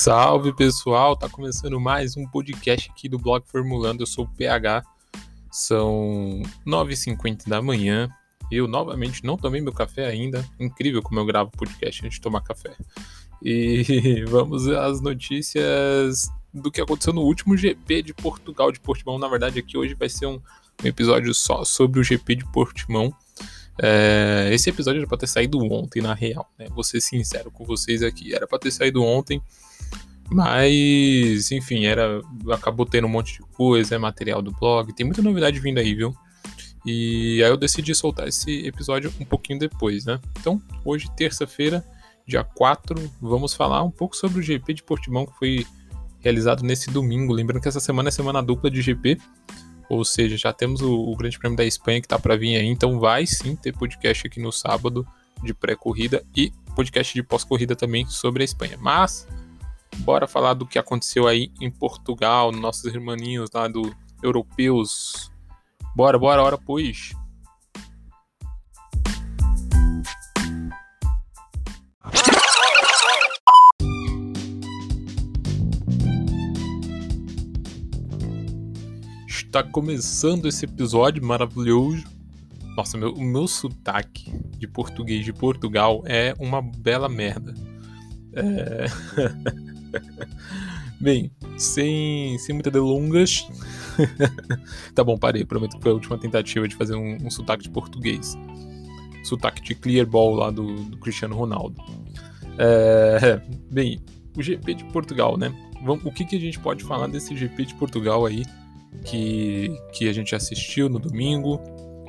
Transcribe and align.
Salve 0.00 0.54
pessoal, 0.54 1.14
tá 1.14 1.28
começando 1.28 1.78
mais 1.78 2.16
um 2.16 2.26
podcast 2.26 2.90
aqui 2.90 3.06
do 3.06 3.18
blog 3.18 3.44
Formulando. 3.46 4.00
Eu 4.00 4.06
sou 4.06 4.24
o 4.24 4.28
PH, 4.28 4.82
são 5.52 6.40
9h50 6.66 7.46
da 7.46 7.60
manhã. 7.60 8.08
Eu 8.50 8.66
novamente 8.66 9.22
não 9.22 9.36
tomei 9.36 9.60
meu 9.60 9.74
café 9.74 10.06
ainda. 10.06 10.42
Incrível 10.58 11.02
como 11.02 11.20
eu 11.20 11.26
gravo 11.26 11.50
podcast 11.50 12.06
antes 12.06 12.16
de 12.16 12.22
tomar 12.22 12.40
café. 12.40 12.74
E 13.42 14.24
vamos 14.26 14.66
às 14.68 15.02
notícias 15.02 16.30
do 16.50 16.70
que 16.70 16.80
aconteceu 16.80 17.12
no 17.12 17.20
último 17.20 17.54
GP 17.54 18.02
de 18.02 18.14
Portugal 18.14 18.72
de 18.72 18.80
Portimão. 18.80 19.18
Na 19.18 19.28
verdade, 19.28 19.58
aqui 19.58 19.76
hoje 19.76 19.92
vai 19.92 20.08
ser 20.08 20.24
um, 20.24 20.40
um 20.82 20.86
episódio 20.86 21.34
só 21.34 21.62
sobre 21.62 22.00
o 22.00 22.02
GP 22.02 22.36
de 22.36 22.50
Portimão. 22.50 23.14
É, 23.82 24.50
esse 24.52 24.68
episódio 24.68 24.98
era 25.00 25.08
pra 25.08 25.16
ter 25.16 25.26
saído 25.26 25.58
ontem, 25.72 26.02
na 26.02 26.12
real, 26.12 26.50
né? 26.58 26.66
Vou 26.70 26.84
ser 26.84 27.00
sincero 27.00 27.50
com 27.50 27.64
vocês 27.64 28.02
aqui. 28.02 28.34
Era 28.34 28.46
pra 28.46 28.58
ter 28.58 28.70
saído 28.70 29.02
ontem, 29.02 29.40
mas, 30.30 31.50
enfim, 31.50 31.86
era 31.86 32.20
acabou 32.52 32.86
tendo 32.86 33.06
um 33.06 33.10
monte 33.10 33.34
de 33.34 33.40
coisa, 33.54 33.94
é 33.94 33.98
material 33.98 34.40
do 34.40 34.52
blog, 34.52 34.92
tem 34.92 35.04
muita 35.04 35.22
novidade 35.22 35.58
vindo 35.58 35.78
aí, 35.78 35.94
viu? 35.94 36.14
E 36.84 37.42
aí 37.42 37.50
eu 37.50 37.56
decidi 37.56 37.94
soltar 37.94 38.28
esse 38.28 38.66
episódio 38.66 39.12
um 39.20 39.24
pouquinho 39.24 39.58
depois, 39.58 40.04
né? 40.04 40.20
Então, 40.38 40.62
hoje, 40.84 41.10
terça-feira, 41.16 41.84
dia 42.26 42.44
4, 42.44 43.10
vamos 43.20 43.54
falar 43.54 43.82
um 43.82 43.90
pouco 43.90 44.16
sobre 44.16 44.38
o 44.38 44.42
GP 44.42 44.74
de 44.74 44.82
Portimão 44.82 45.26
que 45.26 45.36
foi 45.38 45.66
realizado 46.20 46.62
nesse 46.62 46.90
domingo. 46.90 47.32
Lembrando 47.32 47.60
que 47.60 47.68
essa 47.68 47.80
semana 47.80 48.08
é 48.08 48.12
semana 48.12 48.42
dupla 48.42 48.70
de 48.70 48.80
GP, 48.80 49.18
ou 49.90 50.04
seja, 50.04 50.36
já 50.36 50.52
temos 50.52 50.80
o, 50.80 50.94
o 50.94 51.16
Grande 51.16 51.36
Prêmio 51.36 51.56
da 51.56 51.64
Espanha 51.64 52.00
que 52.00 52.06
tá 52.06 52.16
para 52.16 52.36
vir 52.36 52.56
aí, 52.56 52.66
então 52.66 53.00
vai 53.00 53.26
sim 53.26 53.56
ter 53.56 53.76
podcast 53.76 54.24
aqui 54.24 54.40
no 54.40 54.52
sábado 54.52 55.04
de 55.42 55.52
pré-corrida 55.52 56.24
e 56.34 56.52
podcast 56.76 57.12
de 57.12 57.24
pós-corrida 57.24 57.74
também 57.74 58.06
sobre 58.06 58.42
a 58.42 58.44
Espanha. 58.44 58.78
Mas 58.80 59.26
bora 59.98 60.28
falar 60.28 60.54
do 60.54 60.64
que 60.64 60.78
aconteceu 60.78 61.26
aí 61.26 61.50
em 61.60 61.68
Portugal, 61.68 62.52
nossos 62.52 62.84
irmãninhos 62.84 63.50
lá 63.52 63.66
do 63.66 63.92
europeus. 64.22 65.32
Bora, 65.96 66.16
bora, 66.16 66.40
hora 66.40 66.56
pois. 66.56 67.10
Está 79.50 79.64
começando 79.64 80.46
esse 80.46 80.64
episódio 80.64 81.24
maravilhoso. 81.26 82.04
Nossa, 82.76 82.96
meu, 82.96 83.12
o 83.12 83.20
meu 83.20 83.48
sotaque 83.48 84.32
de 84.56 84.68
português 84.68 85.24
de 85.24 85.32
Portugal 85.32 86.04
é 86.06 86.32
uma 86.38 86.62
bela 86.62 87.08
merda. 87.08 87.52
É... 88.32 88.86
Bem, 91.02 91.32
sem, 91.58 92.38
sem 92.38 92.54
muitas 92.54 92.72
delongas. 92.72 93.44
tá 94.94 95.02
bom, 95.02 95.18
parei. 95.18 95.44
Prometo 95.44 95.78
que 95.78 95.82
foi 95.82 95.90
a 95.90 95.94
última 95.94 96.16
tentativa 96.16 96.68
de 96.68 96.76
fazer 96.76 96.94
um, 96.94 97.18
um 97.20 97.28
sotaque 97.28 97.64
de 97.64 97.70
português. 97.70 98.38
Sotaque 99.24 99.62
de 99.62 99.74
clear 99.74 100.06
ball 100.06 100.32
lá 100.32 100.52
do, 100.52 100.76
do 100.84 100.96
Cristiano 100.98 101.34
Ronaldo. 101.34 101.74
É, 102.56 103.42
bem, 103.68 103.98
o 104.38 104.40
GP 104.44 104.74
de 104.74 104.84
Portugal, 104.84 105.36
né? 105.36 105.52
Vamos, 105.84 106.04
o 106.04 106.12
que, 106.12 106.24
que 106.24 106.36
a 106.36 106.40
gente 106.40 106.60
pode 106.60 106.84
falar 106.84 107.08
desse 107.08 107.34
GP 107.34 107.64
de 107.64 107.74
Portugal 107.74 108.24
aí 108.24 108.44
que, 109.04 109.76
que 109.92 110.08
a 110.08 110.12
gente 110.12 110.34
assistiu 110.34 110.88
no 110.88 110.98
domingo? 110.98 111.60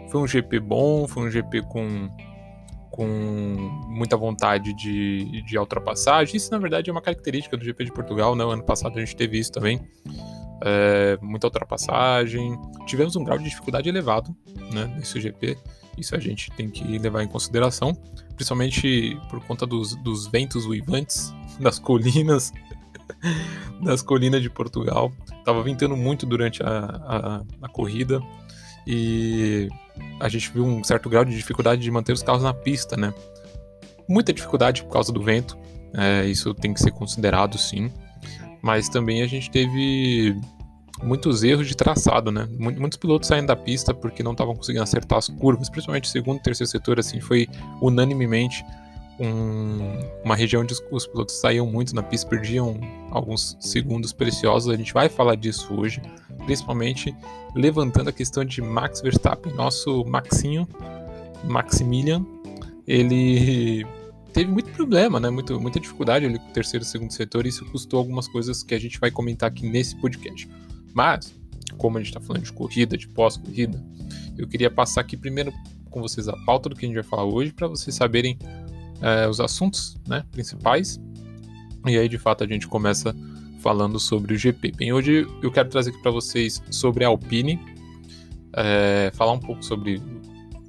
Foi 0.09 0.21
um 0.21 0.27
GP 0.27 0.59
bom, 0.59 1.07
foi 1.07 1.23
um 1.23 1.31
GP 1.31 1.61
com 1.63 2.09
com 2.91 3.07
muita 3.87 4.17
vontade 4.17 4.73
de, 4.73 5.41
de 5.43 5.57
ultrapassagem. 5.57 6.35
Isso, 6.35 6.51
na 6.51 6.57
verdade, 6.57 6.89
é 6.89 6.93
uma 6.93 7.01
característica 7.01 7.55
do 7.55 7.63
GP 7.63 7.85
de 7.85 7.91
Portugal, 7.91 8.35
né? 8.35 8.43
O 8.43 8.51
ano 8.51 8.63
passado 8.63 8.97
a 8.97 8.99
gente 8.99 9.15
teve 9.15 9.39
isso 9.39 9.51
também. 9.51 9.79
É, 10.63 11.17
muita 11.21 11.47
ultrapassagem. 11.47 12.59
Tivemos 12.85 13.15
um 13.15 13.23
grau 13.23 13.37
de 13.37 13.45
dificuldade 13.45 13.87
elevado 13.87 14.35
né, 14.73 14.93
nesse 14.97 15.19
GP. 15.21 15.57
Isso 15.97 16.15
a 16.15 16.19
gente 16.19 16.51
tem 16.51 16.69
que 16.69 16.83
levar 16.97 17.23
em 17.23 17.27
consideração, 17.27 17.93
principalmente 18.35 19.17
por 19.29 19.41
conta 19.45 19.65
dos, 19.65 19.95
dos 19.95 20.27
ventos 20.27 20.65
uivantes, 20.65 21.33
das 21.59 21.79
colinas, 21.79 22.51
das 23.83 24.01
colinas 24.01 24.41
de 24.41 24.49
Portugal. 24.49 25.11
Tava 25.45 25.61
ventando 25.63 25.95
muito 25.95 26.25
durante 26.25 26.61
a, 26.63 26.67
a, 26.69 27.41
a 27.61 27.69
corrida 27.69 28.21
e 28.85 29.69
a 30.19 30.29
gente 30.29 30.51
viu 30.51 30.65
um 30.65 30.83
certo 30.83 31.09
grau 31.09 31.23
de 31.25 31.35
dificuldade 31.35 31.81
de 31.81 31.91
manter 31.91 32.13
os 32.13 32.23
carros 32.23 32.43
na 32.43 32.53
pista, 32.53 32.97
né? 32.97 33.13
Muita 34.07 34.33
dificuldade 34.33 34.83
por 34.83 34.91
causa 34.91 35.11
do 35.11 35.21
vento, 35.21 35.57
é, 35.93 36.25
isso 36.25 36.53
tem 36.53 36.73
que 36.73 36.81
ser 36.81 36.91
considerado 36.91 37.57
sim, 37.57 37.91
mas 38.61 38.89
também 38.89 39.21
a 39.21 39.27
gente 39.27 39.49
teve 39.49 40.35
muitos 41.03 41.43
erros 41.43 41.67
de 41.67 41.75
traçado, 41.75 42.31
né? 42.31 42.47
Muitos 42.57 42.97
pilotos 42.97 43.27
saindo 43.27 43.47
da 43.47 43.55
pista 43.55 43.93
porque 43.93 44.23
não 44.23 44.31
estavam 44.31 44.55
conseguindo 44.55 44.83
acertar 44.83 45.19
as 45.19 45.27
curvas, 45.27 45.69
principalmente 45.69 46.09
segundo 46.09 46.39
e 46.39 46.43
terceiro 46.43 46.69
setor, 46.69 46.99
assim, 46.99 47.19
foi 47.19 47.47
unanimemente 47.81 48.63
um, 49.19 49.79
uma 50.23 50.35
região 50.35 50.61
onde 50.61 50.73
os 50.91 51.07
pilotos 51.07 51.39
saíam 51.39 51.65
muito 51.65 51.93
na 51.93 52.01
pista, 52.03 52.27
perdiam 52.27 52.79
alguns 53.11 53.57
segundos 53.59 54.13
preciosos. 54.13 54.73
A 54.73 54.77
gente 54.77 54.93
vai 54.93 55.09
falar 55.09 55.35
disso 55.35 55.73
hoje, 55.73 56.01
principalmente 56.45 57.15
levantando 57.55 58.09
a 58.09 58.13
questão 58.13 58.43
de 58.43 58.61
Max 58.61 59.01
Verstappen, 59.01 59.53
nosso 59.53 60.03
Maxinho, 60.05 60.67
Maximilian. 61.43 62.25
Ele 62.87 63.85
teve 64.33 64.49
muito 64.49 64.71
problema, 64.71 65.19
né? 65.19 65.29
Muito, 65.29 65.59
muita 65.59 65.79
dificuldade 65.79 66.25
ali 66.25 66.39
com 66.39 66.49
o 66.49 66.53
terceiro 66.53 66.83
e 66.83 66.87
segundo 66.87 67.11
setor, 67.11 67.45
e 67.45 67.49
isso 67.49 67.65
custou 67.65 67.99
algumas 67.99 68.27
coisas 68.27 68.63
que 68.63 68.73
a 68.73 68.79
gente 68.79 68.99
vai 68.99 69.11
comentar 69.11 69.49
aqui 69.49 69.67
nesse 69.67 69.95
podcast. 69.97 70.49
Mas, 70.93 71.33
como 71.77 71.97
a 71.97 72.01
gente 72.01 72.09
está 72.09 72.19
falando 72.19 72.43
de 72.43 72.53
corrida, 72.53 72.97
de 72.97 73.07
pós-corrida, 73.07 73.81
eu 74.37 74.47
queria 74.47 74.71
passar 74.71 75.01
aqui 75.01 75.15
primeiro 75.15 75.53
com 75.89 76.01
vocês 76.01 76.27
a 76.27 76.35
pauta 76.45 76.69
do 76.69 76.75
que 76.75 76.85
a 76.85 76.87
gente 76.87 76.95
vai 76.95 77.03
falar 77.03 77.25
hoje, 77.25 77.51
para 77.51 77.67
vocês 77.67 77.93
saberem 77.95 78.39
é, 79.01 79.27
os 79.27 79.39
assuntos 79.39 79.97
né, 80.07 80.23
principais. 80.31 80.99
E 81.85 81.97
aí, 81.97 82.07
de 82.07 82.17
fato, 82.17 82.43
a 82.43 82.47
gente 82.47 82.67
começa 82.67 83.15
falando 83.61 83.99
sobre 83.99 84.33
o 84.33 84.37
GP. 84.37 84.73
Bem, 84.75 84.93
hoje 84.93 85.27
eu 85.41 85.51
quero 85.51 85.69
trazer 85.69 85.91
aqui 85.91 86.01
para 86.01 86.11
vocês 86.11 86.61
sobre 86.69 87.03
a 87.03 87.07
Alpine, 87.07 87.59
é, 88.53 89.11
falar 89.13 89.31
um 89.31 89.39
pouco 89.39 89.63
sobre. 89.63 90.01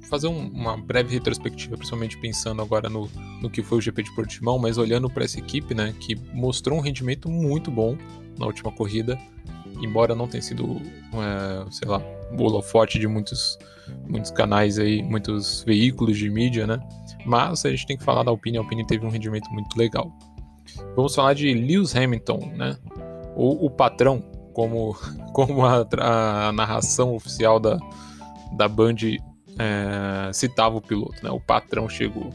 fazer 0.09 0.27
um, 0.27 0.47
uma 0.49 0.77
breve 0.77 1.13
retrospectiva, 1.13 1.75
principalmente 1.75 2.17
pensando 2.17 2.61
agora 2.61 2.89
no, 2.89 3.09
no 3.41 3.49
que 3.49 3.61
foi 3.61 3.79
o 3.79 3.81
GP 3.81 4.03
de 4.03 4.15
Portimão, 4.15 4.57
mas 4.57 4.77
olhando 4.77 5.09
para 5.09 5.23
essa 5.23 5.39
equipe, 5.39 5.73
né, 5.73 5.93
que 5.99 6.15
mostrou 6.33 6.77
um 6.77 6.81
rendimento 6.81 7.29
muito 7.29 7.69
bom 7.71 7.97
na 8.37 8.45
última 8.45 8.71
corrida, 8.71 9.19
embora 9.81 10.15
não 10.15 10.27
tenha 10.27 10.41
sido, 10.41 10.81
é, 11.13 11.71
sei 11.71 11.87
lá, 11.87 12.01
o 12.31 12.43
holofote 12.43 12.99
de 12.99 13.07
muitos, 13.07 13.57
muitos 14.07 14.31
canais 14.31 14.79
aí, 14.79 15.01
muitos 15.01 15.63
veículos 15.63 16.17
de 16.17 16.29
mídia, 16.29 16.65
né? 16.65 16.79
Mas 17.25 17.65
a 17.65 17.69
gente 17.69 17.85
tem 17.85 17.97
que 17.97 18.03
falar 18.03 18.23
da 18.23 18.31
Alpine, 18.31 18.57
a 18.57 18.61
Alpine 18.61 18.85
teve 18.85 19.05
um 19.05 19.09
rendimento 19.09 19.49
muito 19.51 19.77
legal. 19.77 20.11
Vamos 20.95 21.13
falar 21.15 21.33
de 21.33 21.53
Lewis 21.53 21.95
Hamilton, 21.95 22.51
né? 22.55 22.77
Ou 23.35 23.65
o 23.65 23.69
patrão, 23.69 24.21
como, 24.53 24.95
como 25.33 25.65
a, 25.65 25.87
a 25.99 26.51
narração 26.51 27.15
oficial 27.15 27.59
da, 27.59 27.77
da 28.53 28.67
Band 28.67 28.95
é, 29.59 30.31
citava 30.33 30.77
o 30.77 30.81
piloto, 30.81 31.23
né? 31.23 31.31
O 31.31 31.39
patrão 31.39 31.87
chegou. 31.87 32.29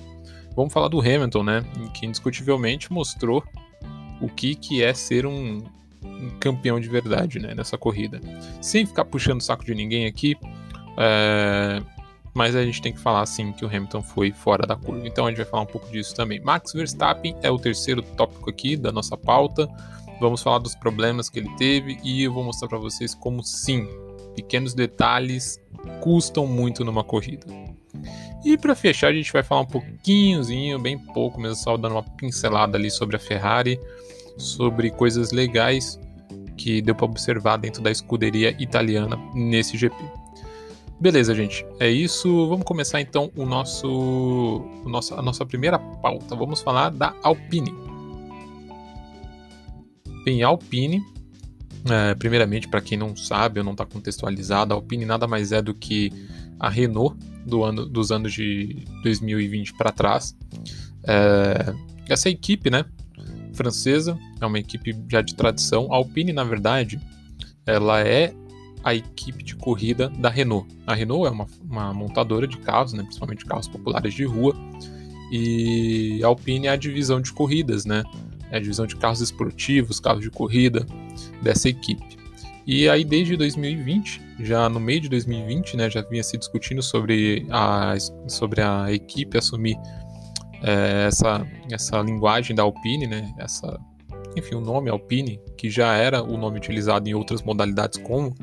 Vamos 0.55 0.73
falar 0.73 0.89
do 0.89 1.01
Hamilton, 1.01 1.43
né? 1.43 1.65
Que 1.95 2.07
indiscutivelmente 2.07 2.93
mostrou 2.93 3.45
o 4.21 4.29
que, 4.29 4.55
que 4.55 4.83
é 4.83 4.93
ser 4.93 5.27
um, 5.27 5.63
um 6.03 6.31
campeão 6.41 6.81
de 6.81 6.89
verdade 6.89 7.39
né, 7.39 7.55
nessa 7.55 7.79
corrida. 7.79 8.21
Sem 8.61 8.85
ficar 8.85 9.05
puxando 9.05 9.41
o 9.41 9.45
saco 9.45 9.65
de 9.65 9.75
ninguém 9.75 10.07
aqui, 10.07 10.37
é, 10.97 11.81
mas 12.39 12.55
a 12.55 12.65
gente 12.65 12.81
tem 12.81 12.93
que 12.93 13.01
falar 13.01 13.23
assim 13.23 13.51
que 13.51 13.65
o 13.65 13.69
Hamilton 13.69 14.01
foi 14.01 14.31
fora 14.31 14.65
da 14.65 14.77
curva. 14.77 15.05
Então 15.09 15.27
a 15.27 15.29
gente 15.29 15.39
vai 15.39 15.47
falar 15.47 15.65
um 15.65 15.67
pouco 15.67 15.91
disso 15.91 16.15
também. 16.15 16.41
Max 16.41 16.73
Verstappen 16.73 17.37
é 17.43 17.51
o 17.51 17.59
terceiro 17.59 18.01
tópico 18.01 18.49
aqui 18.49 18.77
da 18.77 18.93
nossa 18.93 19.17
pauta. 19.17 19.69
Vamos 20.21 20.41
falar 20.41 20.59
dos 20.59 20.77
problemas 20.77 21.29
que 21.29 21.41
ele 21.41 21.51
teve 21.57 21.99
e 22.05 22.23
eu 22.23 22.33
vou 22.33 22.45
mostrar 22.45 22.69
para 22.69 22.79
vocês 22.79 23.13
como 23.13 23.43
sim, 23.43 23.89
pequenos 24.37 24.73
detalhes 24.73 25.61
custam 26.01 26.47
muito 26.47 26.85
numa 26.85 27.03
corrida. 27.03 27.45
E 28.45 28.57
para 28.57 28.77
fechar, 28.77 29.09
a 29.09 29.13
gente 29.13 29.33
vai 29.33 29.43
falar 29.43 29.63
um 29.63 29.67
pouquinhozinho, 29.67 30.79
bem 30.79 30.97
pouco 30.97 31.41
mesmo, 31.41 31.57
só 31.57 31.77
dando 31.77 31.97
uma 31.97 32.05
pincelada 32.05 32.79
ali 32.79 32.89
sobre 32.89 33.17
a 33.17 33.19
Ferrari, 33.19 33.81
sobre 34.37 34.93
coisas 34.93 35.33
legais 35.33 35.99
que 36.57 36.81
deu 36.81 36.95
para 36.95 37.07
observar 37.07 37.57
dentro 37.57 37.83
da 37.83 37.91
escuderia 37.91 38.55
italiana 38.61 39.19
nesse 39.35 39.77
GP. 39.77 39.97
Beleza, 41.01 41.35
gente. 41.35 41.65
É 41.79 41.89
isso. 41.89 42.49
Vamos 42.49 42.65
começar 42.65 43.01
então 43.01 43.31
o 43.37 43.47
nosso, 43.47 43.89
o 43.89 44.89
nosso, 44.89 45.15
a 45.15 45.23
nossa 45.23 45.47
primeira 45.47 45.79
pauta. 45.79 46.35
Vamos 46.35 46.61
falar 46.61 46.91
da 46.91 47.15
Alpine. 47.23 47.73
Bem, 50.25 50.43
Alpine, 50.43 51.03
é, 51.89 52.15
primeiramente, 52.17 52.67
para 52.67 52.81
quem 52.81 52.99
não 52.99 53.15
sabe 53.15 53.61
ou 53.61 53.65
não 53.65 53.73
está 53.73 53.87
contextualizado, 53.87 54.75
a 54.75 54.77
Alpine 54.77 55.05
nada 55.05 55.29
mais 55.29 55.53
é 55.53 55.63
do 55.63 55.73
que 55.73 56.13
a 56.59 56.69
Renault 56.69 57.17
do 57.47 57.63
ano, 57.63 57.87
dos 57.87 58.11
anos 58.11 58.33
de 58.33 58.85
2020 59.05 59.75
para 59.75 59.93
trás. 59.93 60.37
É, 61.05 61.73
essa 62.09 62.29
equipe, 62.29 62.71
né, 62.71 62.85
francesa, 63.55 64.19
é 64.41 64.47
uma 64.47 64.59
equipe 64.59 64.97
já 65.09 65.23
de 65.23 65.35
tradição. 65.35 65.93
A 65.93 65.97
Alpine, 65.97 66.33
na 66.33 66.45
verdade, 66.45 67.01
ela 67.65 68.01
é 68.01 68.35
a 68.83 68.95
equipe 68.95 69.43
de 69.43 69.57
corrida 69.57 70.09
da 70.09 70.29
Renault. 70.29 70.69
A 70.87 70.95
Renault 70.95 71.27
é 71.27 71.31
uma, 71.31 71.47
uma 71.63 71.95
montadora 71.95 72.47
de 72.47 72.59
carros, 72.59 72.93
né, 72.93 73.03
principalmente 73.03 73.45
carros 73.45 73.69
populares 73.69 74.15
de 74.15 74.25
rua, 74.25 74.55
e 75.31 76.21
a 76.23 76.27
Alpine 76.27 76.67
é 76.69 76.71
a 76.71 76.77
divisão 76.77 77.21
de 77.21 77.33
corridas, 77.33 77.85
né? 77.85 78.03
É 78.51 78.57
a 78.57 78.61
divisão 78.61 78.87
de 78.87 78.97
carros 78.97 79.21
esportivos, 79.21 80.01
carros 80.01 80.23
de 80.23 80.31
corrida 80.31 80.87
dessa 81.43 81.69
equipe. 81.69 82.17
E 82.67 82.89
aí 82.89 83.05
desde 83.05 83.37
2020, 83.37 84.23
já 84.41 84.69
no 84.69 84.81
meio 84.81 85.01
de 85.01 85.09
2020, 85.09 85.77
né, 85.77 85.91
já 85.91 86.03
vinha 86.03 86.23
se 86.23 86.37
discutindo 86.37 86.83
sobre 86.83 87.47
a, 87.51 87.95
sobre 88.27 88.63
a 88.63 88.93
equipe 88.93 89.37
assumir 89.37 89.77
é, 90.63 91.07
essa, 91.09 91.47
essa 91.71 92.01
linguagem 92.01 92.55
da 92.55 92.63
Alpine, 92.63 93.07
né, 93.07 93.33
essa, 93.39 93.79
enfim, 94.37 94.55
o 94.55 94.61
nome 94.61 94.91
Alpine, 94.91 95.41
que 95.57 95.71
já 95.71 95.95
era 95.95 96.23
o 96.23 96.37
nome 96.37 96.59
utilizado 96.59 97.09
em 97.09 97.15
outras 97.15 97.43
modalidades 97.43 97.99
como 98.03 98.35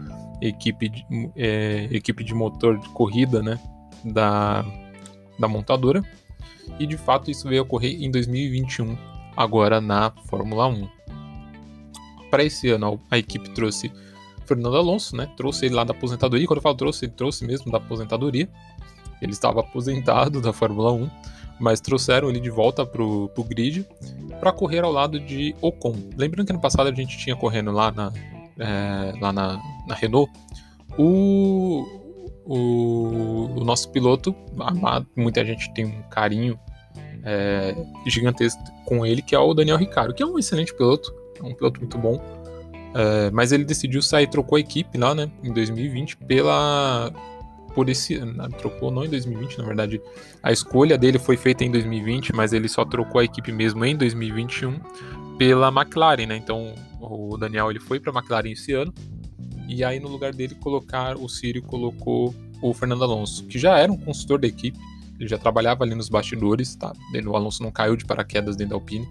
equipe 0.41 0.89
de, 0.89 1.05
é, 1.35 1.87
equipe 1.91 2.23
de 2.23 2.33
motor 2.33 2.77
de 2.77 2.87
corrida 2.89 3.41
né, 3.41 3.59
da, 4.03 4.65
da 5.39 5.47
montadora. 5.47 6.03
E 6.79 6.85
de 6.85 6.97
fato 6.97 7.29
isso 7.29 7.47
veio 7.47 7.63
ocorrer 7.63 8.03
em 8.03 8.09
2021, 8.09 8.97
agora 9.35 9.79
na 9.79 10.11
Fórmula 10.27 10.67
1. 10.67 10.87
Para 12.29 12.43
esse 12.43 12.69
ano, 12.69 12.99
a 13.09 13.17
equipe 13.17 13.49
trouxe 13.51 13.91
Fernando 14.45 14.75
Alonso, 14.75 15.15
né? 15.15 15.29
Trouxe 15.37 15.65
ele 15.65 15.75
lá 15.75 15.83
da 15.83 15.91
aposentadoria. 15.91 16.47
Quando 16.47 16.57
eu 16.57 16.63
falo 16.63 16.75
trouxe, 16.75 17.05
ele 17.05 17.13
trouxe 17.13 17.45
mesmo 17.45 17.71
da 17.71 17.77
aposentadoria. 17.77 18.49
Ele 19.21 19.31
estava 19.31 19.61
aposentado 19.61 20.41
da 20.41 20.51
Fórmula 20.51 20.91
1, 20.91 21.09
mas 21.59 21.79
trouxeram 21.79 22.29
ele 22.29 22.39
de 22.39 22.49
volta 22.49 22.85
pro, 22.85 23.29
pro 23.29 23.43
grid 23.43 23.85
para 24.39 24.51
correr 24.51 24.83
ao 24.83 24.91
lado 24.91 25.19
de 25.19 25.55
Ocon. 25.61 25.95
Lembrando 26.17 26.47
que 26.47 26.53
ano 26.53 26.61
passado 26.61 26.89
a 26.89 26.93
gente 26.93 27.17
tinha 27.17 27.35
correndo 27.35 27.71
lá 27.71 27.91
na, 27.91 28.11
é, 28.59 29.13
lá 29.19 29.31
na, 29.31 29.61
na 29.87 29.95
Renault 29.95 30.31
o, 30.97 31.83
o, 32.45 33.49
o, 33.57 33.63
nosso 33.63 33.89
piloto 33.89 34.35
amado, 34.59 35.07
muita 35.15 35.43
gente 35.45 35.73
tem 35.73 35.85
um 35.85 36.01
carinho 36.03 36.59
é, 37.23 37.75
gigantesco 38.05 38.61
com 38.85 39.05
ele, 39.05 39.21
que 39.21 39.35
é 39.35 39.39
o 39.39 39.53
Daniel 39.53 39.77
Ricciardo, 39.77 40.13
que 40.13 40.23
é 40.23 40.25
um 40.25 40.37
excelente 40.37 40.73
piloto, 40.73 41.13
é 41.39 41.43
um 41.43 41.53
piloto 41.53 41.79
muito 41.79 41.97
bom. 41.97 42.21
É, 42.93 43.29
mas 43.31 43.51
ele 43.51 43.65
decidiu 43.65 44.01
sair, 44.01 44.27
trocou 44.27 44.55
a 44.55 44.59
equipe 44.59 44.97
lá, 44.97 45.13
né, 45.13 45.29
em 45.43 45.51
2020, 45.51 46.17
pela. 46.17 47.11
Por 47.73 47.89
esse. 47.89 48.17
Trocou 48.57 48.89
não 48.89 49.03
em 49.03 49.09
2020, 49.09 49.57
na 49.57 49.65
verdade. 49.65 50.01
A 50.41 50.49
escolha 50.49 50.97
dele 50.97 51.19
foi 51.19 51.35
feita 51.35 51.65
em 51.65 51.71
2020, 51.71 52.33
mas 52.33 52.53
ele 52.53 52.69
só 52.69 52.85
trocou 52.85 53.19
a 53.19 53.25
equipe 53.25 53.51
mesmo 53.51 53.83
em 53.83 53.97
2021 53.97 54.79
pela 55.37 55.67
McLaren, 55.67 56.25
né? 56.25 56.37
Então 56.37 56.73
o 57.09 57.37
Daniel 57.37 57.69
ele 57.69 57.79
foi 57.79 57.99
para 57.99 58.11
a 58.11 58.15
McLaren 58.15 58.51
esse 58.51 58.73
ano. 58.73 58.93
E 59.67 59.83
aí 59.83 59.99
no 59.99 60.07
lugar 60.07 60.33
dele 60.33 60.55
colocar 60.55 61.17
o 61.17 61.27
Círio 61.27 61.61
colocou 61.63 62.33
o 62.61 62.73
Fernando 62.73 63.03
Alonso, 63.03 63.45
que 63.45 63.57
já 63.57 63.77
era 63.77 63.91
um 63.91 63.97
consultor 63.97 64.39
da 64.39 64.47
equipe, 64.47 64.77
ele 65.19 65.27
já 65.27 65.37
trabalhava 65.37 65.83
ali 65.83 65.95
nos 65.95 66.09
bastidores, 66.09 66.75
tá? 66.75 66.93
O 67.25 67.35
Alonso 67.35 67.63
não 67.63 67.71
caiu 67.71 67.95
de 67.95 68.05
paraquedas 68.05 68.55
dentro 68.55 68.71
da 68.71 68.75
Alpine 68.75 69.07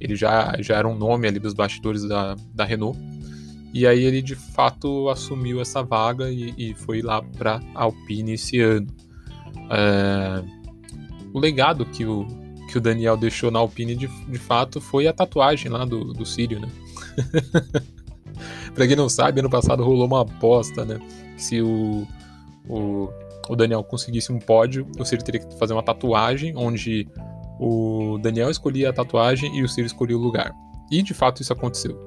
ele 0.00 0.14
já, 0.14 0.54
já 0.60 0.76
era 0.76 0.88
um 0.88 0.96
nome 0.96 1.26
ali 1.26 1.38
dos 1.38 1.54
bastidores 1.54 2.02
da, 2.04 2.36
da 2.54 2.64
Renault. 2.64 2.98
E 3.72 3.86
aí 3.86 4.04
ele 4.04 4.22
de 4.22 4.34
fato 4.34 5.08
assumiu 5.08 5.60
essa 5.60 5.82
vaga 5.82 6.30
e, 6.30 6.54
e 6.56 6.74
foi 6.74 7.02
lá 7.02 7.22
para 7.22 7.60
Alpine 7.74 8.32
esse 8.32 8.60
ano. 8.60 8.86
É, 9.70 10.42
o 11.32 11.38
legado 11.38 11.84
que 11.84 12.04
o, 12.04 12.26
que 12.70 12.78
o 12.78 12.80
Daniel 12.80 13.16
deixou 13.16 13.50
na 13.50 13.58
Alpine 13.58 13.94
de, 13.94 14.06
de 14.06 14.38
fato 14.38 14.80
foi 14.80 15.06
a 15.06 15.12
tatuagem 15.12 15.70
lá 15.70 15.84
do, 15.84 16.12
do 16.12 16.24
Sírio, 16.24 16.60
né? 16.60 16.68
pra 18.74 18.86
quem 18.86 18.96
não 18.96 19.08
sabe, 19.08 19.40
ano 19.40 19.50
passado 19.50 19.84
rolou 19.84 20.06
uma 20.06 20.22
aposta, 20.22 20.84
né? 20.84 20.98
Que 21.36 21.42
se 21.42 21.60
o, 21.60 22.06
o, 22.68 23.08
o 23.48 23.56
Daniel 23.56 23.84
conseguisse 23.84 24.32
um 24.32 24.38
pódio, 24.38 24.86
o 24.98 25.04
Sírio 25.04 25.24
teria 25.24 25.40
que 25.40 25.58
fazer 25.58 25.72
uma 25.72 25.82
tatuagem 25.82 26.56
onde 26.56 27.08
o 27.58 28.18
Daniel 28.18 28.50
escolhia 28.50 28.90
a 28.90 28.92
tatuagem 28.92 29.56
e 29.56 29.62
o 29.62 29.68
Ciro 29.68 29.86
escolhia 29.86 30.16
o 30.16 30.20
lugar. 30.20 30.52
E 30.90 31.02
de 31.02 31.14
fato 31.14 31.42
isso 31.42 31.52
aconteceu. 31.52 31.98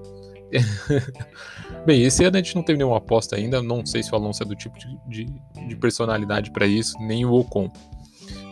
Bem, 1.86 2.04
esse 2.04 2.24
ano 2.24 2.38
a 2.38 2.42
gente 2.42 2.56
não 2.56 2.64
teve 2.64 2.78
nenhuma 2.78 2.98
aposta 2.98 3.36
ainda. 3.36 3.62
Não 3.62 3.86
sei 3.86 4.04
se 4.04 4.12
o 4.12 4.16
Alonso 4.16 4.44
é 4.44 4.46
do 4.46 4.56
tipo 4.56 4.78
de, 4.78 4.98
de, 5.08 5.26
de 5.68 5.76
personalidade 5.76 6.52
para 6.52 6.66
isso, 6.66 6.98
nem 7.00 7.26
o 7.26 7.34
Ocon. 7.34 7.72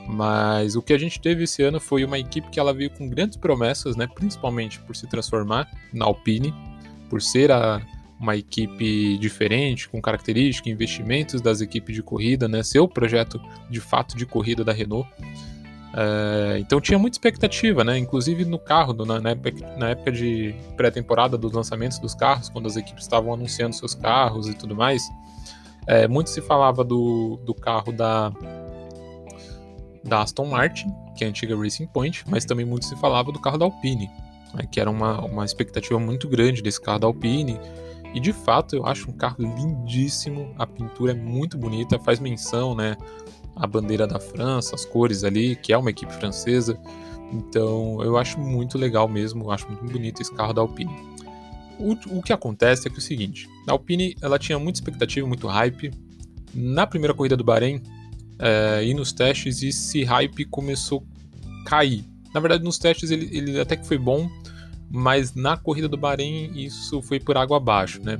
Mas 0.07 0.75
o 0.75 0.81
que 0.81 0.93
a 0.93 0.97
gente 0.97 1.19
teve 1.19 1.43
esse 1.43 1.61
ano 1.61 1.79
foi 1.79 2.05
uma 2.05 2.17
equipe 2.17 2.49
que 2.49 2.59
ela 2.59 2.73
veio 2.73 2.89
com 2.89 3.09
grandes 3.09 3.35
promessas, 3.35 3.95
né? 3.95 4.07
principalmente 4.07 4.79
por 4.79 4.95
se 4.95 5.05
transformar 5.05 5.69
na 5.93 6.05
Alpine, 6.05 6.53
por 7.09 7.21
ser 7.21 7.51
a, 7.51 7.81
uma 8.17 8.37
equipe 8.37 9.17
diferente, 9.17 9.89
com 9.89 10.01
características, 10.01 10.71
investimentos 10.71 11.41
das 11.41 11.59
equipes 11.59 11.93
de 11.93 12.01
corrida, 12.01 12.47
né? 12.47 12.63
ser 12.63 12.79
o 12.79 12.87
projeto 12.87 13.41
de 13.69 13.81
fato 13.81 14.15
de 14.15 14.25
corrida 14.25 14.63
da 14.63 14.71
Renault. 14.71 15.07
É, 15.93 16.59
então 16.59 16.79
tinha 16.79 16.99
muita 16.99 17.15
expectativa, 17.15 17.83
né? 17.83 17.97
Inclusive 17.97 18.45
no 18.45 18.59
carro, 18.59 18.93
na, 18.93 19.19
na 19.19 19.31
época, 19.31 19.77
na 19.77 19.89
época 19.89 20.11
de 20.11 20.53
pré-temporada 20.75 21.37
dos 21.37 21.51
lançamentos 21.51 21.97
dos 21.97 22.13
carros, 22.13 22.49
quando 22.49 22.67
as 22.67 22.75
equipes 22.75 23.03
estavam 23.03 23.33
anunciando 23.33 23.73
seus 23.73 23.95
carros 23.95 24.47
e 24.47 24.53
tudo 24.53 24.75
mais, 24.75 25.09
é, 25.87 26.07
muito 26.07 26.29
se 26.29 26.41
falava 26.41 26.83
do, 26.83 27.39
do 27.43 27.53
carro 27.53 27.91
da, 27.91 28.31
da 30.07 30.21
Aston 30.21 30.45
Martin, 30.45 30.93
que 31.15 31.23
é 31.23 31.27
a 31.27 31.29
antiga 31.29 31.55
Racing 31.55 31.87
Point, 31.87 32.23
mas 32.27 32.45
também 32.45 32.65
muito 32.65 32.85
se 32.85 32.95
falava 32.95 33.31
do 33.31 33.39
carro 33.39 33.57
da 33.57 33.65
Alpine, 33.65 34.09
né, 34.53 34.65
que 34.71 34.79
era 34.79 34.89
uma, 34.89 35.23
uma 35.25 35.45
expectativa 35.45 35.99
muito 35.99 36.27
grande 36.27 36.61
desse 36.61 36.81
carro 36.81 36.99
da 36.99 37.07
Alpine. 37.07 37.59
E 38.13 38.19
de 38.19 38.31
fato 38.31 38.75
eu 38.75 38.85
acho 38.85 39.09
um 39.11 39.13
carro 39.13 39.35
lindíssimo, 39.39 40.53
a 40.57 40.65
pintura 40.65 41.11
é 41.11 41.15
muito 41.15 41.57
bonita, 41.57 41.99
faz 41.99 42.19
menção, 42.19 42.73
né? 42.73 42.95
a 43.59 43.65
bandeira 43.65 44.05
da 44.05 44.19
França, 44.19 44.75
as 44.75 44.85
cores 44.85 45.23
ali, 45.23 45.55
que 45.55 45.73
é 45.73 45.77
uma 45.77 45.89
equipe 45.89 46.13
francesa. 46.13 46.79
Então 47.31 48.01
eu 48.03 48.17
acho 48.17 48.39
muito 48.39 48.77
legal 48.77 49.07
mesmo, 49.07 49.51
acho 49.51 49.67
muito 49.67 49.83
bonito 49.91 50.21
esse 50.21 50.33
carro 50.33 50.53
da 50.53 50.61
Alpine. 50.61 50.95
O, 51.79 52.17
o 52.17 52.21
que 52.21 52.31
acontece 52.31 52.87
é 52.87 52.89
que 52.89 52.97
é 52.97 52.99
o 52.99 53.01
seguinte, 53.01 53.49
a 53.67 53.71
Alpine 53.71 54.15
ela 54.21 54.39
tinha 54.39 54.57
muita 54.57 54.79
expectativa, 54.79 55.27
muito 55.27 55.47
hype. 55.47 55.91
Na 56.53 56.87
primeira 56.87 57.13
corrida 57.13 57.35
do 57.35 57.43
Bahrein 57.43 57.81
é, 58.39 58.83
e 58.85 58.93
nos 58.93 59.11
testes, 59.11 59.61
esse 59.63 60.03
hype 60.03 60.45
começou 60.45 61.03
a 61.43 61.69
cair. 61.69 62.05
Na 62.33 62.39
verdade, 62.39 62.63
nos 62.63 62.77
testes 62.77 63.11
ele, 63.11 63.29
ele 63.31 63.59
até 63.59 63.75
que 63.75 63.87
foi 63.87 63.97
bom, 63.97 64.29
mas 64.89 65.33
na 65.33 65.57
corrida 65.57 65.87
do 65.87 65.97
Bahrein 65.97 66.51
isso 66.55 67.01
foi 67.01 67.19
por 67.19 67.37
água 67.37 67.57
abaixo, 67.57 68.01
né? 68.03 68.19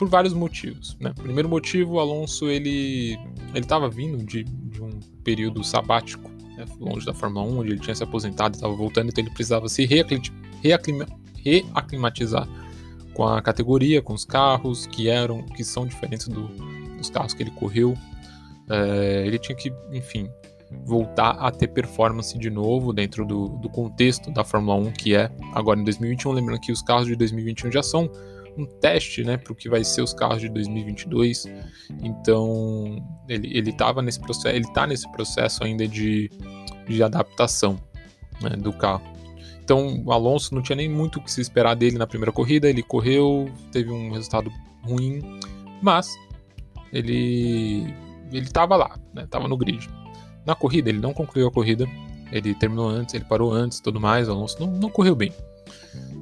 por 0.00 0.08
vários 0.08 0.32
motivos. 0.32 0.96
Né? 0.98 1.12
Primeiro 1.14 1.46
motivo, 1.46 1.96
o 1.96 2.00
Alonso 2.00 2.48
ele 2.48 3.18
ele 3.52 3.64
estava 3.64 3.86
vindo 3.90 4.24
de, 4.24 4.44
de, 4.44 4.82
um 4.82 4.98
período 5.22 5.62
sabático, 5.62 6.30
né? 6.56 6.64
longe 6.80 7.04
da 7.04 7.12
Fórmula 7.12 7.44
1, 7.44 7.58
onde 7.58 7.72
ele 7.72 7.80
tinha 7.80 7.94
se 7.94 8.02
aposentado, 8.02 8.54
estava 8.54 8.72
voltando, 8.72 9.10
então 9.10 9.22
ele 9.22 9.30
precisava 9.30 9.68
se 9.68 9.84
reaclima, 9.84 11.06
reaclimatizar 11.44 12.48
com 13.12 13.26
a 13.26 13.42
categoria, 13.42 14.00
com 14.00 14.14
os 14.14 14.24
carros 14.24 14.86
que 14.86 15.06
eram, 15.06 15.42
que 15.42 15.62
são 15.62 15.86
diferentes 15.86 16.28
do, 16.28 16.48
dos 16.96 17.10
carros 17.10 17.34
que 17.34 17.42
ele 17.42 17.50
correu. 17.50 17.94
É, 18.70 19.24
ele 19.26 19.38
tinha 19.38 19.56
que, 19.56 19.72
enfim, 19.92 20.30
voltar 20.84 21.30
a 21.30 21.50
ter 21.50 21.68
performance 21.68 22.38
de 22.38 22.48
novo 22.48 22.92
dentro 22.92 23.26
do, 23.26 23.48
do 23.48 23.68
contexto 23.68 24.30
da 24.30 24.44
Fórmula 24.44 24.76
1 24.76 24.92
que 24.92 25.14
é 25.14 25.30
agora 25.52 25.80
em 25.80 25.84
2021. 25.84 26.32
Lembrando 26.32 26.60
que 26.60 26.72
os 26.72 26.82
carros 26.82 27.06
de 27.06 27.16
2021 27.16 27.72
já 27.72 27.82
são 27.82 28.10
um 28.56 28.66
teste, 28.66 29.24
né, 29.24 29.36
para 29.36 29.52
o 29.52 29.56
que 29.56 29.68
vai 29.68 29.82
ser 29.84 30.02
os 30.02 30.12
carros 30.12 30.40
de 30.40 30.48
2022. 30.48 31.46
Então, 32.02 33.02
ele 33.28 33.56
ele 33.56 33.74
nesse 34.02 34.20
processo, 34.20 34.48
ele 34.48 34.66
está 34.66 34.86
nesse 34.86 35.10
processo 35.12 35.64
ainda 35.64 35.86
de, 35.86 36.30
de 36.88 37.02
adaptação 37.02 37.78
né, 38.40 38.50
do 38.50 38.72
carro. 38.72 39.02
Então, 39.62 40.02
o 40.04 40.12
Alonso 40.12 40.54
não 40.54 40.62
tinha 40.62 40.76
nem 40.76 40.88
muito 40.88 41.20
o 41.20 41.22
que 41.22 41.30
se 41.30 41.40
esperar 41.40 41.76
dele 41.76 41.96
na 41.96 42.06
primeira 42.06 42.32
corrida. 42.32 42.68
Ele 42.68 42.82
correu, 42.82 43.48
teve 43.70 43.90
um 43.90 44.10
resultado 44.10 44.50
ruim, 44.82 45.20
mas 45.80 46.08
ele 46.92 47.94
ele 48.32 48.46
estava 48.46 48.76
lá, 48.76 48.96
né, 49.14 49.26
no 49.48 49.56
grid. 49.56 49.88
Na 50.46 50.54
corrida, 50.54 50.88
ele 50.88 50.98
não 50.98 51.12
concluiu 51.12 51.48
a 51.48 51.50
corrida. 51.50 51.86
Ele 52.32 52.54
terminou 52.54 52.88
antes, 52.88 53.14
ele 53.14 53.24
parou 53.24 53.52
antes, 53.52 53.80
tudo 53.80 54.00
mais. 54.00 54.28
O 54.28 54.32
Alonso 54.32 54.56
não, 54.60 54.68
não 54.68 54.90
correu 54.90 55.14
bem 55.14 55.32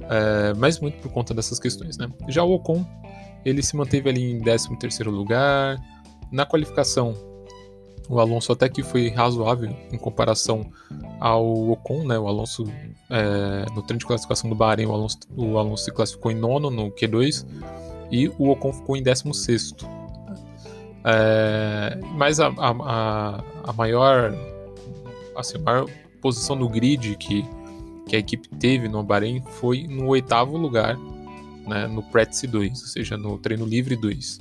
é, 0.08 0.54
mas 0.54 0.80
muito 0.80 0.98
por 0.98 1.12
conta 1.12 1.34
dessas 1.34 1.58
questões, 1.58 1.96
né? 1.98 2.08
Já 2.28 2.42
o 2.42 2.52
Ocon, 2.52 2.84
ele 3.44 3.62
se 3.62 3.76
manteve 3.76 4.08
ali 4.08 4.32
em 4.32 4.40
13º 4.40 5.10
lugar, 5.10 5.78
na 6.32 6.46
qualificação 6.46 7.14
o 8.08 8.18
Alonso 8.18 8.52
até 8.52 8.70
que 8.70 8.82
foi 8.82 9.10
razoável 9.10 9.70
em 9.92 9.98
comparação 9.98 10.64
ao 11.20 11.70
Ocon, 11.70 12.06
né? 12.06 12.18
O 12.18 12.26
Alonso, 12.26 12.64
é, 13.10 13.66
no 13.74 13.82
treino 13.82 13.98
de 13.98 14.06
classificação 14.06 14.48
do 14.48 14.56
Bahrein, 14.56 14.86
o 14.86 14.92
Alonso, 14.92 15.18
o 15.36 15.58
Alonso 15.58 15.84
se 15.84 15.92
classificou 15.92 16.32
em 16.32 16.34
nono 16.34 16.70
no 16.70 16.90
Q2 16.90 17.46
e 18.10 18.28
o 18.38 18.48
Ocon 18.48 18.72
ficou 18.72 18.96
em 18.96 19.02
16 19.02 19.74
é, 21.04 21.98
mas 22.14 22.40
a, 22.40 22.48
a, 22.48 23.44
a, 23.64 23.72
maior, 23.72 24.34
assim, 25.36 25.58
a 25.58 25.60
maior 25.60 25.86
posição 26.20 26.56
no 26.56 26.68
grid 26.68 27.16
que 27.16 27.44
que 28.08 28.16
a 28.16 28.18
equipe 28.18 28.48
teve 28.58 28.88
no 28.88 29.02
Bahrein 29.02 29.42
foi 29.60 29.86
no 29.86 30.06
oitavo 30.06 30.56
lugar, 30.56 30.98
né, 31.66 31.86
no 31.86 32.02
Pretice 32.02 32.46
2, 32.46 32.80
ou 32.80 32.86
seja, 32.88 33.16
no 33.16 33.38
treino 33.38 33.66
livre 33.66 33.94
2. 33.94 34.40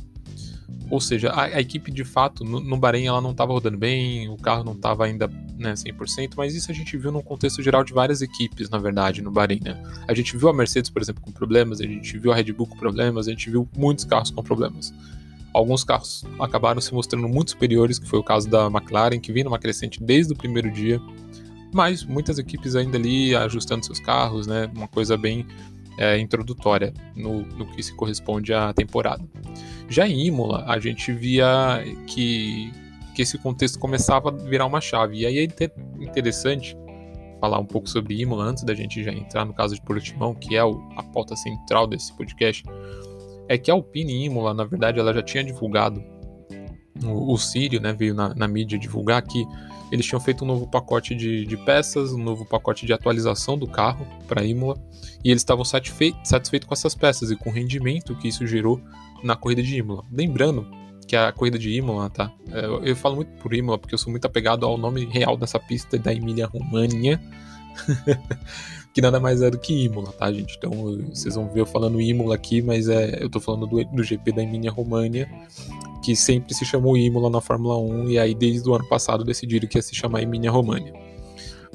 Ou 0.90 1.02
seja, 1.02 1.30
a, 1.32 1.44
a 1.44 1.60
equipe 1.60 1.92
de 1.92 2.06
fato, 2.06 2.46
no, 2.46 2.62
no 2.62 2.78
Bahrein, 2.78 3.08
ela 3.08 3.20
não 3.20 3.32
estava 3.32 3.52
rodando 3.52 3.78
bem, 3.78 4.30
o 4.30 4.38
carro 4.38 4.64
não 4.64 4.72
estava 4.72 5.06
ainda 5.06 5.28
né, 5.58 5.74
100%, 5.74 6.32
mas 6.38 6.56
isso 6.56 6.72
a 6.72 6.74
gente 6.74 6.96
viu 6.98 7.12
no 7.12 7.22
contexto 7.22 7.62
geral 7.62 7.84
de 7.84 7.92
várias 7.92 8.22
equipes, 8.22 8.70
na 8.70 8.78
verdade, 8.78 9.22
no 9.22 9.30
Bahrein. 9.30 9.60
Né? 9.62 9.82
A 10.08 10.14
gente 10.14 10.38
viu 10.38 10.48
a 10.48 10.54
Mercedes, 10.54 10.90
por 10.90 11.02
exemplo, 11.02 11.22
com 11.22 11.32
problemas, 11.32 11.82
a 11.82 11.84
gente 11.84 12.18
viu 12.18 12.32
a 12.32 12.36
Red 12.36 12.54
Bull 12.54 12.68
com 12.68 12.78
problemas, 12.78 13.28
a 13.28 13.32
gente 13.32 13.50
viu 13.50 13.68
muitos 13.76 14.06
carros 14.06 14.32
com 14.32 14.42
problemas. 14.42 14.94
Alguns 15.58 15.84
carros 15.84 16.24
acabaram 16.40 16.80
se 16.80 16.94
mostrando 16.94 17.28
muito 17.28 17.50
superiores, 17.50 17.98
que 17.98 18.08
foi 18.08 18.20
o 18.20 18.24
caso 18.24 18.48
da 18.48 18.68
McLaren, 18.68 19.20
que 19.20 19.34
vinha 19.34 19.46
numa 19.46 19.58
crescente 19.58 20.00
desde 20.04 20.32
o 20.32 20.36
primeiro 20.36 20.70
dia, 20.70 21.02
mas 21.74 22.04
muitas 22.04 22.38
equipes 22.38 22.76
ainda 22.76 22.96
ali 22.96 23.36
ajustando 23.36 23.84
seus 23.84 24.00
carros, 24.00 24.46
né? 24.46 24.70
Uma 24.76 24.88
coisa 24.88 25.18
bem 25.18 25.48
é, 25.98 26.20
introdutória 26.20 26.94
no, 27.16 27.42
no 27.42 27.66
que 27.72 27.82
se 27.82 27.92
corresponde 27.96 28.54
à 28.54 28.72
temporada. 28.72 29.28
Já 29.90 30.08
em 30.08 30.28
Imola, 30.28 30.64
a 30.68 30.78
gente 30.78 31.12
via 31.12 31.84
que, 32.06 32.72
que 33.16 33.24
esse 33.24 33.40
contexto 33.40 33.80
começava 33.80 34.30
a 34.30 34.32
virar 34.32 34.68
uma 34.68 34.80
chave. 34.80 35.22
E 35.22 35.26
aí 35.26 35.40
é 35.40 36.04
interessante 36.04 36.78
falar 37.42 37.58
um 37.58 37.66
pouco 37.66 37.90
sobre 37.90 38.22
Imola 38.22 38.44
antes 38.44 38.64
da 38.64 38.76
gente 38.76 39.04
já 39.04 39.12
entrar 39.12 39.44
no 39.44 39.56
caso 39.56 39.74
de 39.74 39.82
Portimão, 39.82 40.36
que 40.36 40.56
é 40.56 40.60
a 40.60 41.04
pauta 41.12 41.36
central 41.36 41.88
desse 41.88 42.16
podcast. 42.16 42.64
É 43.48 43.58
que 43.58 43.72
a 43.72 43.74
Alpine 43.74 44.26
Imola, 44.26 44.54
na 44.54 44.64
verdade, 44.64 45.00
ela 45.00 45.14
já 45.14 45.22
tinha 45.22 45.44
divulgado 45.44 46.04
o, 47.04 47.34
o 47.34 47.38
Sírio, 47.38 47.80
né, 47.80 47.94
veio 47.94 48.14
na, 48.14 48.34
na 48.34 48.48
mídia 48.48 48.78
divulgar 48.78 49.22
que 49.22 49.46
eles 49.92 50.06
tinham 50.06 50.20
feito 50.20 50.44
um 50.44 50.48
novo 50.48 50.68
pacote 50.68 51.16
de, 51.16 51.46
de 51.46 51.58
peças, 51.58 52.12
um 52.12 52.22
novo 52.22 52.46
pacote 52.46 52.86
de 52.86 52.94
atualização 52.94 53.58
do 53.58 53.68
carro 53.68 54.06
para 54.28 54.44
Imola, 54.44 54.76
e 55.24 55.30
eles 55.30 55.42
estavam 55.42 55.64
satisfeitos 55.64 56.28
satisfeito 56.28 56.68
com 56.68 56.74
essas 56.74 56.94
peças 56.94 57.32
e 57.32 57.36
com 57.36 57.50
o 57.50 57.54
rendimento 57.54 58.16
que 58.16 58.28
isso 58.28 58.46
gerou 58.46 58.82
na 59.24 59.36
corrida 59.36 59.64
de 59.64 59.78
Imola. 59.78 60.04
Lembrando 60.12 60.68
que 61.08 61.16
a 61.16 61.32
corrida 61.32 61.58
de 61.58 61.72
Imola, 61.72 62.10
tá? 62.10 62.32
Eu, 62.52 62.84
é, 62.84 62.90
eu 62.92 62.96
falo 62.96 63.16
muito 63.16 63.32
por 63.42 63.54
Imola 63.54 63.78
porque 63.78 63.96
eu 63.96 64.00
sou 64.00 64.12
muito 64.12 64.26
apegado 64.26 64.66
ao 64.66 64.78
nome 64.78 65.06
real 65.06 65.38
dessa 65.38 65.58
pista 65.58 65.98
da 65.98 66.14
Emília-Romagna, 66.14 67.22
que 68.98 69.02
nada 69.02 69.20
mais 69.20 69.44
é 69.44 69.52
do 69.52 69.60
que 69.60 69.86
Imola, 69.86 70.12
tá, 70.12 70.34
gente? 70.34 70.58
Então 70.58 70.72
vocês 71.14 71.36
vão 71.36 71.48
ver 71.48 71.62
eu 71.62 71.68
falando 71.68 72.02
Imola 72.02 72.34
aqui, 72.34 72.64
mas 72.64 72.90
é, 72.90 73.22
eu 73.22 73.30
tô 73.30 73.40
falando 73.40 73.68
do, 73.68 73.86
do 73.86 74.04
GP 74.04 74.32
da 74.32 74.42
Emília-Romagna, 74.42 75.30
que 76.04 76.16
sempre 76.16 76.52
se 76.56 76.66
chamou 76.66 76.98
Imola 76.98 77.30
na 77.30 77.40
Fórmula 77.40 77.78
1 77.78 78.10
e 78.10 78.18
aí 78.18 78.34
desde 78.34 78.68
o 78.68 78.74
ano 78.74 78.90
passado 78.90 79.24
decidiram 79.24 79.68
que 79.68 79.78
ia 79.78 79.84
se 79.84 79.94
chamar 79.94 80.24
Emilia 80.24 80.50
Romagna. 80.50 80.94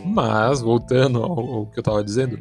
Mas, 0.04 0.62
voltando 0.62 1.22
ao, 1.22 1.38
ao 1.38 1.66
que 1.66 1.78
eu 1.78 1.82
estava 1.82 2.02
dizendo, 2.02 2.40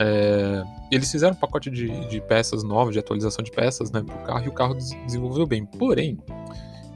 é, 0.00 0.64
eles 0.90 1.12
fizeram 1.12 1.34
um 1.34 1.38
pacote 1.38 1.68
de, 1.68 2.08
de, 2.08 2.18
peças 2.22 2.62
novas, 2.62 2.94
de 2.94 2.98
atualização 2.98 3.44
de 3.44 3.50
peças 3.50 3.90
né, 3.90 4.02
para 4.02 4.16
o 4.16 4.24
carro 4.24 4.46
e 4.46 4.48
o 4.48 4.52
carro 4.52 4.74
desenvolveu 5.04 5.46
bem. 5.46 5.66
Porém, 5.66 6.18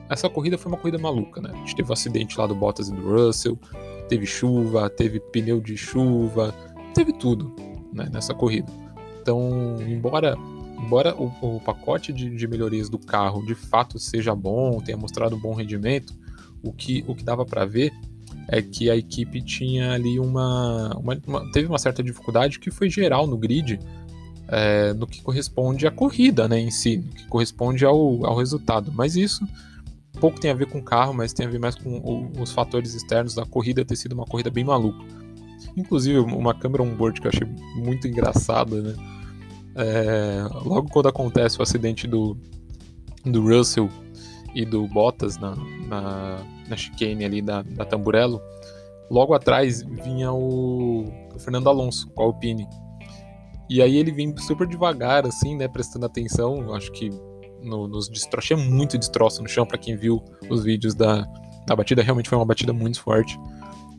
essa 0.08 0.26
corrida 0.30 0.56
foi 0.56 0.72
uma 0.72 0.78
corrida 0.78 0.96
maluca. 0.96 1.38
Né? 1.42 1.50
A 1.52 1.56
gente 1.58 1.76
teve 1.76 1.86
o 1.86 1.90
um 1.90 1.92
acidente 1.92 2.38
lá 2.38 2.46
do 2.46 2.54
Bottas 2.54 2.88
e 2.88 2.94
do 2.94 3.02
Russell, 3.02 3.58
teve 4.08 4.24
chuva, 4.24 4.88
teve 4.88 5.20
pneu 5.20 5.60
de 5.60 5.76
chuva, 5.76 6.54
teve 6.94 7.12
tudo 7.12 7.54
né, 7.92 8.08
nessa 8.12 8.34
corrida. 8.34 8.70
Então, 9.20 9.76
embora 9.86 10.36
embora 10.78 11.14
o, 11.14 11.32
o 11.42 11.60
pacote 11.60 12.12
de, 12.12 12.34
de, 12.34 12.48
melhorias 12.48 12.88
do 12.88 12.98
carro 12.98 13.44
de 13.44 13.54
fato 13.54 13.98
seja 13.98 14.34
bom, 14.34 14.80
tenha 14.80 14.96
mostrado 14.96 15.36
bom 15.36 15.54
rendimento, 15.54 16.14
o 16.62 16.72
que, 16.72 17.04
o 17.06 17.14
que 17.14 17.22
dava 17.22 17.44
para 17.44 17.66
ver 17.66 17.92
é 18.48 18.62
que 18.62 18.90
a 18.90 18.96
equipe 18.96 19.42
tinha 19.42 19.92
ali 19.92 20.18
uma, 20.18 20.96
uma, 20.96 21.20
uma, 21.26 21.52
teve 21.52 21.68
uma 21.68 21.78
certa 21.78 22.02
dificuldade 22.02 22.58
que 22.58 22.70
foi 22.70 22.88
geral 22.88 23.26
no 23.26 23.36
grid 23.36 23.78
é, 24.48 24.92
no 24.94 25.06
que 25.06 25.22
corresponde 25.22 25.86
à 25.86 25.90
corrida 25.90 26.48
né, 26.48 26.58
em 26.58 26.70
si, 26.70 27.04
que 27.14 27.26
corresponde 27.28 27.84
ao, 27.84 28.24
ao 28.26 28.36
resultado. 28.36 28.90
Mas 28.92 29.16
isso 29.16 29.46
pouco 30.18 30.40
tem 30.40 30.50
a 30.50 30.54
ver 30.54 30.66
com 30.66 30.78
o 30.78 30.82
carro, 30.82 31.14
mas 31.14 31.32
tem 31.32 31.46
a 31.46 31.48
ver 31.48 31.58
mais 31.58 31.74
com 31.74 31.98
o, 31.98 32.40
os 32.40 32.52
fatores 32.52 32.94
externos 32.94 33.34
da 33.34 33.46
corrida 33.46 33.84
ter 33.84 33.96
sido 33.96 34.12
uma 34.12 34.26
corrida 34.26 34.50
bem 34.50 34.64
maluca. 34.64 35.02
Inclusive, 35.76 36.18
uma 36.18 36.54
câmera 36.54 36.82
on-board 36.82 37.20
que 37.20 37.26
eu 37.26 37.32
achei 37.32 37.46
muito 37.76 38.06
engraçada, 38.06 38.80
né? 38.80 38.94
É, 39.76 40.42
logo 40.64 40.88
quando 40.90 41.08
acontece 41.08 41.58
o 41.58 41.62
acidente 41.62 42.06
do, 42.06 42.36
do 43.24 43.42
Russell 43.42 43.88
e 44.54 44.64
do 44.64 44.86
Bottas 44.88 45.38
na, 45.38 45.54
na, 45.86 46.44
na 46.68 46.76
chicane 46.76 47.24
ali 47.24 47.40
da, 47.40 47.62
da 47.62 47.84
Tamburello, 47.84 48.40
logo 49.10 49.32
atrás 49.32 49.82
vinha 49.82 50.32
o, 50.32 51.04
Fernando 51.38 51.68
Alonso 51.68 52.08
com 52.10 52.22
a 52.22 52.26
Alpine. 52.26 52.66
E 53.68 53.80
aí 53.80 53.96
ele 53.96 54.10
vinha 54.10 54.36
super 54.38 54.66
devagar, 54.66 55.26
assim, 55.26 55.56
né, 55.56 55.68
prestando 55.68 56.06
atenção. 56.06 56.74
Acho 56.74 56.90
que 56.92 57.10
no, 57.62 57.86
nos 57.86 58.08
destroços, 58.08 58.48
tinha 58.48 58.58
muito 58.58 58.98
destroço 58.98 59.42
no 59.42 59.48
chão, 59.48 59.66
para 59.66 59.78
quem 59.78 59.96
viu 59.96 60.22
os 60.48 60.64
vídeos 60.64 60.94
da, 60.94 61.24
da 61.66 61.76
batida, 61.76 62.02
realmente 62.02 62.28
foi 62.28 62.38
uma 62.38 62.44
batida 62.44 62.72
muito 62.72 63.00
forte. 63.00 63.38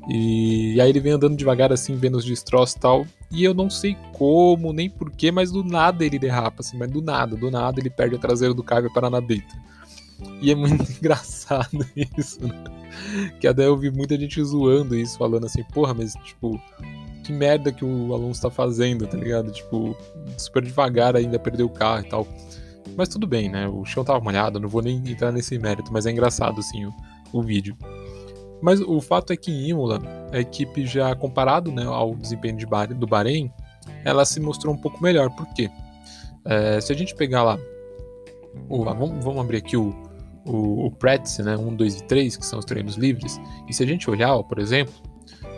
E, 0.10 0.74
e, 0.76 0.82
aí 0.82 0.90
ele 0.90 1.00
vem 1.00 1.14
andando 1.14 1.38
devagar 1.38 1.72
assim, 1.72 1.96
vendo 1.96 2.18
os 2.18 2.26
destroços 2.26 2.76
e 2.76 2.80
tal. 2.80 3.06
E 3.30 3.44
eu 3.44 3.54
não 3.54 3.70
sei 3.70 3.96
como, 4.14 4.74
nem 4.74 4.90
porquê, 4.90 5.32
mas 5.32 5.52
do 5.52 5.64
nada 5.64 6.06
ele 6.06 6.20
derrapa, 6.20 6.62
assim, 6.62 6.78
mas 6.78 6.90
do 6.90 7.02
nada, 7.02 7.36
do 7.36 7.52
nada 7.52 7.80
ele 7.80 7.90
perde 7.90 8.16
a 8.16 8.20
traseira 8.20 8.54
do 8.54 8.64
carro 8.64 8.88
e 8.88 8.94
para 8.94 9.10
na 9.10 9.22
beita. 9.22 9.56
E 10.42 10.52
é 10.52 10.56
muito 10.56 10.84
engraçado 11.00 11.86
isso, 12.18 12.46
né? 12.46 12.64
Que 13.40 13.48
até 13.48 13.66
eu 13.66 13.78
vi 13.78 13.92
muita 13.92 14.18
gente 14.18 14.44
zoando 14.44 14.96
isso, 14.96 15.18
falando 15.18 15.46
assim, 15.46 15.64
porra, 15.64 15.94
mas 15.94 16.14
tipo, 16.26 16.60
que 17.24 17.32
merda 17.32 17.72
que 17.72 17.86
o 17.86 18.14
Alonso 18.14 18.42
tá 18.42 18.50
fazendo, 18.50 19.08
tá 19.08 19.18
ligado? 19.18 19.52
Tipo, 19.52 19.96
super 20.38 20.64
devagar 20.64 21.16
ainda 21.16 21.40
perdeu 21.40 21.68
o 21.68 21.70
carro 21.70 22.02
e 22.02 22.10
tal. 22.10 22.28
Mas 22.98 23.08
tudo 23.08 23.26
bem, 23.26 23.50
né? 23.50 23.68
O 23.68 23.86
chão 23.86 24.04
tava 24.04 24.20
molhado, 24.20 24.60
não 24.60 24.68
vou 24.68 24.82
nem 24.82 24.98
entrar 24.98 25.32
nesse 25.32 25.58
mérito, 25.58 25.94
mas 25.94 26.06
é 26.06 26.12
engraçado 26.12 26.60
assim 26.60 26.86
o, 26.86 26.94
o 27.32 27.42
vídeo. 27.42 27.76
Mas 28.62 28.80
o 28.80 29.02
fato 29.02 29.34
é 29.34 29.38
que 29.38 29.52
em 29.52 29.70
Imola, 29.70 30.02
a 30.32 30.40
equipe 30.40 30.86
já 30.86 31.16
comparado 31.16 31.72
né, 31.72 31.84
ao 31.84 32.16
desempenho 32.16 32.58
de 32.58 32.66
Bahrein, 32.66 32.96
do 32.96 33.08
Bahrein, 33.08 33.52
ela 34.06 34.24
se 34.24 34.40
mostrou 34.40 34.74
um 34.74 34.78
pouco 34.78 35.02
melhor. 35.02 35.30
Por 35.32 35.48
quê? 35.54 35.70
É, 36.46 36.80
se 36.80 36.92
a 36.92 36.96
gente 36.96 37.16
pegar 37.16 37.44
lá, 37.44 37.60
o, 38.70 38.84
vamos, 38.84 39.24
vamos, 39.24 39.42
abrir 39.42 39.58
aqui 39.58 39.78
o, 39.78 39.96
o, 40.46 40.86
o 40.86 40.92
Pretice, 40.92 41.42
né, 41.42 41.58
1, 41.58 41.76
2 41.76 42.00
e 42.00 42.04
3, 42.04 42.38
que 42.38 42.46
são 42.46 42.60
os 42.60 42.66
treinos 42.66 42.96
livres, 42.96 43.40
e 43.68 43.74
se 43.74 43.84
a 43.84 43.86
gente 43.86 44.10
olhar, 44.10 44.36
ó, 44.36 44.44
por 44.44 44.60
exemplo, 44.60 44.94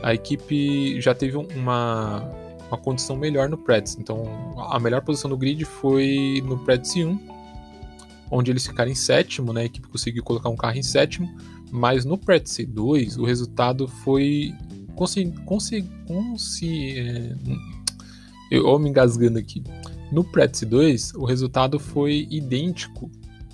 a 0.01 0.13
equipe 0.13 0.99
já 1.01 1.13
teve 1.13 1.37
uma, 1.37 2.29
uma 2.67 2.77
condição 2.77 3.15
melhor 3.15 3.49
no 3.49 3.57
Pretice. 3.57 3.97
Então, 3.99 4.23
a 4.69 4.79
melhor 4.79 5.01
posição 5.01 5.29
do 5.29 5.37
grid 5.37 5.63
foi 5.65 6.41
no 6.45 6.57
Pretice 6.59 7.03
1, 7.03 7.19
onde 8.31 8.51
eles 8.51 8.65
ficaram 8.65 8.91
em 8.91 8.95
sétimo, 8.95 9.53
né, 9.53 9.61
a 9.61 9.65
equipe 9.65 9.87
conseguiu 9.87 10.23
colocar 10.23 10.49
um 10.49 10.55
carro 10.55 10.77
em 10.77 10.83
sétimo, 10.83 11.33
mas 11.73 12.05
no 12.05 12.19
Pretice 12.19 12.63
2, 12.67 13.17
o 13.17 13.25
resultado 13.25 13.87
foi. 13.87 14.53
Consegui. 14.95 15.35
consegui 16.05 16.99
é, 16.99 17.35
eu 18.51 18.77
me 18.77 18.89
engasgando 18.89 19.39
aqui. 19.39 19.63
No 20.11 20.23
Pretice 20.23 20.67
2, 20.67 21.15
o 21.15 21.25
resultado 21.25 21.79
foi 21.79 22.27
idêntico 22.29 23.09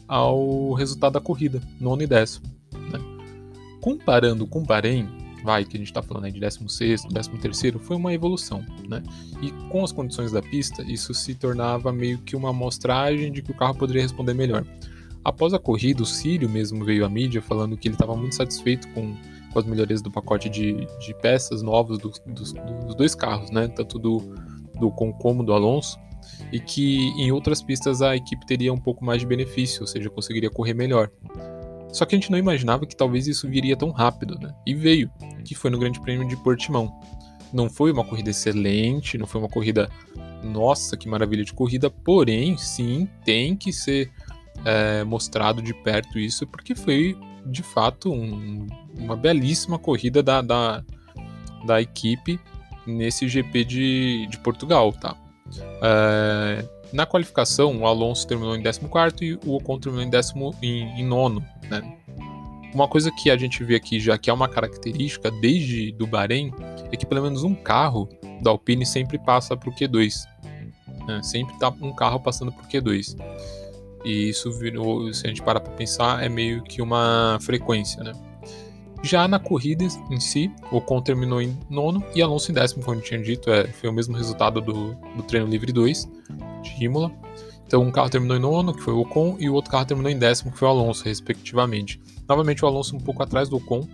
ao 0.05 0.73
resultado 0.73 1.13
da 1.13 1.21
corrida, 1.21 1.61
nono 1.79 2.01
e 2.01 2.07
décimo. 2.07 2.45
Né? 2.73 2.99
Comparando 3.79 4.45
com 4.45 4.59
o 4.59 4.65
Bahrein, 4.65 5.07
vai, 5.41 5.63
que 5.63 5.77
a 5.77 5.79
gente 5.79 5.87
está 5.87 6.01
falando 6.01 6.25
aí 6.25 6.33
de 6.33 6.41
16, 6.41 7.03
13, 7.39 7.79
foi 7.79 7.95
uma 7.95 8.13
evolução, 8.13 8.65
né? 8.89 9.01
E 9.41 9.51
com 9.69 9.81
as 9.81 9.93
condições 9.93 10.33
da 10.33 10.41
pista, 10.41 10.83
isso 10.83 11.13
se 11.13 11.35
tornava 11.35 11.93
meio 11.93 12.17
que 12.17 12.35
uma 12.35 12.49
amostragem 12.49 13.31
de 13.31 13.41
que 13.41 13.51
o 13.51 13.55
carro 13.55 13.75
poderia 13.75 14.01
responder 14.01 14.33
melhor. 14.33 14.65
Após 15.23 15.53
a 15.53 15.59
corrida, 15.59 16.01
o 16.01 16.05
Círio 16.05 16.49
mesmo 16.49 16.83
veio 16.85 17.05
à 17.05 17.09
mídia 17.09 17.41
falando 17.41 17.77
que 17.77 17.87
ele 17.87 17.95
estava 17.95 18.15
muito 18.15 18.35
satisfeito 18.35 18.87
com, 18.89 19.15
com, 19.51 19.59
as 19.59 19.65
melhorias 19.65 20.01
do 20.01 20.09
pacote 20.09 20.49
de, 20.49 20.87
de 20.99 21.13
peças 21.21 21.61
novas 21.61 21.97
do, 21.97 22.11
dos, 22.27 22.53
dos 22.53 22.95
dois 22.95 23.13
carros, 23.13 23.51
né? 23.51 23.67
Tanto 23.67 23.99
do, 23.99 24.33
do 24.79 24.89
Concom 24.91 25.43
do 25.43 25.53
Alonso, 25.53 25.99
e 26.51 26.59
que 26.59 27.09
em 27.21 27.31
outras 27.31 27.61
pistas 27.61 28.01
a 28.01 28.15
equipe 28.15 28.45
teria 28.45 28.73
um 28.73 28.79
pouco 28.79 29.03
mais 29.03 29.19
de 29.21 29.27
benefício, 29.27 29.81
ou 29.81 29.87
seja, 29.87 30.09
conseguiria 30.09 30.49
correr 30.49 30.73
melhor. 30.73 31.11
Só 31.91 32.05
que 32.05 32.15
a 32.15 32.17
gente 32.17 32.31
não 32.31 32.37
imaginava 32.37 32.85
que 32.85 32.95
talvez 32.95 33.27
isso 33.27 33.47
viria 33.47 33.75
tão 33.75 33.89
rápido, 33.89 34.37
né? 34.39 34.53
E 34.65 34.73
veio, 34.73 35.11
que 35.43 35.55
foi 35.55 35.69
no 35.69 35.79
Grande 35.79 35.99
Prêmio 35.99 36.27
de 36.27 36.37
Portimão. 36.37 36.93
Não 37.51 37.67
foi 37.67 37.91
uma 37.91 38.05
corrida 38.05 38.29
excelente, 38.29 39.17
não 39.17 39.25
foi 39.25 39.41
uma 39.41 39.49
corrida, 39.49 39.89
nossa, 40.43 40.95
que 40.95 41.09
maravilha 41.09 41.43
de 41.43 41.51
corrida, 41.51 41.89
porém, 41.89 42.55
sim, 42.57 43.07
tem 43.25 43.55
que 43.55 43.73
ser 43.73 44.11
é, 44.65 45.03
mostrado 45.03 45.61
de 45.61 45.73
perto 45.73 46.19
isso, 46.19 46.45
porque 46.47 46.75
foi 46.75 47.17
de 47.45 47.63
fato 47.63 48.11
um, 48.11 48.67
uma 48.97 49.15
belíssima 49.15 49.79
corrida 49.79 50.21
da, 50.21 50.41
da, 50.41 50.83
da, 51.65 51.81
equipe 51.81 52.39
nesse 52.85 53.27
GP 53.27 53.63
de, 53.63 54.27
de 54.27 54.37
Portugal, 54.39 54.91
tá? 54.93 55.15
É, 55.81 56.65
na 56.91 57.05
qualificação, 57.05 57.79
o 57.79 57.87
Alonso 57.87 58.27
terminou 58.27 58.55
em 58.55 58.61
14 58.61 59.15
e 59.21 59.33
o 59.45 59.55
Ocon 59.55 59.79
terminou 59.79 60.05
em, 60.05 60.09
décimo, 60.09 60.55
em, 60.61 60.99
em 60.99 61.05
nono, 61.05 61.43
né? 61.69 61.81
Uma 62.73 62.87
coisa 62.87 63.11
que 63.11 63.31
a 63.31 63.37
gente 63.37 63.63
vê 63.63 63.75
aqui 63.75 63.99
já 63.99 64.17
que 64.17 64.29
é 64.29 64.33
uma 64.33 64.47
característica 64.47 65.31
desde 65.31 65.91
do 65.91 66.05
Bahrein 66.05 66.53
é 66.91 66.95
que 66.95 67.05
pelo 67.05 67.23
menos 67.23 67.43
um 67.43 67.55
carro 67.55 68.07
da 68.43 68.51
Alpine 68.51 68.85
sempre 68.85 69.17
passa 69.17 69.57
para 69.57 69.69
o 69.69 69.73
Q2. 69.73 70.25
Né? 71.07 71.23
Sempre 71.23 71.57
tá 71.57 71.69
um 71.81 71.93
carro 71.93 72.19
passando 72.19 72.51
por 72.51 72.65
Q2. 72.67 73.17
E 74.03 74.29
isso 74.29 74.51
virou, 74.51 75.13
se 75.13 75.25
a 75.25 75.29
gente 75.29 75.41
parar 75.41 75.59
para 75.59 75.73
pensar, 75.73 76.23
é 76.23 76.29
meio 76.29 76.63
que 76.63 76.81
uma 76.81 77.37
frequência, 77.41 78.03
né? 78.03 78.13
Já 79.01 79.27
na 79.27 79.39
corrida 79.39 79.85
em 80.11 80.19
si, 80.19 80.51
o 80.71 80.77
Ocon 80.77 81.01
terminou 81.01 81.41
em 81.41 81.57
nono 81.69 82.03
e 82.13 82.21
Alonso 82.21 82.51
em 82.51 82.53
décimo, 82.53 82.83
como 82.83 82.97
eu 82.97 83.01
tinha 83.01 83.21
dito, 83.21 83.49
é, 83.49 83.65
foi 83.67 83.89
o 83.89 83.93
mesmo 83.93 84.15
resultado 84.15 84.59
do, 84.59 84.93
do 85.15 85.23
treino 85.23 85.47
livre 85.47 85.71
2 85.71 86.09
de 86.61 86.83
Imola. 86.83 87.11
Então 87.65 87.81
um 87.81 87.91
carro 87.91 88.09
terminou 88.09 88.35
em 88.35 88.41
nono, 88.41 88.73
que 88.73 88.81
foi 88.81 88.93
o 88.93 88.99
Ocon, 88.99 89.37
e 89.39 89.49
o 89.49 89.53
outro 89.53 89.71
carro 89.71 89.85
terminou 89.85 90.11
em 90.11 90.17
décimo, 90.17 90.51
que 90.51 90.57
foi 90.57 90.67
o 90.67 90.71
Alonso, 90.71 91.05
respectivamente. 91.05 92.01
Novamente 92.27 92.65
o 92.65 92.67
Alonso 92.67 92.95
um 92.95 92.99
pouco 92.99 93.23
atrás 93.23 93.47
do 93.47 93.55
Ocon, 93.55 93.87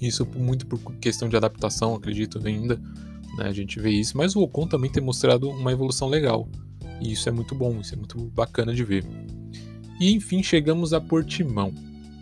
isso 0.00 0.26
muito 0.34 0.66
por 0.66 0.78
questão 0.94 1.28
de 1.28 1.36
adaptação, 1.36 1.94
acredito 1.94 2.40
ainda, 2.46 2.80
né, 3.36 3.44
a 3.46 3.52
gente 3.52 3.78
vê 3.78 3.90
isso, 3.90 4.16
mas 4.16 4.34
o 4.34 4.40
Ocon 4.40 4.66
também 4.66 4.90
tem 4.90 5.02
mostrado 5.02 5.50
uma 5.50 5.72
evolução 5.72 6.08
legal, 6.08 6.48
e 7.00 7.12
isso 7.12 7.28
é 7.28 7.32
muito 7.32 7.54
bom, 7.54 7.80
isso 7.80 7.94
é 7.94 7.96
muito 7.96 8.18
bacana 8.30 8.74
de 8.74 8.84
ver. 8.84 9.04
E 10.00 10.12
enfim, 10.12 10.42
chegamos 10.42 10.92
a 10.92 11.00
Portimão, 11.00 11.72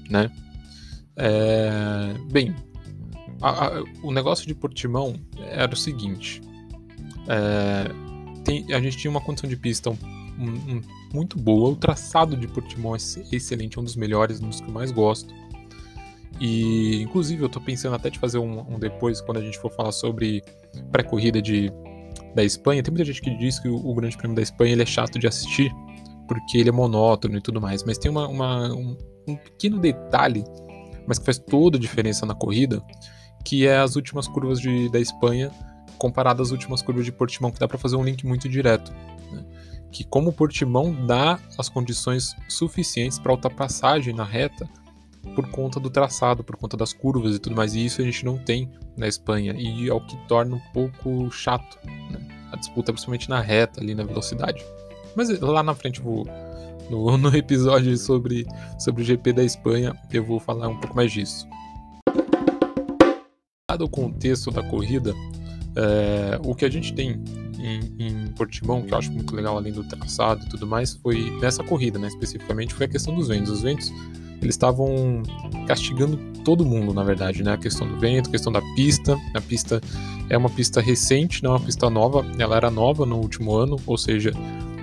né? 0.08 0.30
É, 1.16 2.14
bem, 2.30 2.54
a, 3.40 3.66
a, 3.66 3.84
o 4.02 4.12
negócio 4.12 4.46
de 4.46 4.54
Portimão 4.54 5.14
era 5.36 5.72
o 5.72 5.76
seguinte: 5.76 6.40
é, 7.28 7.90
tem, 8.44 8.72
a 8.72 8.80
gente 8.80 8.96
tinha 8.96 9.10
uma 9.10 9.20
condição 9.20 9.48
de 9.48 9.56
pista 9.56 9.90
um, 9.90 9.96
um, 10.38 10.80
muito 11.12 11.38
boa, 11.38 11.70
o 11.70 11.76
traçado 11.76 12.36
de 12.36 12.46
Portimão 12.46 12.94
é 12.94 12.98
excelente, 13.32 13.76
é 13.76 13.80
um 13.80 13.84
dos 13.84 13.96
melhores, 13.96 14.40
um 14.40 14.48
dos 14.48 14.60
que 14.60 14.68
eu 14.68 14.72
mais 14.72 14.90
gosto. 14.90 15.34
E, 16.40 17.02
inclusive, 17.02 17.42
eu 17.42 17.48
tô 17.48 17.60
pensando 17.60 17.96
até 17.96 18.10
de 18.10 18.18
fazer 18.18 18.38
um, 18.38 18.60
um 18.72 18.78
depois, 18.78 19.20
quando 19.20 19.38
a 19.38 19.40
gente 19.40 19.58
for 19.58 19.72
falar 19.72 19.90
sobre 19.90 20.42
pré-corrida 20.92 21.42
de, 21.42 21.72
da 22.34 22.44
Espanha. 22.44 22.82
Tem 22.82 22.92
muita 22.92 23.04
gente 23.04 23.20
que 23.20 23.34
diz 23.36 23.58
que 23.58 23.68
o, 23.68 23.76
o, 23.76 23.94
Grande 23.94 24.16
Prêmio 24.16 24.36
da 24.36 24.42
Espanha 24.42 24.72
ele 24.72 24.82
é 24.82 24.86
chato 24.86 25.18
de 25.18 25.26
assistir, 25.26 25.72
porque 26.26 26.58
ele 26.58 26.68
é 26.68 26.72
monótono 26.72 27.36
e 27.36 27.40
tudo 27.40 27.60
mais. 27.60 27.84
Mas 27.84 27.98
tem 27.98 28.10
uma, 28.10 28.28
uma 28.28 28.72
um, 28.72 28.96
um 29.26 29.36
pequeno 29.36 29.78
detalhe 29.78 30.44
mas 31.08 31.18
que 31.18 31.24
faz 31.24 31.38
toda 31.38 31.78
a 31.78 31.80
diferença 31.80 32.26
na 32.26 32.34
corrida, 32.34 32.84
que 33.42 33.66
é 33.66 33.78
as 33.78 33.96
últimas 33.96 34.28
curvas 34.28 34.60
de, 34.60 34.90
da 34.90 35.00
Espanha 35.00 35.50
comparadas 35.96 36.48
às 36.48 36.52
últimas 36.52 36.82
curvas 36.82 37.06
de 37.06 37.10
Portimão, 37.10 37.50
que 37.50 37.58
dá 37.58 37.66
para 37.66 37.78
fazer 37.78 37.96
um 37.96 38.04
link 38.04 38.26
muito 38.26 38.46
direto. 38.46 38.92
Né? 39.32 39.42
Que 39.90 40.04
como 40.04 40.32
Portimão 40.34 40.94
dá 41.06 41.40
as 41.56 41.68
condições 41.70 42.36
suficientes 42.46 43.18
para 43.18 43.32
ultrapassagem 43.32 44.14
na 44.14 44.22
reta 44.22 44.68
por 45.34 45.50
conta 45.50 45.80
do 45.80 45.88
traçado, 45.88 46.44
por 46.44 46.56
conta 46.56 46.76
das 46.76 46.92
curvas 46.92 47.34
e 47.34 47.38
tudo 47.38 47.56
mais, 47.56 47.74
e 47.74 47.84
isso 47.84 48.02
a 48.02 48.04
gente 48.04 48.24
não 48.24 48.36
tem 48.36 48.70
na 48.98 49.08
Espanha, 49.08 49.54
e 49.56 49.88
é 49.88 49.92
o 49.92 50.00
que 50.00 50.16
torna 50.26 50.56
um 50.56 50.60
pouco 50.72 51.30
chato 51.30 51.78
né? 51.84 52.18
a 52.52 52.56
disputa, 52.56 52.92
principalmente 52.92 53.28
na 53.28 53.40
reta, 53.40 53.80
ali 53.80 53.94
na 53.94 54.04
velocidade. 54.04 54.64
Mas 55.14 55.28
lá 55.40 55.62
na 55.62 55.74
frente 55.74 56.00
vou 56.00 56.26
no, 56.90 57.16
no 57.18 57.34
episódio 57.36 57.96
sobre, 57.96 58.46
sobre 58.78 59.02
o 59.02 59.04
GP 59.04 59.32
da 59.32 59.44
Espanha, 59.44 59.96
eu 60.12 60.24
vou 60.24 60.40
falar 60.40 60.68
um 60.68 60.78
pouco 60.78 60.96
mais 60.96 61.12
disso. 61.12 61.46
Dado 63.70 63.84
o 63.84 63.88
contexto 63.88 64.50
da 64.50 64.62
corrida, 64.62 65.14
é, 65.76 66.40
o 66.42 66.54
que 66.54 66.64
a 66.64 66.70
gente 66.70 66.94
tem 66.94 67.22
em, 67.58 67.80
em, 67.98 68.26
Portimão, 68.28 68.82
que 68.82 68.94
eu 68.94 68.98
acho 68.98 69.12
muito 69.12 69.34
legal, 69.34 69.56
além 69.56 69.72
do 69.72 69.84
traçado 69.84 70.44
e 70.46 70.48
tudo 70.48 70.66
mais, 70.66 70.94
foi 70.94 71.30
nessa 71.40 71.62
corrida, 71.62 71.98
né, 71.98 72.08
especificamente, 72.08 72.72
foi 72.72 72.86
a 72.86 72.88
questão 72.88 73.14
dos 73.14 73.28
ventos. 73.28 73.50
Os 73.50 73.62
ventos, 73.62 73.92
eles 74.40 74.54
estavam 74.54 75.22
castigando 75.66 76.16
todo 76.44 76.64
mundo, 76.64 76.94
na 76.94 77.02
verdade, 77.02 77.42
né, 77.42 77.52
a 77.52 77.58
questão 77.58 77.86
do 77.86 77.98
vento, 77.98 78.28
a 78.28 78.32
questão 78.32 78.52
da 78.52 78.62
pista. 78.74 79.18
A 79.34 79.40
pista 79.40 79.80
é 80.30 80.36
uma 80.36 80.48
pista 80.48 80.80
recente, 80.80 81.42
não 81.42 81.52
é 81.52 81.54
uma 81.54 81.64
pista 81.64 81.90
nova, 81.90 82.24
ela 82.38 82.56
era 82.56 82.70
nova 82.70 83.04
no 83.04 83.16
último 83.16 83.54
ano, 83.54 83.76
ou 83.86 83.98
seja, 83.98 84.32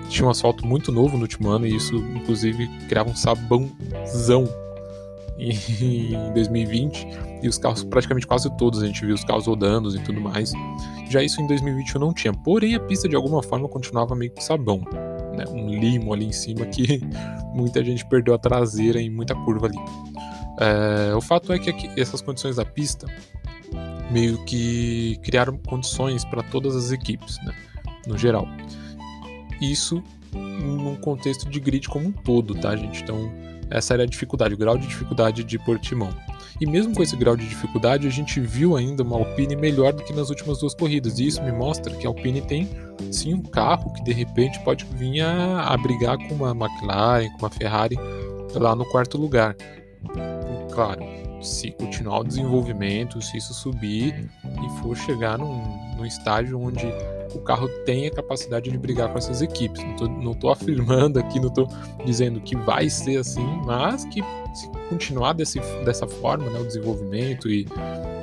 tinha 0.10 0.27
um 0.27 0.30
asfalto 0.30 0.65
muito 0.65 0.91
novo 0.91 1.15
no 1.15 1.23
último 1.23 1.49
ano 1.49 1.65
e 1.65 1.75
isso, 1.75 1.95
inclusive, 1.95 2.67
criava 2.88 3.10
um 3.10 3.15
sabãozão 3.15 4.47
em 5.38 5.53
2020 6.34 7.08
e 7.41 7.47
os 7.47 7.58
carros, 7.58 7.84
praticamente 7.84 8.25
quase 8.25 8.49
todos, 8.58 8.82
a 8.82 8.86
gente 8.88 9.06
viu 9.06 9.13
os 9.13 9.23
carros 9.23 9.47
rodando 9.47 9.93
e 9.95 9.99
tudo 9.99 10.19
mais. 10.21 10.53
Já 11.10 11.21
isso 11.21 11.41
em 11.41 11.47
2021 11.47 11.99
não 11.99 12.13
tinha, 12.13 12.34
porém 12.34 12.75
a 12.75 12.80
pista 12.80 13.08
de 13.08 13.15
alguma 13.15 13.43
forma 13.43 13.67
continuava 13.67 14.15
meio 14.15 14.32
que 14.32 14.43
sabão, 14.43 14.84
né? 15.36 15.45
um 15.50 15.69
limo 15.69 16.13
ali 16.13 16.26
em 16.26 16.32
cima 16.32 16.65
que 16.65 17.02
muita 17.54 17.84
gente 17.84 18.06
perdeu 18.06 18.34
a 18.34 18.38
traseira 18.38 19.02
em 19.02 19.10
muita 19.10 19.36
curva 19.36 19.67
ali. 19.67 19.78
É, 20.60 21.13
o 21.15 21.21
fato 21.21 21.52
é 21.52 21.60
que 21.60 21.69
aqui, 21.69 21.89
essas 22.00 22.21
condições 22.21 22.56
da 22.56 22.65
pista 22.65 23.08
meio 24.10 24.43
que 24.45 25.19
criaram 25.24 25.58
condições 25.58 26.24
para 26.24 26.43
todas 26.43 26.76
as 26.76 26.91
equipes, 26.91 27.38
né? 27.43 27.54
no 28.08 28.17
geral 28.17 28.48
isso 29.62 30.04
num 30.34 30.95
contexto 30.95 31.50
de 31.50 31.60
grid 31.60 31.88
como 31.88 32.08
um 32.08 32.12
todo, 32.12 32.56
tá, 32.56 32.76
gente? 32.76 33.02
Então, 33.02 33.32
essa 33.69 33.93
era 33.93 34.04
a 34.04 34.06
dificuldade, 34.06 34.54
o 34.54 34.58
grau 34.58 34.78
de 34.78 34.86
dificuldade 34.86 35.43
de 35.43 35.58
Portimão. 35.60 36.10
E 36.60 36.65
mesmo 36.65 36.94
com 36.94 37.04
esse 37.04 37.15
grau 37.15 37.36
de 37.36 37.48
dificuldade, 37.48 38.08
a 38.08 38.12
gente 38.12 38.39
viu 38.39 38.78
ainda 38.78 39.04
uma 39.04 39.18
Alpine 39.18 39.56
melhor 39.56 39.91
do 39.91 40.04
que 40.04 40.13
nas 40.13 40.30
últimas 40.30 40.60
duas 40.60 40.74
corridas. 40.74 41.20
E 41.20 41.28
isso 41.28 41.44
me 41.44 41.52
mostra 41.52 41.94
que 41.94 42.06
a 42.06 42.10
Alpine 42.10 42.41
tem 42.41 42.70
sim 43.12 43.34
um 43.34 43.41
carro 43.41 43.91
que 43.94 44.04
de 44.04 44.13
repente 44.13 44.60
pode 44.62 44.86
vir 44.86 45.22
a, 45.22 45.74
a 45.74 45.78
brigar 45.78 46.18
com 46.18 46.34
uma 46.36 46.52
McLaren, 46.52 47.30
com 47.32 47.39
uma 47.39 47.50
Ferrari 47.50 47.98
lá 48.54 48.76
no 48.76 48.86
quarto 48.86 49.18
lugar. 49.18 49.56
Claro, 50.72 51.02
se 51.41 51.72
continuar 51.72 52.20
o 52.20 52.24
desenvolvimento, 52.24 53.22
se 53.22 53.38
isso 53.38 53.54
subir 53.54 54.30
e 54.46 54.82
for 54.82 54.96
chegar 54.96 55.38
num, 55.38 55.62
num 55.98 56.06
estágio 56.06 56.60
onde 56.60 56.86
o 57.34 57.39
carro 57.39 57.68
tem 57.86 58.08
a 58.08 58.12
capacidade 58.12 58.70
de 58.70 58.78
brigar 58.78 59.10
com 59.10 59.18
essas 59.18 59.41
equipes. 59.41 59.84
Não 60.22 60.34
tô 60.34 60.50
afirmando 60.52 61.20
aqui, 61.20 61.39
não 61.39 61.50
tô 61.50 61.68
dizendo 62.06 62.39
que 62.39 62.56
vai 62.56 62.89
ser 62.89 63.18
assim, 63.18 63.46
mas 63.65 64.06
que 64.06 64.22
se 64.56 64.70
continuar 64.89 65.34
desse, 65.34 65.60
dessa 65.84 66.08
forma, 66.08 66.50
né, 66.50 66.60
o 66.60 66.65
desenvolvimento 66.65 67.50
e, 67.50 67.68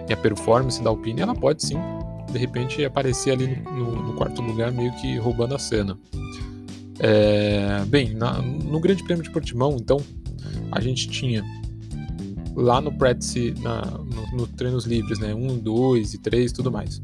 e, 0.09 0.13
a 0.13 0.17
performance 0.17 0.83
da 0.83 0.91
Alpine, 0.91 1.21
ela 1.21 1.35
pode 1.35 1.65
sim, 1.65 1.77
de 2.31 2.39
repente, 2.39 2.85
aparecer 2.85 3.33
ali 3.33 3.47
no, 3.47 3.73
no, 3.73 4.03
no 4.03 4.13
quarto 4.15 4.41
lugar, 4.41 4.73
meio 4.73 4.93
que 4.97 5.17
roubando 5.19 5.55
a 5.55 5.59
cena. 5.59 5.99
É, 6.99 7.85
bem, 7.87 8.15
na, 8.15 8.41
no 8.41 8.81
Grande 8.81 9.03
Prêmio 9.05 9.23
de 9.23 9.31
Portimão, 9.31 9.77
então, 9.79 10.01
a 10.71 10.81
gente 10.81 11.09
tinha 11.09 11.45
lá 12.55 12.81
no 12.81 12.93
practice, 12.93 13.55
na, 13.61 13.83
no, 13.83 14.37
no, 14.39 14.47
treinos 14.47 14.85
livres, 14.85 15.19
né, 15.19 15.35
1, 15.35 15.59
2 15.59 16.15
e 16.15 16.19
3 16.19 16.53
tudo 16.53 16.71
mais. 16.71 17.03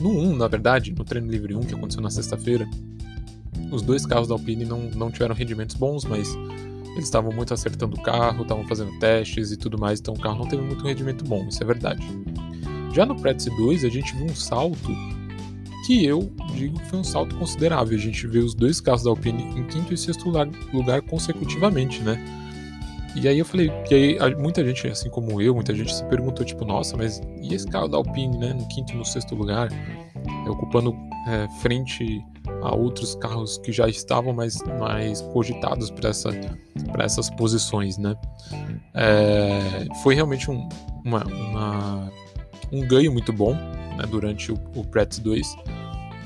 No 0.00 0.10
1, 0.10 0.36
na 0.36 0.48
verdade, 0.48 0.94
no 0.96 1.04
treino 1.04 1.30
livre 1.30 1.54
1, 1.54 1.60
que 1.60 1.74
aconteceu 1.74 2.02
na 2.02 2.10
sexta-feira, 2.10 2.68
os 3.70 3.82
dois 3.82 4.04
carros 4.04 4.28
da 4.28 4.34
Alpine 4.34 4.64
não, 4.64 4.90
não 4.90 5.10
tiveram 5.10 5.34
rendimentos 5.34 5.76
bons, 5.76 6.04
mas 6.04 6.28
eles 6.92 7.04
estavam 7.04 7.32
muito 7.32 7.54
acertando 7.54 7.96
o 7.96 8.02
carro, 8.02 8.42
estavam 8.42 8.66
fazendo 8.66 8.98
testes 8.98 9.52
e 9.52 9.56
tudo 9.56 9.78
mais, 9.78 10.00
então 10.00 10.14
o 10.14 10.18
carro 10.18 10.38
não 10.38 10.46
teve 10.46 10.62
muito 10.62 10.84
rendimento 10.84 11.24
bom, 11.24 11.46
isso 11.48 11.62
é 11.62 11.66
verdade. 11.66 12.06
Já 12.92 13.06
no 13.06 13.14
Pretice 13.14 13.50
2, 13.50 13.84
a 13.84 13.88
gente 13.88 14.14
viu 14.16 14.26
um 14.26 14.34
salto 14.34 14.90
que 15.86 16.04
eu 16.04 16.30
digo 16.54 16.78
que 16.78 16.86
foi 16.86 16.98
um 16.98 17.04
salto 17.04 17.36
considerável. 17.36 17.96
A 17.96 18.00
gente 18.00 18.26
vê 18.26 18.38
os 18.38 18.54
dois 18.54 18.80
carros 18.80 19.04
da 19.04 19.10
Alpine 19.10 19.42
em 19.58 19.64
quinto 19.64 19.94
e 19.94 19.96
sexto 19.96 20.26
lugar, 20.26 20.48
lugar 20.72 21.02
consecutivamente, 21.02 22.02
né? 22.02 22.22
E 23.16 23.26
aí 23.26 23.38
eu 23.38 23.44
falei, 23.44 23.70
que 23.88 24.18
aí 24.20 24.36
muita 24.36 24.64
gente, 24.64 24.86
assim 24.86 25.10
como 25.10 25.40
eu, 25.40 25.54
muita 25.54 25.74
gente 25.74 25.92
se 25.92 26.04
perguntou, 26.04 26.44
tipo, 26.44 26.64
nossa, 26.64 26.96
mas 26.96 27.20
e 27.42 27.54
esse 27.54 27.66
carro 27.66 27.88
da 27.88 27.96
Alpine, 27.96 28.38
né, 28.38 28.52
no 28.52 28.66
quinto 28.68 28.92
e 28.92 28.96
no 28.96 29.04
sexto 29.04 29.34
lugar, 29.34 29.68
é, 29.72 30.50
ocupando 30.50 30.96
é, 31.26 31.48
frente 31.60 32.24
a 32.62 32.74
outros 32.74 33.14
carros 33.16 33.58
que 33.58 33.72
já 33.72 33.88
estavam 33.88 34.32
mais, 34.32 34.62
mais 34.78 35.20
cogitados 35.20 35.90
para 35.90 36.10
essa, 36.10 36.30
essas 36.98 37.30
posições, 37.30 37.98
né? 37.98 38.14
É, 38.94 39.86
foi 40.02 40.14
realmente 40.14 40.50
um, 40.50 40.68
uma, 41.04 41.24
uma, 41.24 42.12
um 42.72 42.86
ganho 42.86 43.12
muito 43.12 43.32
bom 43.32 43.54
né, 43.54 44.04
durante 44.08 44.50
o, 44.52 44.58
o 44.74 44.84
Prats 44.84 45.18
2 45.18 45.56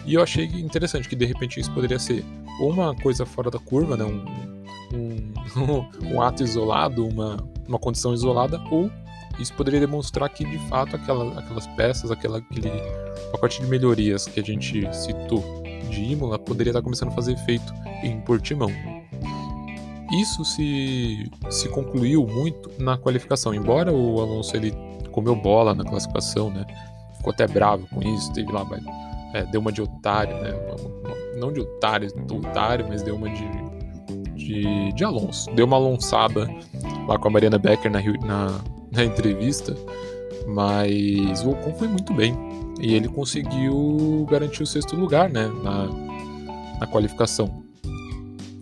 e 0.07 0.15
eu 0.15 0.23
achei 0.23 0.45
interessante 0.45 1.09
que 1.09 1.17
de 1.17 1.25
repente 1.25 1.59
isso 1.59 1.73
poderia 1.73 1.99
ser 1.99 2.25
uma 2.61 2.95
coisa 2.95 3.25
fora 3.25 3.51
da 3.51 3.59
curva, 3.59 3.97
né, 3.97 4.05
um, 4.05 4.25
um, 4.95 5.89
um 6.15 6.23
ato 6.23 6.43
isolado, 6.43 7.07
uma, 7.07 7.37
uma 7.67 7.79
condição 7.79 8.13
isolada, 8.13 8.61
ou 8.71 8.91
isso 9.39 9.53
poderia 9.55 9.81
demonstrar 9.81 10.29
que 10.29 10.45
de 10.45 10.59
fato 10.69 10.95
aquela, 10.95 11.39
aquelas 11.39 11.67
peças, 11.69 12.11
aquela, 12.11 12.39
aquele 12.39 12.71
pacote 13.35 13.61
de 13.61 13.67
melhorias 13.67 14.27
que 14.27 14.41
a 14.41 14.43
gente 14.43 14.89
citou 14.95 15.43
de 15.91 16.03
Imola 16.03 16.39
poderia 16.39 16.71
estar 16.71 16.83
começando 16.83 17.09
a 17.09 17.13
fazer 17.13 17.33
efeito 17.33 17.73
em 18.03 18.21
Portimão. 18.21 18.71
Isso 20.21 20.45
se, 20.45 21.31
se 21.51 21.69
concluiu 21.69 22.27
muito 22.27 22.71
na 22.79 22.97
qualificação, 22.97 23.53
embora 23.53 23.93
o 23.93 24.21
Alonso 24.21 24.57
ele 24.57 24.73
comeu 25.11 25.35
bola 25.35 25.75
na 25.75 25.85
classificação, 25.85 26.51
né? 26.51 26.65
Ficou 27.17 27.33
até 27.33 27.47
bravo 27.47 27.87
com 27.89 28.03
isso, 28.03 28.33
teve 28.33 28.53
lá, 28.53 28.65
é, 29.35 29.45
deu 29.47 29.61
uma 29.61 29.73
de 29.73 29.83
otário, 29.83 30.37
né? 30.37 30.53
Não 31.37 31.53
de 31.53 31.61
otário, 31.61 32.09
otário, 32.31 32.87
mas 32.89 33.03
deu 33.03 33.17
uma 33.17 33.29
de 33.29 33.75
de, 34.37 34.93
de 34.93 35.05
Alonso. 35.05 35.51
Deu 35.55 35.67
uma 35.67 35.77
alonçada 35.77 36.49
lá 37.09 37.19
com 37.19 37.29
a 37.29 37.31
Mariana 37.31 37.59
Becker 37.59 37.91
na, 37.91 38.01
na, 38.27 38.61
na 38.93 39.05
entrevista, 39.05 39.75
mas 40.47 41.43
o 41.43 41.51
Ocon 41.51 41.73
foi 41.75 41.89
muito 41.89 42.13
bem. 42.13 42.37
E 42.81 42.95
ele 42.95 43.09
conseguiu 43.09 44.27
garantir 44.29 44.63
o 44.63 44.67
sexto 44.67 44.97
lugar 44.97 45.31
né, 45.31 45.49
na, 45.63 45.87
na 46.81 46.87
qualificação. 46.87 47.63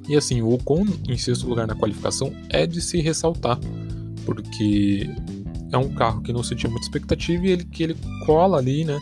E 0.09 0.17
assim, 0.17 0.43
o 0.43 0.53
Ocon 0.53 0.85
em 1.09 1.17
sexto 1.17 1.49
lugar 1.49 1.67
na 1.67 1.75
qualificação 1.75 2.33
é 2.49 2.67
de 2.67 2.81
se 2.81 3.01
ressaltar, 3.01 3.59
porque 4.25 5.09
é 5.71 5.79
um 5.79 5.95
carro 5.95 6.21
que 6.21 6.33
não 6.33 6.43
se 6.43 6.55
tinha 6.55 6.71
muita 6.71 6.87
expectativa 6.87 7.47
e 7.47 7.51
ele, 7.51 7.65
que 7.65 7.83
ele 7.83 7.97
cola 8.27 8.59
ali, 8.59 8.85
né, 8.85 8.99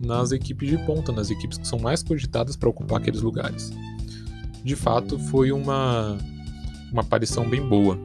nas 0.00 0.32
equipes 0.32 0.68
de 0.68 0.78
ponta, 0.86 1.12
nas 1.12 1.30
equipes 1.30 1.58
que 1.58 1.66
são 1.66 1.78
mais 1.78 2.02
cogitadas 2.02 2.56
para 2.56 2.68
ocupar 2.68 3.00
aqueles 3.00 3.20
lugares. 3.20 3.72
De 4.64 4.74
fato, 4.74 5.18
foi 5.18 5.52
uma, 5.52 6.18
uma 6.92 7.02
aparição 7.02 7.48
bem 7.48 7.66
boa. 7.66 7.96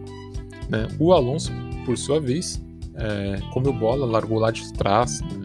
Né? 0.70 0.88
O 1.00 1.14
Alonso, 1.14 1.52
por 1.86 1.98
sua 1.98 2.20
vez, 2.20 2.62
é, 2.96 3.40
comeu 3.52 3.74
bola, 3.74 4.06
largou 4.06 4.40
lá 4.40 4.52
de 4.52 4.72
trás, 4.74 5.22
né? 5.22 5.43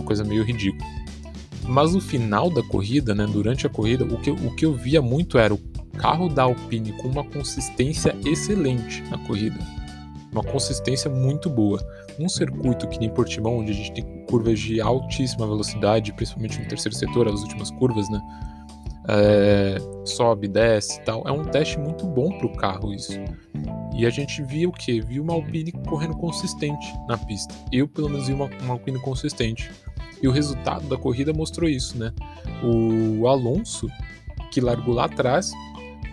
Uma 0.00 0.06
coisa 0.06 0.24
meio 0.24 0.42
ridícula. 0.42 0.88
Mas 1.64 1.94
no 1.94 2.00
final 2.00 2.50
da 2.50 2.62
corrida, 2.62 3.14
né, 3.14 3.26
durante 3.26 3.66
a 3.66 3.70
corrida, 3.70 4.04
o 4.04 4.18
que, 4.18 4.30
o 4.30 4.54
que 4.54 4.64
eu 4.64 4.74
via 4.74 5.00
muito 5.00 5.38
era 5.38 5.54
o 5.54 5.58
carro 5.98 6.28
da 6.28 6.44
Alpine 6.44 6.92
com 6.94 7.08
uma 7.08 7.22
consistência 7.22 8.16
excelente 8.24 9.02
na 9.10 9.18
corrida 9.18 9.58
uma 10.32 10.42
consistência 10.42 11.10
muito 11.10 11.50
boa. 11.50 11.80
Um 12.18 12.28
circuito 12.28 12.86
que 12.88 12.98
nem 12.98 13.10
Portimão, 13.10 13.58
onde 13.58 13.72
a 13.72 13.74
gente 13.74 13.92
tem 13.92 14.04
curvas 14.26 14.58
de 14.58 14.80
altíssima 14.80 15.46
velocidade, 15.46 16.12
principalmente 16.12 16.60
no 16.60 16.68
terceiro 16.68 16.96
setor, 16.96 17.28
as 17.28 17.40
últimas 17.42 17.70
curvas, 17.72 18.08
né? 18.08 18.20
É, 19.08 19.78
sobe, 20.04 20.46
desce 20.46 21.00
e 21.00 21.04
tal. 21.04 21.26
É 21.26 21.32
um 21.32 21.44
teste 21.44 21.78
muito 21.78 22.06
bom 22.06 22.30
para 22.38 22.46
o 22.46 22.52
carro 22.52 22.92
isso. 22.94 23.18
E 23.96 24.06
a 24.06 24.10
gente 24.10 24.42
via 24.42 24.68
o 24.68 24.72
que? 24.72 25.00
Via 25.00 25.20
uma 25.20 25.32
Alpine 25.32 25.72
correndo 25.72 26.14
consistente 26.16 26.86
na 27.08 27.18
pista. 27.18 27.52
Eu, 27.72 27.88
pelo 27.88 28.08
menos, 28.08 28.28
vi 28.28 28.34
uma, 28.34 28.48
uma 28.62 28.74
Alpine 28.74 29.00
consistente. 29.00 29.70
E 30.22 30.28
o 30.28 30.30
resultado 30.30 30.86
da 30.88 30.96
corrida 30.96 31.32
mostrou 31.32 31.68
isso, 31.68 31.96
né? 31.96 32.12
O 32.62 33.26
Alonso, 33.26 33.88
que 34.50 34.60
largou 34.60 34.94
lá 34.94 35.06
atrás, 35.06 35.52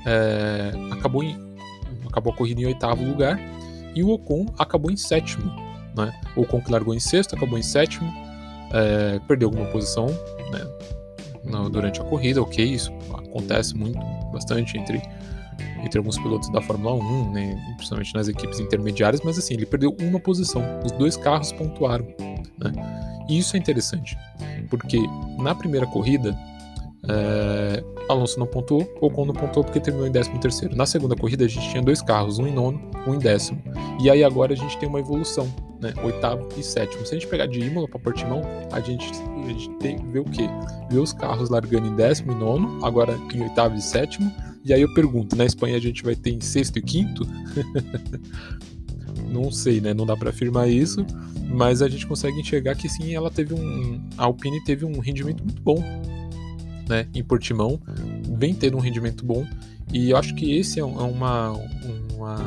é, 0.05 0.71
acabou, 0.91 1.23
em, 1.23 1.37
acabou 2.07 2.31
a 2.31 2.35
corrida 2.35 2.61
em 2.61 2.65
oitavo 2.65 3.03
lugar 3.03 3.39
e 3.93 4.03
o 4.03 4.09
Ocon 4.09 4.45
acabou 4.57 4.89
em 4.89 4.97
sétimo. 4.97 5.51
Né? 5.95 6.13
O 6.35 6.41
Ocon 6.41 6.61
que 6.61 6.71
largou 6.71 6.93
em 6.93 6.99
sexto 6.99 7.35
acabou 7.35 7.57
em 7.57 7.63
sétimo, 7.63 8.09
é, 8.71 9.19
perdeu 9.27 9.49
alguma 9.49 9.65
posição 9.67 10.07
né, 10.51 11.69
durante 11.71 11.99
a 11.99 12.03
corrida, 12.03 12.41
ok, 12.41 12.63
isso 12.63 12.93
acontece 13.13 13.75
muito, 13.75 13.99
bastante 14.31 14.77
entre, 14.77 15.01
entre 15.83 15.97
alguns 15.97 16.17
pilotos 16.17 16.49
da 16.49 16.61
Fórmula 16.61 16.95
1, 16.95 17.31
né, 17.31 17.75
principalmente 17.75 18.13
nas 18.13 18.27
equipes 18.27 18.59
intermediárias, 18.59 19.21
mas 19.23 19.37
assim, 19.37 19.53
ele 19.53 19.65
perdeu 19.65 19.95
uma 19.99 20.19
posição, 20.19 20.63
os 20.83 20.91
dois 20.93 21.17
carros 21.17 21.51
pontuaram. 21.51 22.05
Né? 22.57 22.71
E 23.29 23.37
isso 23.37 23.55
é 23.55 23.59
interessante, 23.59 24.17
porque 24.69 24.99
na 25.37 25.53
primeira 25.53 25.85
corrida 25.87 26.37
é, 27.03 27.83
Alonso 28.09 28.39
não 28.39 28.47
pontuou, 28.47 28.89
Ocon 29.01 29.25
não 29.25 29.33
pontuou 29.33 29.63
porque 29.63 29.79
terminou 29.79 30.07
em 30.07 30.11
13 30.11 30.39
terceiro. 30.39 30.75
Na 30.75 30.85
segunda 30.85 31.15
corrida 31.15 31.45
a 31.45 31.47
gente 31.47 31.69
tinha 31.69 31.81
dois 31.81 32.01
carros, 32.01 32.39
um 32.39 32.47
em 32.47 32.53
nono, 32.53 32.81
um 33.05 33.15
em 33.15 33.19
décimo. 33.19 33.61
E 34.01 34.09
aí 34.09 34.23
agora 34.23 34.53
a 34.53 34.55
gente 34.55 34.77
tem 34.77 34.89
uma 34.89 34.99
evolução, 34.99 35.47
né? 35.79 35.93
Oitavo 36.03 36.47
e 36.57 36.63
sétimo. 36.63 37.05
Se 37.05 37.15
a 37.15 37.19
gente 37.19 37.29
pegar 37.29 37.45
de 37.45 37.59
Imola 37.59 37.87
para 37.87 37.99
Portimão, 37.99 38.41
a 38.71 38.79
gente, 38.79 39.11
a 39.45 39.47
gente 39.47 39.69
tem, 39.77 39.97
vê 40.11 40.19
o 40.19 40.25
quê? 40.25 40.47
Vê 40.89 40.97
os 40.97 41.13
carros 41.13 41.49
largando 41.49 41.87
em 41.87 41.95
décimo 41.95 42.31
e 42.31 42.35
nono, 42.35 42.83
agora 42.85 43.17
em 43.33 43.41
oitavo 43.41 43.75
e 43.75 43.81
sétimo. 43.81 44.31
E 44.65 44.73
aí 44.73 44.81
eu 44.81 44.93
pergunto, 44.93 45.35
na 45.35 45.45
Espanha 45.45 45.77
a 45.77 45.81
gente 45.81 46.03
vai 46.03 46.15
ter 46.15 46.31
em 46.31 46.41
sexto 46.41 46.77
e 46.77 46.81
quinto? 46.81 47.25
não 49.29 49.51
sei, 49.51 49.79
né? 49.79 49.93
Não 49.93 50.05
dá 50.05 50.17
para 50.17 50.29
afirmar 50.29 50.67
isso, 50.67 51.05
mas 51.47 51.81
a 51.81 51.87
gente 51.87 52.05
consegue 52.05 52.39
enxergar 52.39 52.75
que 52.75 52.89
sim, 52.89 53.15
ela 53.15 53.31
teve 53.31 53.53
um, 53.53 54.01
a 54.17 54.25
Alpine 54.25 54.61
teve 54.65 54.83
um 54.83 54.99
rendimento 54.99 55.43
muito 55.43 55.61
bom 55.61 55.81
né, 56.87 57.07
em 57.13 57.23
Portimão, 57.23 57.79
vem 58.37 58.53
tendo 58.53 58.77
um 58.77 58.79
rendimento 58.79 59.25
bom. 59.25 59.45
E 59.93 60.09
eu 60.09 60.17
acho 60.17 60.35
que 60.35 60.57
esse 60.57 60.79
é, 60.79 60.81
é 60.81 60.85
uma, 60.85 61.51
uma, 62.15 62.37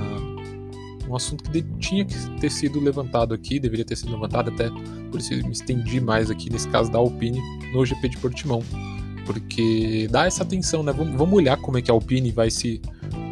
um 1.08 1.16
assunto 1.16 1.50
que 1.50 1.62
tinha 1.78 2.04
que 2.04 2.14
ter 2.38 2.50
sido 2.50 2.78
levantado 2.80 3.34
aqui, 3.34 3.58
deveria 3.58 3.84
ter 3.84 3.96
sido 3.96 4.12
levantado, 4.12 4.50
até 4.50 4.68
por 5.10 5.18
isso 5.18 5.34
me 5.34 5.52
estendi 5.52 6.00
mais 6.00 6.30
aqui 6.30 6.50
nesse 6.50 6.68
caso 6.68 6.90
da 6.90 6.98
Alpine 6.98 7.40
no 7.72 7.84
GP 7.84 8.08
de 8.08 8.18
Portimão. 8.18 8.62
Porque 9.26 10.08
dá 10.10 10.26
essa 10.26 10.42
atenção, 10.42 10.82
né? 10.82 10.92
Vamos, 10.92 11.16
vamos 11.16 11.34
olhar 11.34 11.56
como 11.56 11.78
é 11.78 11.82
que 11.82 11.90
a 11.90 11.94
Alpine 11.94 12.30
vai 12.30 12.50
se, 12.50 12.80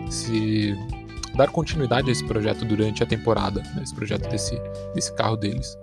se 0.08 0.76
dar 1.38 1.50
continuidade 1.50 2.08
a 2.08 2.12
esse 2.12 2.24
projeto 2.26 2.64
durante 2.64 3.00
a 3.00 3.06
temporada, 3.06 3.62
né? 3.74 3.82
esse 3.82 3.94
projeto 3.94 4.28
desse, 4.28 4.60
desse 4.92 5.14
carro 5.14 5.36
deles 5.36 5.78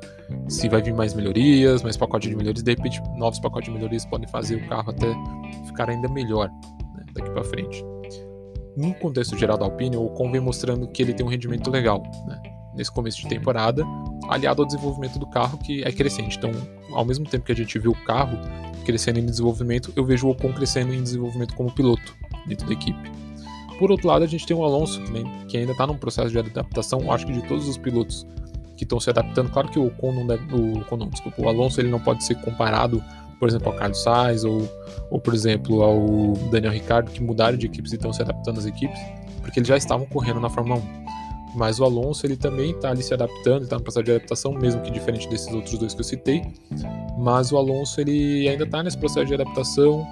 se 0.49 0.67
vai 0.67 0.81
vir 0.81 0.93
mais 0.93 1.13
melhorias, 1.13 1.81
mais 1.81 1.95
pacote 1.95 2.27
de 2.27 2.35
melhorias, 2.35 2.61
de 2.61 2.71
repente 2.71 3.01
novos 3.15 3.39
pacotes 3.39 3.71
de 3.71 3.77
melhorias 3.77 4.05
podem 4.05 4.27
fazer 4.27 4.57
o 4.57 4.67
carro 4.67 4.89
até 4.89 5.07
ficar 5.65 5.89
ainda 5.89 6.09
melhor 6.09 6.49
né, 6.49 7.05
daqui 7.13 7.29
para 7.29 7.43
frente. 7.43 7.83
No 8.75 8.93
contexto 8.95 9.37
geral 9.37 9.57
da 9.57 9.63
Alpine, 9.63 9.95
o 9.95 10.07
Ocon 10.07 10.29
vem 10.29 10.41
mostrando 10.41 10.87
que 10.89 11.01
ele 11.01 11.13
tem 11.13 11.25
um 11.25 11.29
rendimento 11.29 11.71
legal 11.71 12.03
né, 12.27 12.41
nesse 12.75 12.91
começo 12.91 13.21
de 13.21 13.29
temporada, 13.29 13.85
aliado 14.27 14.61
ao 14.61 14.67
desenvolvimento 14.67 15.17
do 15.17 15.27
carro 15.27 15.57
que 15.59 15.83
é 15.83 15.91
crescente. 15.91 16.37
Então, 16.37 16.51
ao 16.91 17.05
mesmo 17.05 17.25
tempo 17.25 17.45
que 17.45 17.53
a 17.53 17.55
gente 17.55 17.79
viu 17.79 17.91
o 17.91 18.05
carro 18.05 18.37
crescendo 18.83 19.19
em 19.19 19.25
desenvolvimento, 19.25 19.93
eu 19.95 20.03
vejo 20.03 20.27
o 20.27 20.31
Ocon 20.31 20.51
crescendo 20.51 20.93
em 20.93 21.01
desenvolvimento 21.01 21.55
como 21.55 21.71
piloto 21.71 22.13
dentro 22.45 22.67
da 22.67 22.73
equipe. 22.73 23.24
Por 23.77 23.91
outro 23.91 24.07
lado, 24.07 24.23
a 24.23 24.27
gente 24.27 24.45
tem 24.45 24.55
o 24.55 24.63
Alonso, 24.63 25.01
que, 25.03 25.45
que 25.47 25.57
ainda 25.57 25.73
está 25.73 25.85
num 25.85 25.97
processo 25.97 26.29
de 26.29 26.39
adaptação, 26.39 27.11
acho 27.11 27.25
que 27.25 27.33
de 27.33 27.41
todos 27.47 27.67
os 27.67 27.77
pilotos 27.77 28.25
que 28.77 28.83
estão 28.83 28.99
se 28.99 29.09
adaptando. 29.09 29.49
Claro 29.49 29.69
que 29.69 29.79
o 29.79 29.87
Ocon 29.87 30.13
não 30.13 30.27
deve, 30.27 30.43
o, 30.53 30.79
Ocon 30.79 30.97
não, 30.97 31.09
desculpa, 31.09 31.41
o 31.41 31.47
Alonso 31.47 31.81
ele 31.81 31.89
não 31.89 31.99
pode 31.99 32.23
ser 32.23 32.35
comparado, 32.35 33.03
por 33.39 33.49
exemplo, 33.49 33.69
ao 33.69 33.77
Carlos 33.77 34.01
Sainz 34.01 34.43
ou, 34.43 34.69
ou, 35.09 35.19
por 35.19 35.33
exemplo, 35.33 35.81
ao 35.81 36.33
Daniel 36.51 36.73
Ricciardo, 36.73 37.11
que 37.11 37.21
mudaram 37.21 37.57
de 37.57 37.65
equipes 37.65 37.91
e 37.91 37.95
estão 37.95 38.13
se 38.13 38.21
adaptando 38.21 38.59
às 38.59 38.65
equipes, 38.65 38.99
porque 39.41 39.59
eles 39.59 39.67
já 39.67 39.77
estavam 39.77 40.05
correndo 40.05 40.39
na 40.39 40.49
Fórmula 40.49 40.79
1. 40.79 41.05
Mas 41.55 41.79
o 41.79 41.85
Alonso 41.85 42.25
ele 42.25 42.35
também 42.35 42.71
está 42.71 42.91
ali 42.91 43.01
se 43.01 43.13
adaptando, 43.13 43.63
está 43.63 43.77
no 43.77 43.81
processo 43.81 44.03
de 44.03 44.11
adaptação, 44.11 44.51
mesmo 44.53 44.81
que 44.81 44.91
diferente 44.91 45.27
desses 45.29 45.53
outros 45.53 45.77
dois 45.77 45.93
que 45.93 46.01
eu 46.01 46.03
citei. 46.03 46.43
Mas 47.17 47.51
o 47.53 47.57
Alonso 47.57 48.01
ele 48.01 48.47
ainda 48.49 48.65
está 48.65 48.83
nesse 48.83 48.97
processo 48.97 49.25
de 49.27 49.35
adaptação, 49.35 50.05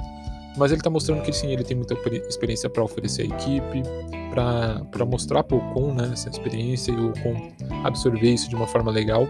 mas 0.57 0.71
ele 0.71 0.79
está 0.79 0.89
mostrando 0.89 1.21
que 1.21 1.33
sim, 1.33 1.47
ele 1.51 1.63
tem 1.63 1.75
muita 1.75 1.95
experiência 2.27 2.69
para 2.69 2.83
oferecer 2.83 3.23
à 3.23 3.25
equipe, 3.25 3.83
para 4.29 5.05
mostrar 5.05 5.43
para 5.43 5.57
o 5.57 5.59
Ocon 5.59 5.93
né, 5.93 6.09
essa 6.13 6.29
experiência 6.29 6.91
e 6.91 6.95
o 6.95 7.09
Ocon 7.09 7.51
absorver 7.83 8.31
isso 8.31 8.49
de 8.49 8.55
uma 8.55 8.67
forma 8.67 8.91
legal. 8.91 9.27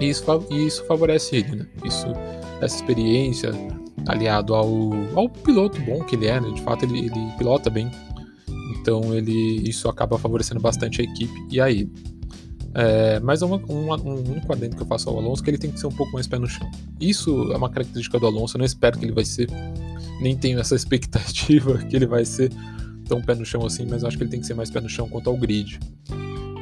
E 0.00 0.08
isso, 0.08 0.24
e 0.50 0.66
isso 0.66 0.84
favorece 0.86 1.36
ele, 1.36 1.56
né? 1.56 1.66
Isso, 1.84 2.06
essa 2.60 2.76
experiência 2.76 3.50
aliado 4.06 4.54
ao, 4.54 4.68
ao 5.14 5.28
piloto 5.28 5.78
bom 5.82 6.02
que 6.04 6.16
ele 6.16 6.26
é, 6.26 6.40
né? 6.40 6.50
De 6.50 6.62
fato, 6.62 6.84
ele, 6.84 7.00
ele 7.00 7.32
pilota 7.36 7.68
bem. 7.68 7.90
Então, 8.80 9.14
ele, 9.14 9.68
isso 9.68 9.88
acaba 9.88 10.18
favorecendo 10.18 10.60
bastante 10.60 11.02
a 11.02 11.04
equipe 11.04 11.46
e 11.50 11.60
a 11.60 11.70
ele. 11.70 11.92
É, 12.72 13.18
mas 13.20 13.42
uma, 13.42 13.56
uma, 13.68 14.00
um 14.00 14.14
único 14.30 14.52
adendo 14.52 14.76
que 14.76 14.82
eu 14.82 14.86
faço 14.86 15.10
ao 15.10 15.18
Alonso 15.18 15.42
é 15.42 15.44
que 15.44 15.50
ele 15.50 15.58
tem 15.58 15.70
que 15.70 15.80
ser 15.80 15.88
um 15.88 15.92
pouco 15.92 16.12
mais 16.12 16.26
pé 16.26 16.38
no 16.38 16.46
chão. 16.46 16.68
Isso 17.00 17.52
é 17.52 17.56
uma 17.56 17.68
característica 17.68 18.18
do 18.18 18.26
Alonso, 18.26 18.56
eu 18.56 18.60
não 18.60 18.64
espero 18.64 18.98
que 18.98 19.04
ele 19.04 19.12
vai 19.12 19.24
ser 19.24 19.48
nem 20.20 20.36
tenho 20.36 20.58
essa 20.60 20.74
expectativa 20.74 21.78
que 21.88 21.96
ele 21.96 22.06
vai 22.06 22.24
ser 22.24 22.50
tão 23.08 23.20
pé 23.20 23.34
no 23.34 23.44
chão 23.44 23.66
assim, 23.66 23.86
mas 23.88 24.04
acho 24.04 24.16
que 24.16 24.22
ele 24.22 24.30
tem 24.30 24.40
que 24.40 24.46
ser 24.46 24.54
mais 24.54 24.70
pé 24.70 24.80
no 24.80 24.88
chão 24.88 25.08
quanto 25.08 25.28
ao 25.28 25.36
grid. 25.36 25.80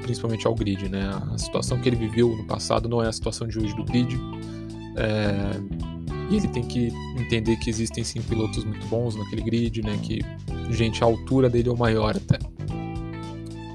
Principalmente 0.03 0.47
ao 0.47 0.55
grid, 0.55 0.88
né? 0.88 1.11
A 1.33 1.37
situação 1.37 1.79
que 1.79 1.88
ele 1.88 1.97
viveu 1.97 2.35
no 2.35 2.44
passado 2.47 2.88
não 2.88 3.03
é 3.03 3.09
a 3.09 3.12
situação 3.12 3.47
de 3.47 3.59
hoje 3.59 3.77
do 3.77 3.85
grid. 3.85 4.18
É... 4.97 5.79
E 6.31 6.37
ele 6.37 6.49
tem 6.49 6.62
que 6.62 6.90
entender 7.18 7.57
que 7.57 7.68
existem 7.68 8.05
sim 8.05 8.23
pilotos 8.23 8.64
muito 8.64 8.87
bons 8.87 9.16
naquele 9.16 9.42
grid, 9.42 9.83
né? 9.83 9.99
Que, 10.03 10.21
gente, 10.71 11.03
a 11.03 11.07
altura 11.07 11.51
dele 11.51 11.68
é 11.68 11.73
o 11.73 11.77
maior 11.77 12.16
até. 12.16 12.38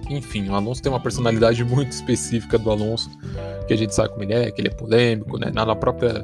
Enfim, 0.10 0.50
o 0.50 0.56
Alonso 0.56 0.82
tem 0.82 0.92
uma 0.92 1.00
personalidade 1.00 1.64
muito 1.66 1.92
específica 1.92 2.58
do 2.58 2.72
Alonso, 2.72 3.10
que 3.68 3.74
a 3.74 3.78
gente 3.78 3.94
sabe 3.94 4.10
como 4.10 4.24
ele 4.24 4.34
é, 4.34 4.52
que 4.52 4.62
ele 4.62 4.70
é 4.70 4.72
polêmico, 4.72 5.38
né? 5.38 5.52
Na 5.54 5.76
própria 5.76 6.24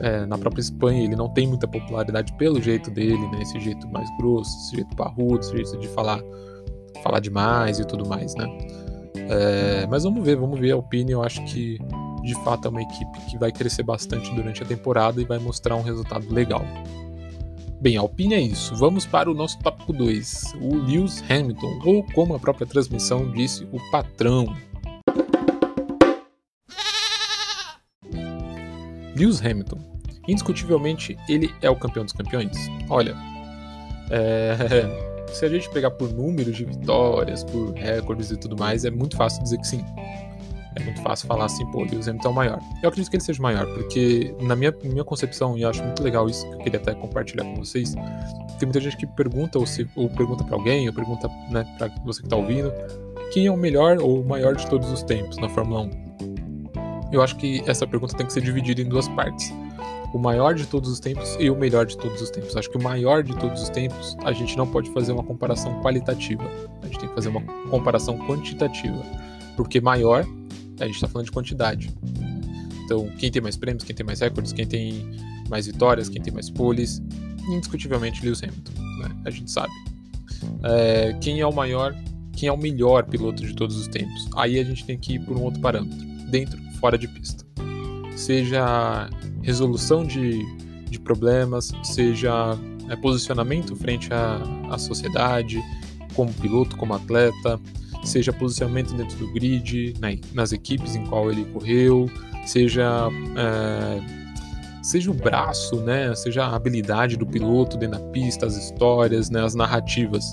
é, 0.00 0.26
na 0.26 0.38
própria 0.38 0.60
Espanha 0.60 1.04
ele 1.04 1.16
não 1.16 1.28
tem 1.28 1.46
muita 1.46 1.66
popularidade 1.66 2.32
pelo 2.34 2.60
jeito 2.60 2.90
dele, 2.90 3.26
né? 3.30 3.42
Esse 3.42 3.58
jeito 3.60 3.88
mais 3.88 4.08
grosso, 4.18 4.50
esse 4.58 4.76
jeito 4.76 4.94
parrudo, 4.96 5.40
esse 5.40 5.52
jeito 5.52 5.78
de 5.78 5.88
falar, 5.88 6.20
falar 7.02 7.20
demais 7.20 7.78
e 7.78 7.84
tudo 7.84 8.06
mais, 8.06 8.34
né? 8.34 8.46
É, 9.28 9.86
mas 9.86 10.04
vamos 10.04 10.24
ver, 10.24 10.36
vamos 10.36 10.58
ver. 10.58 10.72
A 10.72 10.74
Alpine 10.74 11.12
eu 11.12 11.22
acho 11.22 11.42
que 11.44 11.78
de 12.22 12.34
fato 12.44 12.66
é 12.66 12.70
uma 12.70 12.82
equipe 12.82 13.20
que 13.30 13.38
vai 13.38 13.50
crescer 13.52 13.82
bastante 13.82 14.34
durante 14.34 14.62
a 14.62 14.66
temporada 14.66 15.20
e 15.20 15.24
vai 15.24 15.38
mostrar 15.38 15.76
um 15.76 15.82
resultado 15.82 16.32
legal. 16.32 16.64
Bem, 17.80 17.96
a 17.96 18.00
Alpine 18.00 18.34
é 18.34 18.40
isso. 18.40 18.74
Vamos 18.74 19.06
para 19.06 19.30
o 19.30 19.34
nosso 19.34 19.58
tópico 19.60 19.92
2, 19.92 20.54
o 20.60 20.76
Lewis 20.76 21.22
Hamilton, 21.30 21.78
ou 21.84 22.02
como 22.12 22.34
a 22.34 22.38
própria 22.38 22.66
transmissão 22.66 23.30
disse, 23.30 23.68
o 23.70 23.78
patrão. 23.90 24.52
Lewis 29.18 29.44
Hamilton. 29.44 29.78
Indiscutivelmente, 30.26 31.16
ele 31.28 31.50
é 31.62 31.70
o 31.70 31.76
campeão 31.76 32.04
dos 32.04 32.12
campeões. 32.12 32.56
Olha, 32.88 33.16
é... 34.10 34.54
se 35.32 35.44
a 35.44 35.48
gente 35.48 35.68
pegar 35.70 35.90
por 35.90 36.12
números 36.12 36.56
de 36.56 36.64
vitórias, 36.64 37.44
por 37.44 37.72
recordes 37.72 38.30
e 38.30 38.36
tudo 38.36 38.56
mais, 38.56 38.84
é 38.84 38.90
muito 38.90 39.16
fácil 39.16 39.42
dizer 39.42 39.58
que 39.58 39.66
sim. 39.66 39.84
É 40.76 40.84
muito 40.84 41.02
fácil 41.02 41.26
falar 41.26 41.46
assim, 41.46 41.66
pô, 41.72 41.82
Lewis 41.82 42.06
Hamilton 42.06 42.28
é 42.28 42.30
o 42.30 42.34
maior. 42.34 42.60
Eu 42.82 42.88
acredito 42.88 43.10
que 43.10 43.16
ele 43.16 43.24
seja 43.24 43.42
maior, 43.42 43.66
porque 43.74 44.34
na 44.40 44.54
minha, 44.54 44.72
minha 44.84 45.04
concepção, 45.04 45.58
e 45.58 45.62
eu 45.62 45.70
acho 45.70 45.82
muito 45.82 46.02
legal 46.02 46.28
isso, 46.28 46.46
que 46.48 46.54
eu 46.54 46.58
queria 46.58 46.78
até 46.78 46.94
compartilhar 46.94 47.44
com 47.44 47.56
vocês, 47.56 47.94
tem 48.58 48.66
muita 48.66 48.80
gente 48.80 48.96
que 48.96 49.06
pergunta, 49.06 49.58
ou, 49.58 49.66
se, 49.66 49.88
ou 49.96 50.08
pergunta 50.08 50.44
para 50.44 50.54
alguém, 50.54 50.88
ou 50.88 50.94
pergunta 50.94 51.28
né, 51.50 51.64
para 51.78 51.88
você 52.04 52.22
que 52.22 52.28
tá 52.28 52.36
ouvindo, 52.36 52.72
quem 53.32 53.46
é 53.46 53.50
o 53.50 53.56
melhor 53.56 53.98
ou 53.98 54.20
o 54.20 54.24
maior 54.26 54.54
de 54.54 54.66
todos 54.68 54.90
os 54.90 55.02
tempos 55.02 55.36
na 55.38 55.48
Fórmula 55.48 55.82
1? 55.82 56.07
Eu 57.10 57.22
acho 57.22 57.36
que 57.36 57.62
essa 57.66 57.86
pergunta 57.86 58.14
tem 58.16 58.26
que 58.26 58.32
ser 58.32 58.42
dividida 58.42 58.82
em 58.82 58.88
duas 58.88 59.08
partes 59.08 59.52
o 60.12 60.18
maior 60.18 60.54
de 60.54 60.66
todos 60.66 60.90
os 60.90 61.00
tempos 61.00 61.36
e 61.38 61.50
o 61.50 61.56
melhor 61.56 61.86
de 61.86 61.96
todos 61.96 62.20
os 62.20 62.30
tempos. 62.30 62.56
Acho 62.56 62.70
que 62.70 62.78
o 62.78 62.82
maior 62.82 63.22
de 63.22 63.36
todos 63.36 63.62
os 63.62 63.68
tempos, 63.68 64.16
a 64.24 64.32
gente 64.32 64.56
não 64.56 64.66
pode 64.66 64.90
fazer 64.90 65.12
uma 65.12 65.22
comparação 65.22 65.80
qualitativa. 65.82 66.44
A 66.82 66.86
gente 66.86 66.98
tem 66.98 67.08
que 67.08 67.14
fazer 67.14 67.28
uma 67.28 67.42
comparação 67.68 68.18
quantitativa. 68.26 69.02
Porque 69.56 69.80
maior, 69.80 70.26
a 70.80 70.86
gente 70.86 70.94
está 70.94 71.08
falando 71.08 71.26
de 71.26 71.32
quantidade. 71.32 71.90
Então, 72.84 73.08
quem 73.18 73.30
tem 73.30 73.42
mais 73.42 73.56
prêmios, 73.56 73.84
quem 73.84 73.94
tem 73.94 74.06
mais 74.06 74.20
recordes, 74.20 74.52
quem 74.52 74.66
tem 74.66 75.06
mais 75.50 75.66
vitórias, 75.66 76.08
quem 76.08 76.22
tem 76.22 76.32
mais 76.32 76.48
poles, 76.48 77.02
indiscutivelmente 77.50 78.24
Lewis 78.24 78.42
Hamilton, 78.42 78.72
né? 79.00 79.16
A 79.26 79.30
gente 79.30 79.50
sabe. 79.50 79.72
É, 80.62 81.16
quem 81.20 81.40
é 81.40 81.46
o 81.46 81.52
maior, 81.52 81.94
quem 82.32 82.48
é 82.48 82.52
o 82.52 82.56
melhor 82.56 83.04
piloto 83.04 83.44
de 83.44 83.54
todos 83.54 83.76
os 83.76 83.88
tempos? 83.88 84.28
Aí 84.36 84.58
a 84.58 84.64
gente 84.64 84.86
tem 84.86 84.96
que 84.96 85.14
ir 85.14 85.18
por 85.18 85.36
um 85.36 85.42
outro 85.42 85.60
parâmetro, 85.60 85.98
dentro, 86.30 86.58
fora 86.78 86.98
de 86.98 87.08
pista. 87.08 87.44
Seja 88.16 89.08
resolução 89.42 90.04
de, 90.04 90.44
de 90.90 90.98
problemas, 90.98 91.72
seja 91.82 92.58
é, 92.88 92.96
posicionamento 92.96 93.76
frente 93.76 94.12
à, 94.12 94.40
à 94.70 94.78
sociedade, 94.78 95.62
como 96.14 96.32
piloto, 96.34 96.76
como 96.76 96.94
atleta, 96.94 97.60
seja 98.04 98.32
posicionamento 98.32 98.94
dentro 98.94 99.16
do 99.18 99.32
grid, 99.32 99.94
né, 100.00 100.18
nas 100.32 100.52
equipes 100.52 100.96
em 100.96 101.04
qual 101.06 101.30
ele 101.30 101.44
correu, 101.46 102.10
seja 102.44 103.08
é, 103.36 104.18
seja 104.82 105.10
o 105.10 105.14
braço, 105.14 105.76
né, 105.82 106.14
seja 106.14 106.44
a 106.44 106.56
habilidade 106.56 107.16
do 107.16 107.26
piloto 107.26 107.76
dentro 107.76 107.98
da 108.00 108.06
pista, 108.06 108.46
as 108.46 108.56
histórias, 108.56 109.28
né, 109.28 109.44
as 109.44 109.54
narrativas. 109.54 110.24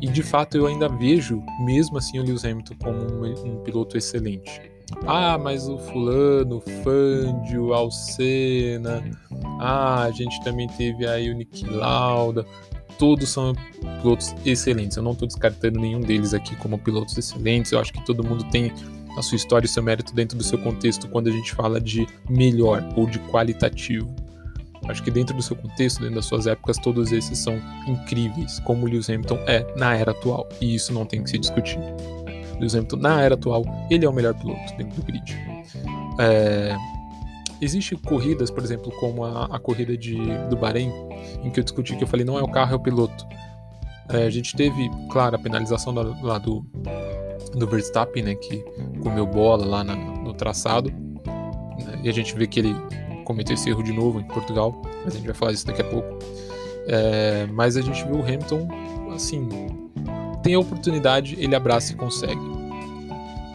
E 0.00 0.08
de 0.08 0.22
fato 0.22 0.56
eu 0.56 0.66
ainda 0.66 0.88
vejo, 0.88 1.42
mesmo 1.64 1.98
assim, 1.98 2.18
o 2.18 2.22
Lewis 2.22 2.44
Hamilton 2.44 2.74
como 2.82 2.98
um, 2.98 3.52
um 3.52 3.62
piloto 3.62 3.96
excelente. 3.96 4.60
Ah, 5.06 5.38
mas 5.38 5.68
o 5.68 5.78
fulano, 5.78 6.56
o 6.58 6.60
Fangio, 6.60 7.66
o 7.66 7.74
Alcena, 7.74 9.02
ah, 9.60 10.04
a 10.04 10.10
gente 10.10 10.42
também 10.42 10.68
teve 10.68 11.06
aí 11.06 11.30
o 11.30 11.34
Nick 11.34 11.64
Lauda, 11.68 12.44
todos 12.98 13.28
são 13.30 13.54
pilotos 14.02 14.34
excelentes. 14.44 14.96
Eu 14.96 15.02
não 15.02 15.12
estou 15.12 15.26
descartando 15.26 15.80
nenhum 15.80 16.00
deles 16.00 16.34
aqui 16.34 16.54
como 16.56 16.78
pilotos 16.78 17.16
excelentes. 17.16 17.72
Eu 17.72 17.80
acho 17.80 17.92
que 17.92 18.04
todo 18.04 18.22
mundo 18.22 18.44
tem 18.50 18.72
a 19.16 19.22
sua 19.22 19.36
história 19.36 19.66
e 19.66 19.68
seu 19.68 19.82
mérito 19.82 20.14
dentro 20.14 20.36
do 20.36 20.44
seu 20.44 20.58
contexto 20.58 21.08
quando 21.08 21.28
a 21.28 21.32
gente 21.32 21.52
fala 21.52 21.80
de 21.80 22.06
melhor 22.28 22.86
ou 22.96 23.06
de 23.06 23.18
qualitativo. 23.18 24.14
Acho 24.88 25.02
que 25.02 25.10
dentro 25.10 25.36
do 25.36 25.42
seu 25.42 25.56
contexto, 25.56 26.00
dentro 26.00 26.16
das 26.16 26.26
suas 26.26 26.46
épocas, 26.46 26.76
todos 26.78 27.12
esses 27.12 27.38
são 27.38 27.60
incríveis, 27.86 28.58
como 28.60 28.86
o 28.86 28.88
Lewis 28.88 29.08
Hamilton 29.08 29.38
é 29.46 29.66
na 29.76 29.94
era 29.94 30.10
atual. 30.10 30.48
E 30.60 30.74
isso 30.74 30.92
não 30.92 31.04
tem 31.04 31.22
que 31.22 31.30
se 31.30 31.38
discutir. 31.38 31.78
Lewis 32.60 32.74
Hamilton, 32.74 32.96
na 32.96 33.22
era 33.22 33.34
atual, 33.34 33.64
ele 33.90 34.04
é 34.04 34.08
o 34.08 34.12
melhor 34.12 34.34
piloto 34.34 34.76
dentro 34.76 35.00
do 35.00 35.02
grid. 35.02 35.36
É... 36.18 36.76
Existem 37.60 37.98
corridas, 37.98 38.50
por 38.50 38.62
exemplo, 38.62 38.92
como 39.00 39.24
a, 39.24 39.44
a, 39.44 39.58
corrida 39.58 39.96
de, 39.96 40.16
do 40.48 40.56
Bahrein, 40.56 40.90
em 41.42 41.50
que 41.50 41.60
eu 41.60 41.64
discuti 41.64 41.94
que 41.94 42.04
eu 42.04 42.08
falei 42.08 42.24
não 42.24 42.38
é 42.38 42.42
o 42.42 42.48
carro, 42.48 42.72
é 42.72 42.76
o 42.76 42.80
piloto. 42.80 43.26
É, 44.08 44.24
a 44.24 44.30
gente 44.30 44.56
teve, 44.56 44.90
claro, 45.10 45.36
a 45.36 45.38
penalização 45.38 45.92
do, 45.92 46.24
lá 46.24 46.38
do, 46.38 46.64
do 47.54 47.66
Verstappen, 47.66 48.22
né, 48.22 48.34
que 48.34 48.64
comeu 49.02 49.26
bola 49.26 49.66
lá 49.66 49.84
na, 49.84 49.94
no 49.94 50.32
traçado, 50.32 50.90
né, 50.90 52.00
e 52.02 52.08
a 52.08 52.12
gente 52.12 52.34
vê 52.34 52.46
que 52.46 52.60
ele 52.60 52.74
cometeu 53.24 53.54
esse 53.54 53.68
erro 53.68 53.82
de 53.82 53.92
novo 53.92 54.18
em 54.18 54.24
Portugal, 54.24 54.80
mas 55.04 55.14
a 55.14 55.16
gente 55.18 55.26
vai 55.26 55.34
falar 55.34 55.52
disso 55.52 55.66
daqui 55.66 55.82
a 55.82 55.88
pouco. 55.88 56.18
É, 56.88 57.46
mas 57.52 57.76
a 57.76 57.82
gente 57.82 58.02
viu 58.04 58.16
o 58.16 58.22
Hamilton, 58.22 58.66
assim, 59.14 59.48
tem 60.42 60.54
a 60.54 60.58
oportunidade, 60.58 61.36
ele 61.38 61.54
abraça 61.54 61.92
e 61.92 61.96
consegue. 61.96 62.40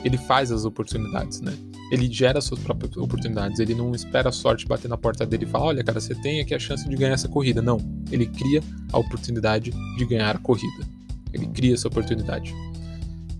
Ele 0.06 0.18
faz 0.18 0.52
as 0.52 0.64
oportunidades, 0.64 1.42
né? 1.42 1.52
Ele 1.92 2.12
gera 2.12 2.40
suas 2.40 2.60
próprias 2.60 2.96
oportunidades. 2.96 3.60
Ele 3.60 3.76
não 3.76 3.94
espera 3.94 4.30
a 4.30 4.32
sorte 4.32 4.66
bater 4.68 4.88
na 4.88 4.98
porta 4.98 5.26
dele 5.26 5.46
e 5.46 5.48
falar: 5.48 5.66
olha, 5.66 5.84
cara, 5.84 6.00
você 6.00 6.16
tem 6.16 6.40
aqui 6.40 6.54
a 6.54 6.60
chance 6.60 6.88
de 6.88 6.96
ganhar 6.96 7.14
essa 7.14 7.28
corrida. 7.28 7.62
Não. 7.62 7.80
Ele 8.12 8.28
cria 8.28 8.62
a 8.94 9.00
oportunidade 9.00 9.74
de 9.98 10.06
ganhar 10.06 10.36
a 10.36 10.40
corrida. 10.40 10.88
Ele 11.34 11.48
cria 11.48 11.74
essa 11.74 11.88
oportunidade. 11.88 12.54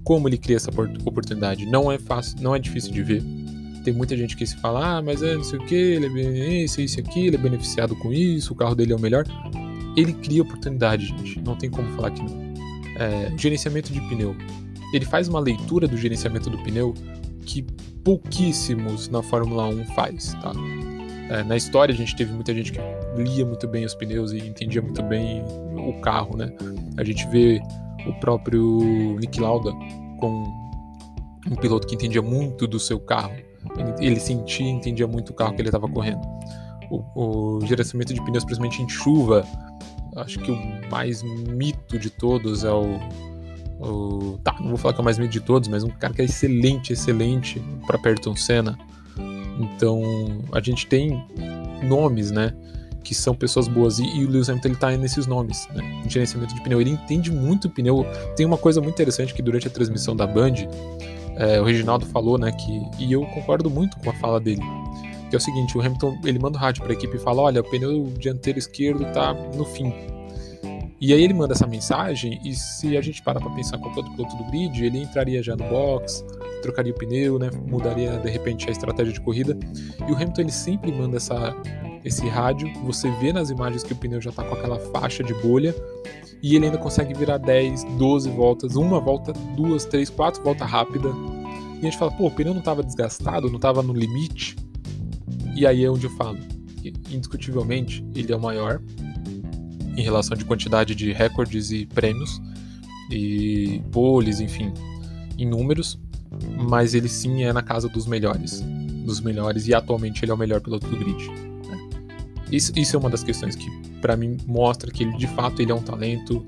Como 0.04 0.28
ele 0.28 0.38
cria 0.38 0.58
essa 0.58 0.70
oportunidade? 0.72 1.66
Não 1.66 1.92
é 1.92 1.98
fácil, 1.98 2.38
não 2.42 2.56
é 2.56 2.60
difícil 2.60 2.92
de 2.92 3.02
ver. 3.02 3.24
Tem 3.84 3.94
muita 3.94 4.18
gente 4.18 4.36
que 4.36 4.46
se 4.46 4.58
fala, 4.58 4.98
ah, 4.98 5.02
mas 5.02 5.22
é 5.22 5.36
não 5.36 5.44
sei 5.44 5.60
o 5.60 5.66
que, 5.66 5.76
ele 5.76 6.22
é 6.22 6.64
isso, 6.64 6.82
isso 6.82 7.00
aquilo, 7.00 7.28
ele 7.28 7.36
é 7.36 7.40
beneficiado 7.40 7.96
com 7.96 8.12
isso, 8.12 8.54
o 8.54 8.56
carro 8.56 8.74
dele 8.74 8.94
é 8.94 8.96
o 8.96 9.00
melhor. 9.00 9.26
Ele 9.96 10.12
cria 10.14 10.42
oportunidade, 10.42 11.06
gente. 11.06 11.40
Não 11.42 11.56
tem 11.56 11.70
como 11.70 11.88
falar 11.96 12.12
que 12.12 12.22
não 12.22 12.46
é, 12.98 13.32
gerenciamento 13.38 13.92
de 13.92 14.00
pneu. 14.02 14.36
Ele 14.96 15.06
faz 15.06 15.28
uma 15.28 15.40
leitura 15.40 15.88
do 15.88 15.98
gerenciamento 15.98 16.50
do 16.50 16.58
pneu 16.64 16.94
que 17.46 17.62
pouquíssimos 18.04 19.10
na 19.10 19.22
Fórmula 19.22 19.68
1 19.68 19.86
faz, 19.94 20.34
tá? 20.36 20.54
É, 21.30 21.44
na 21.44 21.58
história 21.58 21.94
a 21.94 21.98
gente 21.98 22.16
teve 22.16 22.32
muita 22.32 22.54
gente 22.54 22.72
que 22.72 22.80
lia 23.18 23.46
muito 23.46 23.68
bem 23.68 23.84
os 23.84 23.94
pneus 23.94 24.32
e 24.32 24.38
entendia 24.38 24.82
muito 24.82 25.04
bem 25.04 25.44
o 25.76 26.00
carro, 26.00 26.38
né? 26.38 26.50
A 26.98 27.04
gente 27.04 27.28
vê 27.28 27.60
o 28.08 28.14
próprio 28.20 29.18
Nick 29.20 29.40
Lauda 29.40 29.74
com 30.20 30.46
um 31.52 31.56
piloto 31.56 31.88
que 31.88 31.96
entendia 31.96 32.22
muito 32.22 32.66
do 32.66 32.80
seu 32.80 33.00
carro. 33.00 33.36
Ele, 34.00 34.20
sentia 34.20 34.70
entendia 34.70 35.08
muito 35.08 35.32
o 35.32 35.34
carro 35.34 35.54
que 35.56 35.62
ele 35.62 35.70
estava 35.70 35.90
correndo. 35.90 36.22
O, 36.90 37.58
o 37.58 37.66
gerenciamento 37.66 38.14
de 38.14 38.24
pneus, 38.24 38.46
principalmente 38.46 38.82
em 38.82 38.88
chuva, 38.88 39.44
acho 40.16 40.40
que 40.40 40.52
o 40.52 40.90
mais 40.90 41.22
mito 41.24 42.00
de 42.00 42.10
todos 42.12 42.64
é 42.64 42.72
o, 42.72 43.00
o. 43.86 44.40
Tá, 44.44 44.56
não 44.60 44.70
vou 44.70 44.78
falar 44.78 44.94
que 44.94 45.00
é 45.00 45.02
o 45.02 45.06
mais 45.06 45.18
mito 45.18 45.32
de 45.32 45.40
todos, 45.40 45.68
mas 45.68 45.84
um 45.84 45.90
cara 45.90 46.14
que 46.14 46.22
é 46.22 46.26
excelente, 46.26 46.94
excelente 46.94 47.62
para 47.86 48.00
Ayrton 48.04 48.36
Senna. 48.36 48.78
Então, 49.60 50.02
a 50.52 50.60
gente 50.60 50.88
tem 50.88 51.24
nomes, 51.84 52.32
né? 52.32 52.54
Que 53.04 53.14
são 53.14 53.36
pessoas 53.36 53.68
boas. 53.68 54.00
E, 54.00 54.04
e 54.04 54.26
o 54.26 54.30
Lewis 54.30 54.50
Hamilton 54.50 54.68
ele 54.70 54.78
tá 54.78 54.92
nesses 54.92 55.28
nomes, 55.28 55.68
né? 55.74 56.04
Gerenciamento 56.08 56.54
de 56.54 56.62
pneu. 56.62 56.82
Ele 56.82 56.92
entende 56.92 57.32
muito 57.32 57.70
pneu. 57.70 58.06
Tem 58.36 58.46
uma 58.46 58.58
coisa 58.58 58.82
muito 58.82 58.96
interessante 58.96 59.34
que 59.34 59.42
durante 59.42 59.68
a 59.68 59.70
transmissão 59.70 60.16
da 60.16 60.28
Band, 60.28 60.54
é, 61.38 61.62
o 61.62 61.64
Reginaldo 61.64 62.06
falou, 62.06 62.38
né? 62.38 62.52
Que, 62.52 63.04
e 63.04 63.14
eu 63.14 63.26
concordo 63.28 63.70
muito 63.70 63.98
com 64.00 64.10
a 64.10 64.14
fala 64.14 64.40
dele 64.40 64.62
que 65.30 65.36
é 65.36 65.38
o 65.38 65.42
seguinte, 65.42 65.76
o 65.78 65.82
Hamilton 65.82 66.20
ele 66.24 66.40
manda 66.40 66.58
o 66.58 66.62
rádio 66.62 66.84
para 66.84 66.94
a 66.94 66.96
equipe 66.96 67.18
e 67.18 67.20
fala, 67.20 67.42
olha, 67.42 67.62
o 67.62 67.64
pneu 67.64 68.14
dianteiro 68.18 68.60
esquerdo 68.60 69.06
está 69.06 69.34
no 69.34 69.66
fim. 69.66 69.92
E 71.06 71.14
aí 71.14 71.24
ele 71.24 71.36
manda 71.36 71.54
essa 71.54 71.68
mensagem 71.68 72.42
e 72.44 72.56
se 72.56 72.98
a 72.98 73.02
gente 73.02 73.22
parar 73.22 73.40
para 73.40 73.52
pensar 73.52 73.78
com 73.78 73.94
todo 73.94 74.10
piloto 74.10 74.36
do 74.38 74.44
grid, 74.46 74.84
ele 74.84 75.04
entraria 75.04 75.44
já 75.44 75.56
no 75.56 75.64
box, 75.70 76.26
trocaria 76.64 76.92
o 76.92 76.96
pneu, 76.96 77.38
né, 77.38 77.52
mudaria 77.70 78.18
de 78.18 78.28
repente 78.28 78.68
a 78.68 78.72
estratégia 78.72 79.14
de 79.14 79.22
corrida. 79.22 79.56
E 80.00 80.12
o 80.12 80.16
Hamilton 80.16 80.42
ele 80.42 80.52
sempre 80.52 80.92
manda 80.92 81.18
essa 81.18 81.56
esse 82.04 82.28
rádio, 82.28 82.74
você 82.84 83.12
vê 83.20 83.32
nas 83.32 83.52
imagens 83.52 83.84
que 83.84 83.94
o 83.94 83.96
pneu 83.96 84.20
já 84.20 84.32
está 84.32 84.44
com 84.44 84.56
aquela 84.56 84.80
faixa 84.80 85.24
de 85.24 85.32
bolha 85.36 85.76
e 86.42 86.56
ele 86.56 86.66
ainda 86.66 86.80
consegue 86.80 87.14
virar 87.14 87.38
10, 87.38 87.84
12 88.00 88.28
voltas, 88.32 88.76
uma 88.76 89.00
volta, 89.00 89.32
duas, 89.56 89.86
três, 89.86 90.10
quatro 90.10 90.42
voltas 90.42 90.68
rápida. 90.68 91.10
E 91.76 91.82
a 91.82 91.84
gente 91.84 92.00
fala, 92.00 92.10
pô, 92.14 92.26
o 92.26 92.32
pneu 92.32 92.52
não 92.52 92.62
estava 92.62 92.82
desgastado, 92.82 93.48
não 93.48 93.58
estava 93.58 93.84
no 93.84 93.94
limite. 93.94 94.56
E 95.56 95.68
aí 95.68 95.86
é 95.86 95.90
onde 95.90 96.08
eu 96.08 96.12
falo 96.16 96.40
indiscutivelmente, 97.12 98.04
ele 98.16 98.34
é 98.34 98.36
o 98.36 98.42
maior 98.42 98.82
em 99.96 100.02
relação 100.02 100.36
de 100.38 100.46
quantidade 100.46 100.96
de 100.96 101.12
recordes 101.12 101.72
e 101.72 101.86
prêmios 101.86 102.42
e 103.10 103.82
poles, 103.92 104.40
enfim, 104.40 104.74
em 105.38 105.48
números, 105.48 106.00
mas 106.58 106.94
ele 106.94 107.08
sim 107.08 107.44
é 107.44 107.54
na 107.54 107.62
casa 107.62 107.88
dos 107.88 108.06
melhores, 108.06 108.62
dos 109.06 109.22
melhores 109.22 109.68
e 109.68 109.74
atualmente 109.74 110.24
ele 110.24 110.32
é 110.32 110.36
o 110.36 110.38
melhor 110.38 110.62
piloto 110.62 110.88
do 110.88 110.98
grid. 110.98 111.30
Né? 111.30 111.80
Isso, 112.52 112.72
isso, 112.76 112.96
é 112.96 113.00
uma 113.00 113.10
das 113.10 113.24
questões 113.24 113.56
que 113.56 113.70
para 114.02 114.16
mim 114.16 114.38
mostra 114.46 114.92
que 114.92 115.04
ele 115.04 115.16
de 115.18 115.28
fato 115.28 115.62
ele 115.62 115.72
é 115.72 115.76
um 115.76 115.82
talento, 115.82 116.46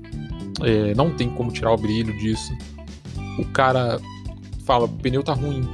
é, 0.62 0.94
não 0.94 1.14
tem 1.14 1.30
como 1.30 1.50
tirar 1.50 1.72
o 1.72 1.76
brilho 1.76 2.16
disso. 2.18 2.52
O 3.38 3.44
cara 3.46 4.00
fala, 4.64 4.84
o 4.84 4.88
pneu 4.88 5.22
tá 5.22 5.32
ruim, 5.32 5.66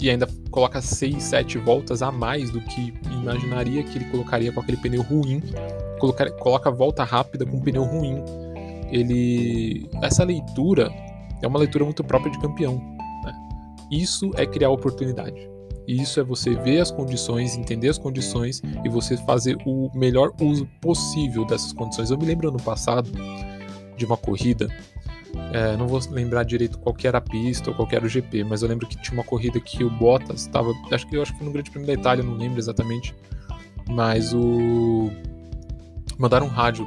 e 0.00 0.10
ainda 0.10 0.28
coloca 0.50 0.80
6, 0.80 1.22
7 1.22 1.58
voltas 1.58 2.02
a 2.02 2.12
mais 2.12 2.50
do 2.50 2.60
que 2.60 2.92
imaginaria 3.10 3.82
que 3.82 3.98
ele 3.98 4.04
colocaria 4.06 4.52
com 4.52 4.60
aquele 4.60 4.76
pneu 4.76 5.02
ruim. 5.02 5.42
Coloca, 5.98 6.30
coloca 6.32 6.70
volta 6.70 7.04
rápida 7.04 7.46
com 7.46 7.56
um 7.56 7.60
pneu 7.60 7.84
ruim. 7.84 8.22
Ele. 8.90 9.88
Essa 10.02 10.24
leitura 10.24 10.90
é 11.42 11.46
uma 11.46 11.58
leitura 11.58 11.84
muito 11.84 12.02
própria 12.04 12.30
de 12.30 12.38
campeão. 12.38 12.76
Né? 13.24 13.32
Isso 13.90 14.30
é 14.34 14.46
criar 14.46 14.70
oportunidade. 14.70 15.48
Isso 15.86 16.18
é 16.18 16.24
você 16.24 16.54
ver 16.54 16.80
as 16.80 16.90
condições, 16.90 17.56
entender 17.56 17.90
as 17.90 17.98
condições 17.98 18.62
e 18.84 18.88
você 18.88 19.16
fazer 19.18 19.58
o 19.66 19.90
melhor 19.94 20.32
uso 20.40 20.66
possível 20.80 21.44
dessas 21.44 21.72
condições. 21.72 22.10
Eu 22.10 22.16
me 22.16 22.24
lembro 22.24 22.48
ano 22.48 22.62
passado, 22.62 23.10
de 23.96 24.04
uma 24.04 24.16
corrida. 24.16 24.68
É, 25.52 25.76
não 25.76 25.86
vou 25.86 26.00
lembrar 26.10 26.44
direito 26.44 26.78
qual 26.78 26.94
era 27.02 27.18
a 27.18 27.20
pista 27.20 27.70
ou 27.70 27.76
qual 27.76 27.88
era 27.90 28.04
o 28.04 28.08
GP, 28.08 28.44
mas 28.44 28.62
eu 28.62 28.68
lembro 28.68 28.86
que 28.86 29.00
tinha 29.00 29.14
uma 29.14 29.24
corrida 29.24 29.60
que 29.60 29.84
o 29.84 29.90
Bottas 29.90 30.42
estava. 30.42 30.72
Acho 30.90 31.06
que 31.06 31.16
eu 31.16 31.22
acho 31.22 31.32
que 31.32 31.38
foi 31.38 31.46
no 31.46 31.52
Grande 31.52 31.70
Prêmio 31.70 31.86
da 31.86 31.92
Itália, 31.92 32.24
não 32.24 32.34
lembro 32.34 32.58
exatamente. 32.58 33.14
Mas 33.88 34.32
o. 34.32 35.10
Mandaram 36.18 36.46
um 36.46 36.50
rádio 36.50 36.86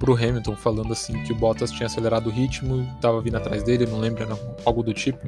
pro 0.00 0.14
Hamilton 0.14 0.56
falando 0.56 0.92
assim 0.92 1.22
que 1.24 1.32
o 1.32 1.34
Bottas 1.36 1.70
tinha 1.70 1.86
acelerado 1.86 2.28
o 2.28 2.32
ritmo, 2.32 2.88
estava 2.94 3.20
vindo 3.20 3.36
atrás 3.36 3.62
dele, 3.62 3.86
não 3.86 3.98
lembro, 3.98 4.22
era 4.24 4.36
algo 4.64 4.82
do 4.82 4.94
tipo. 4.94 5.20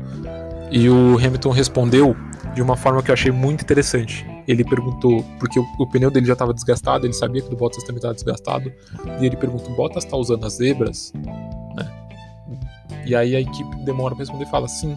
E 0.70 0.88
o 0.88 1.18
Hamilton 1.18 1.50
respondeu 1.50 2.16
de 2.54 2.62
uma 2.62 2.74
forma 2.74 3.02
que 3.02 3.10
eu 3.10 3.12
achei 3.12 3.30
muito 3.30 3.62
interessante. 3.62 4.26
Ele 4.48 4.64
perguntou, 4.64 5.22
porque 5.38 5.60
o, 5.60 5.66
o 5.78 5.86
pneu 5.86 6.10
dele 6.10 6.26
já 6.26 6.32
estava 6.32 6.54
desgastado, 6.54 7.06
ele 7.06 7.12
sabia 7.12 7.42
que 7.42 7.52
o 7.52 7.56
Bottas 7.56 7.84
também 7.84 7.96
estava 7.96 8.14
desgastado, 8.14 8.72
e 9.20 9.26
ele 9.26 9.36
pergunta: 9.36 9.70
o 9.70 9.76
Bottas 9.76 10.04
está 10.04 10.16
usando 10.16 10.46
as 10.46 10.54
zebras? 10.54 11.12
Né? 11.76 11.92
E 13.04 13.14
aí 13.14 13.36
a 13.36 13.40
equipe 13.40 13.76
demora 13.84 14.14
para 14.14 14.22
responder 14.22 14.44
e 14.44 14.50
fala: 14.50 14.66
sim. 14.66 14.96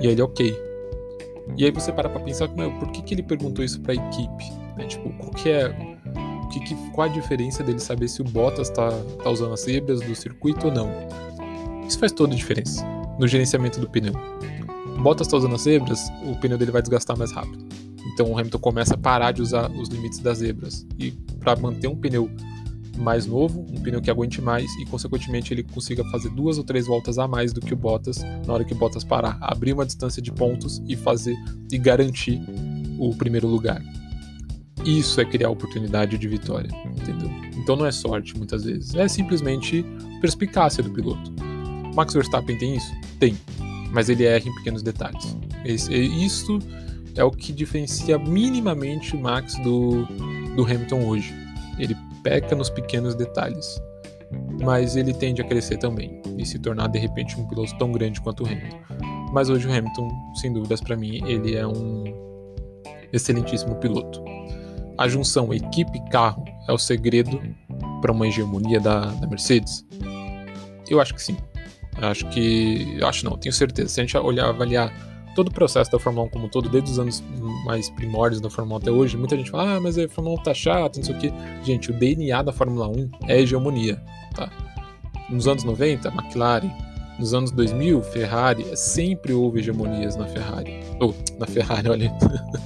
E 0.00 0.06
aí 0.06 0.12
ele, 0.12 0.22
ok. 0.22 0.56
E 1.56 1.64
aí 1.64 1.70
você 1.72 1.92
para 1.92 2.08
pra 2.08 2.20
pensar, 2.20 2.48
meu, 2.48 2.70
por 2.78 2.92
que, 2.92 3.02
que 3.02 3.14
ele 3.14 3.22
perguntou 3.24 3.64
isso 3.64 3.80
pra 3.80 3.92
equipe? 3.92 4.52
Né? 4.76 4.84
Tipo, 4.86 5.10
qual 5.14 5.30
que 5.32 5.50
é 5.50 5.91
que, 6.52 6.60
que, 6.60 6.74
qual 6.90 7.08
a 7.08 7.10
diferença 7.10 7.62
dele 7.62 7.80
saber 7.80 8.08
se 8.08 8.20
o 8.20 8.24
Bottas 8.24 8.68
está 8.68 8.90
tá 9.22 9.30
usando 9.30 9.54
as 9.54 9.62
zebras 9.62 10.00
do 10.00 10.14
circuito 10.14 10.66
ou 10.66 10.72
não. 10.72 10.90
Isso 11.86 11.98
faz 11.98 12.12
toda 12.12 12.34
a 12.34 12.36
diferença 12.36 12.84
no 13.18 13.26
gerenciamento 13.26 13.80
do 13.80 13.88
pneu. 13.88 14.14
O 14.96 15.02
Bottas 15.02 15.26
está 15.26 15.36
usando 15.36 15.54
as 15.54 15.62
zebras, 15.62 16.00
o 16.24 16.36
pneu 16.36 16.58
dele 16.58 16.70
vai 16.70 16.82
desgastar 16.82 17.16
mais 17.16 17.32
rápido. 17.32 17.66
Então 18.12 18.30
o 18.30 18.38
Hamilton 18.38 18.58
começa 18.58 18.94
a 18.94 18.98
parar 18.98 19.32
de 19.32 19.40
usar 19.40 19.70
os 19.70 19.88
limites 19.88 20.18
das 20.18 20.38
zebras. 20.38 20.86
E 20.98 21.12
para 21.40 21.56
manter 21.56 21.88
um 21.88 21.96
pneu 21.96 22.30
mais 22.98 23.26
novo, 23.26 23.64
um 23.70 23.80
pneu 23.80 24.00
que 24.00 24.10
aguente 24.10 24.40
mais 24.40 24.70
e, 24.76 24.84
consequentemente, 24.86 25.52
ele 25.52 25.62
consiga 25.62 26.04
fazer 26.10 26.28
duas 26.30 26.58
ou 26.58 26.64
três 26.64 26.86
voltas 26.86 27.18
a 27.18 27.26
mais 27.26 27.52
do 27.52 27.60
que 27.60 27.72
o 27.72 27.76
Bottas 27.76 28.22
na 28.46 28.52
hora 28.52 28.64
que 28.64 28.74
o 28.74 28.76
Bottas 28.76 29.02
parar, 29.02 29.38
abrir 29.40 29.72
uma 29.72 29.86
distância 29.86 30.20
de 30.20 30.30
pontos 30.30 30.82
e 30.86 30.94
fazer 30.94 31.34
e 31.70 31.78
garantir 31.78 32.40
o 32.98 33.14
primeiro 33.14 33.48
lugar. 33.48 33.82
Isso 34.84 35.20
é 35.20 35.24
criar 35.24 35.50
oportunidade 35.50 36.18
de 36.18 36.28
vitória, 36.28 36.68
entendeu? 36.84 37.30
Então 37.56 37.76
não 37.76 37.86
é 37.86 37.92
sorte 37.92 38.36
muitas 38.36 38.64
vezes, 38.64 38.94
é 38.94 39.06
simplesmente 39.06 39.84
perspicácia 40.20 40.82
do 40.82 40.90
piloto. 40.90 41.32
Max 41.94 42.14
Verstappen 42.14 42.58
tem 42.58 42.76
isso? 42.76 42.92
Tem, 43.18 43.36
mas 43.92 44.08
ele 44.08 44.24
erra 44.24 44.48
em 44.48 44.54
pequenos 44.56 44.82
detalhes. 44.82 45.36
Esse, 45.64 45.94
isso 45.94 46.58
é 47.14 47.22
o 47.22 47.30
que 47.30 47.52
diferencia 47.52 48.18
minimamente 48.18 49.14
o 49.14 49.20
Max 49.20 49.54
do, 49.62 50.04
do 50.56 50.64
Hamilton 50.64 51.04
hoje. 51.06 51.32
Ele 51.78 51.96
peca 52.22 52.56
nos 52.56 52.70
pequenos 52.70 53.14
detalhes, 53.14 53.80
mas 54.60 54.96
ele 54.96 55.12
tende 55.12 55.42
a 55.42 55.44
crescer 55.44 55.76
também 55.76 56.20
e 56.38 56.44
se 56.44 56.58
tornar 56.58 56.88
de 56.88 56.98
repente 56.98 57.38
um 57.38 57.46
piloto 57.46 57.76
tão 57.78 57.92
grande 57.92 58.20
quanto 58.20 58.42
o 58.42 58.46
Hamilton. 58.46 58.80
Mas 59.32 59.48
hoje 59.48 59.66
o 59.68 59.72
Hamilton, 59.72 60.08
sem 60.34 60.52
dúvidas 60.52 60.80
para 60.80 60.96
mim, 60.96 61.22
ele 61.24 61.54
é 61.54 61.66
um 61.66 62.04
excelentíssimo 63.12 63.76
piloto 63.76 64.22
a 64.96 65.08
junção 65.08 65.52
equipe-carro 65.52 66.44
é 66.68 66.72
o 66.72 66.78
segredo 66.78 67.40
para 68.00 68.12
uma 68.12 68.26
hegemonia 68.26 68.80
da, 68.80 69.06
da, 69.06 69.26
Mercedes? 69.26 69.84
Eu 70.88 71.00
acho 71.00 71.14
que 71.14 71.22
sim. 71.22 71.36
Acho 71.96 72.28
que. 72.30 72.98
Acho 73.02 73.24
não, 73.24 73.36
tenho 73.36 73.52
certeza. 73.52 73.88
Se 73.88 74.00
a 74.00 74.04
gente 74.04 74.16
olhar, 74.16 74.48
avaliar 74.48 74.92
todo 75.34 75.48
o 75.48 75.50
processo 75.52 75.90
da 75.90 75.98
Fórmula 75.98 76.26
1 76.26 76.30
como 76.30 76.48
todo, 76.48 76.68
desde 76.68 76.90
os 76.90 76.98
anos 76.98 77.22
mais 77.64 77.88
primórdios 77.90 78.40
da 78.40 78.50
Fórmula 78.50 78.78
1 78.78 78.82
até 78.82 78.90
hoje, 78.90 79.16
muita 79.16 79.36
gente 79.36 79.50
fala, 79.50 79.76
ah, 79.76 79.80
mas 79.80 79.96
a 79.98 80.08
Fórmula 80.08 80.38
1 80.40 80.42
tá 80.42 80.54
chata, 80.54 80.98
não 80.98 81.04
sei 81.04 81.14
o 81.14 81.18
quê. 81.18 81.32
Gente, 81.62 81.90
o 81.90 81.94
DNA 81.94 82.42
da 82.42 82.52
Fórmula 82.52 82.88
1 82.88 83.10
é 83.28 83.40
hegemonia, 83.40 84.02
tá? 84.34 84.50
Nos 85.30 85.48
anos 85.48 85.64
90, 85.64 86.08
McLaren. 86.08 86.70
Nos 87.18 87.34
anos 87.34 87.50
2000, 87.52 88.02
Ferrari. 88.02 88.76
Sempre 88.76 89.32
houve 89.32 89.60
hegemonias 89.60 90.16
na 90.16 90.26
Ferrari. 90.26 90.80
Ou, 90.98 91.10
oh, 91.14 91.38
na 91.38 91.46
Ferrari, 91.46 91.88
olha. 91.88 92.12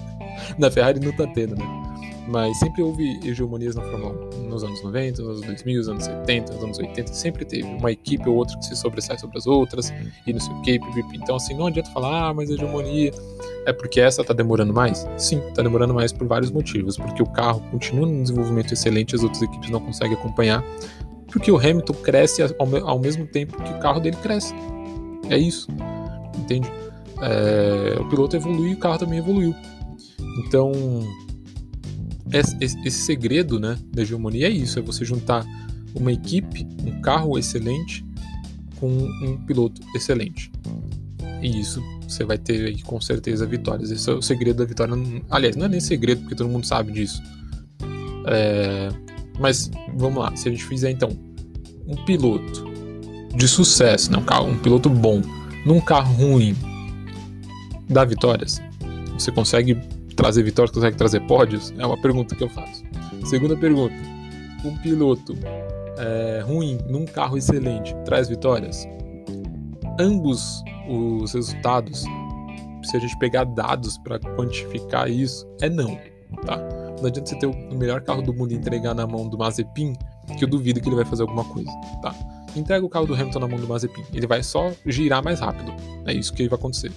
na 0.58 0.70
Ferrari 0.70 1.00
não 1.00 1.12
tá 1.12 1.26
tendo, 1.26 1.56
né? 1.56 1.85
Mas 2.28 2.58
sempre 2.58 2.82
houve 2.82 3.20
hegemonias 3.24 3.76
na 3.76 3.82
Fórmula 3.82 4.14
1. 4.34 4.48
Nos 4.48 4.64
anos 4.64 4.82
90, 4.82 5.22
nos 5.22 5.36
anos 5.36 5.46
2000, 5.46 5.78
nos 5.78 5.88
anos 5.88 6.04
70, 6.04 6.52
nos 6.54 6.64
anos 6.64 6.78
80, 6.78 7.12
sempre 7.12 7.44
teve 7.44 7.64
uma 7.64 7.92
equipe 7.92 8.28
ou 8.28 8.36
outra 8.36 8.58
que 8.58 8.64
se 8.66 8.76
sobressai 8.76 9.18
sobre 9.18 9.38
as 9.38 9.46
outras, 9.46 9.92
e 10.26 10.32
não 10.32 10.40
sei 10.40 10.52
o 10.52 10.62
que, 10.62 10.80
então 11.14 11.36
assim, 11.36 11.54
não 11.54 11.66
adianta 11.66 11.90
falar, 11.90 12.28
ah, 12.28 12.34
mas 12.34 12.50
hegemonia 12.50 13.12
é 13.66 13.72
porque 13.72 14.00
essa 14.00 14.22
tá 14.24 14.32
demorando 14.32 14.72
mais? 14.72 15.06
Sim, 15.16 15.40
tá 15.54 15.62
demorando 15.62 15.92
mais 15.92 16.12
por 16.12 16.26
vários 16.26 16.50
motivos, 16.50 16.96
porque 16.96 17.22
o 17.22 17.26
carro 17.26 17.60
continua 17.70 18.06
num 18.06 18.22
desenvolvimento 18.22 18.72
excelente, 18.72 19.14
as 19.14 19.22
outras 19.22 19.42
equipes 19.42 19.70
não 19.70 19.80
conseguem 19.80 20.16
acompanhar, 20.16 20.64
porque 21.26 21.50
o 21.50 21.58
Hamilton 21.58 21.94
cresce 21.94 22.42
ao, 22.58 22.98
mesmo 22.98 23.26
tempo 23.26 23.60
que 23.62 23.72
o 23.72 23.78
carro 23.78 24.00
dele 24.00 24.16
cresce. 24.22 24.54
É 25.28 25.36
isso, 25.36 25.68
entende? 26.38 26.70
É, 27.20 28.00
o 28.00 28.08
piloto 28.08 28.36
evolui 28.36 28.70
e 28.70 28.74
o 28.74 28.78
carro 28.78 28.98
também 28.98 29.18
evoluiu. 29.18 29.54
Então, 30.46 30.72
esse, 32.32 32.90
segredo 32.90 33.60
né, 33.60 33.78
da 33.92 34.02
hegemonia 34.02 34.48
é 34.48 34.50
isso: 34.50 34.78
é 34.78 34.82
você 34.82 35.04
juntar 35.04 35.44
uma 35.94 36.12
equipe, 36.12 36.66
um 36.84 37.00
carro 37.00 37.38
excelente, 37.38 38.04
com 38.78 38.88
um 38.88 39.36
piloto 39.46 39.80
excelente. 39.94 40.50
E 41.42 41.60
isso 41.60 41.82
você 42.06 42.24
vai 42.24 42.38
ter 42.38 42.66
aí, 42.66 42.82
com 42.82 43.00
certeza 43.00 43.46
vitórias. 43.46 43.90
Esse 43.90 44.10
é 44.10 44.14
o 44.14 44.22
segredo 44.22 44.58
da 44.58 44.64
vitória. 44.64 44.94
Aliás, 45.30 45.56
não 45.56 45.66
é 45.66 45.68
nem 45.68 45.80
segredo, 45.80 46.22
porque 46.22 46.34
todo 46.34 46.48
mundo 46.48 46.66
sabe 46.66 46.92
disso. 46.92 47.22
É... 48.26 48.88
Mas 49.38 49.70
vamos 49.94 50.18
lá, 50.18 50.34
se 50.34 50.48
a 50.48 50.50
gente 50.50 50.64
fizer 50.64 50.90
então 50.90 51.10
um 51.86 51.94
piloto 52.04 52.64
de 53.34 53.46
sucesso, 53.46 54.10
né, 54.10 54.18
um, 54.18 54.24
carro, 54.24 54.48
um 54.48 54.58
piloto 54.58 54.88
bom, 54.88 55.20
num 55.64 55.80
carro 55.80 56.14
ruim, 56.14 56.56
dá 57.88 58.04
vitórias. 58.04 58.60
Você 59.12 59.30
consegue 59.30 59.78
trazer 60.16 60.42
vitórias, 60.42 60.74
consegue 60.74 60.96
trazer 60.96 61.20
pódios? 61.26 61.72
É 61.78 61.86
uma 61.86 62.00
pergunta 62.00 62.34
que 62.34 62.42
eu 62.42 62.48
faço. 62.48 62.82
Segunda 63.26 63.56
pergunta: 63.56 63.94
um 64.64 64.76
piloto 64.78 65.36
é, 65.98 66.42
ruim 66.44 66.78
num 66.88 67.04
carro 67.04 67.36
excelente 67.36 67.94
traz 68.04 68.28
vitórias? 68.28 68.88
Ambos 70.00 70.62
os 70.88 71.32
resultados, 71.32 72.04
se 72.82 72.96
a 72.96 73.00
gente 73.00 73.16
pegar 73.18 73.44
dados 73.44 73.98
para 73.98 74.18
quantificar 74.18 75.10
isso, 75.10 75.46
é 75.60 75.68
não, 75.68 75.98
tá? 76.44 76.56
Não 77.00 77.06
adianta 77.06 77.30
você 77.30 77.38
ter 77.38 77.46
o 77.46 77.74
melhor 77.76 78.00
carro 78.00 78.22
do 78.22 78.32
mundo 78.32 78.52
e 78.52 78.56
entregar 78.56 78.94
na 78.94 79.06
mão 79.06 79.28
do 79.28 79.38
Mazepin, 79.38 79.94
que 80.38 80.44
eu 80.44 80.48
duvido 80.48 80.80
que 80.80 80.88
ele 80.88 80.96
vai 80.96 81.04
fazer 81.04 81.22
alguma 81.22 81.44
coisa, 81.44 81.70
tá? 82.02 82.14
Entrega 82.54 82.84
o 82.84 82.88
carro 82.88 83.06
do 83.06 83.14
Hamilton 83.14 83.38
na 83.38 83.48
mão 83.48 83.58
do 83.58 83.66
Mazepin, 83.66 84.02
ele 84.14 84.26
vai 84.26 84.42
só 84.42 84.72
girar 84.86 85.22
mais 85.22 85.40
rápido, 85.40 85.72
é 86.06 86.12
isso 86.12 86.32
que 86.32 86.48
vai 86.48 86.58
acontecer 86.58 86.92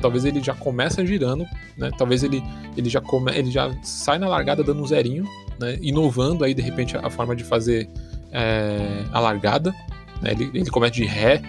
talvez 0.00 0.24
ele 0.24 0.42
já 0.42 0.54
começa 0.54 1.04
girando, 1.04 1.46
né? 1.76 1.90
Talvez 1.96 2.22
ele, 2.22 2.42
ele, 2.76 2.88
já 2.88 3.00
come, 3.00 3.32
ele 3.32 3.50
já 3.50 3.70
sai 3.82 4.18
na 4.18 4.28
largada 4.28 4.62
dando 4.62 4.82
um 4.82 4.86
zerinho, 4.86 5.24
né? 5.58 5.78
Inovando 5.80 6.44
aí, 6.44 6.54
de 6.54 6.62
repente, 6.62 6.96
a 6.96 7.10
forma 7.10 7.36
de 7.36 7.44
fazer 7.44 7.88
é, 8.32 9.04
a 9.12 9.20
largada. 9.20 9.74
Né? 10.22 10.32
Ele, 10.32 10.50
ele 10.54 10.70
começa 10.70 10.92
de 10.92 11.04
ré, 11.04 11.40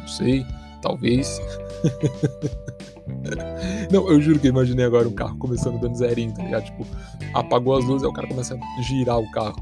não 0.00 0.08
sei, 0.08 0.44
talvez. 0.82 1.40
não, 3.90 4.10
eu 4.10 4.20
juro 4.20 4.38
que 4.38 4.46
eu 4.46 4.50
imaginei 4.50 4.84
agora 4.84 5.08
um 5.08 5.12
carro 5.12 5.36
começando 5.38 5.80
dando 5.80 5.96
zerinho, 5.96 6.34
tá 6.34 6.42
ligado? 6.42 6.64
Tipo, 6.64 6.86
apagou 7.34 7.76
as 7.76 7.84
luzes, 7.84 8.02
aí 8.02 8.08
o 8.08 8.12
cara 8.12 8.28
começa 8.28 8.54
a 8.54 8.82
girar 8.82 9.18
o 9.18 9.30
carro. 9.30 9.56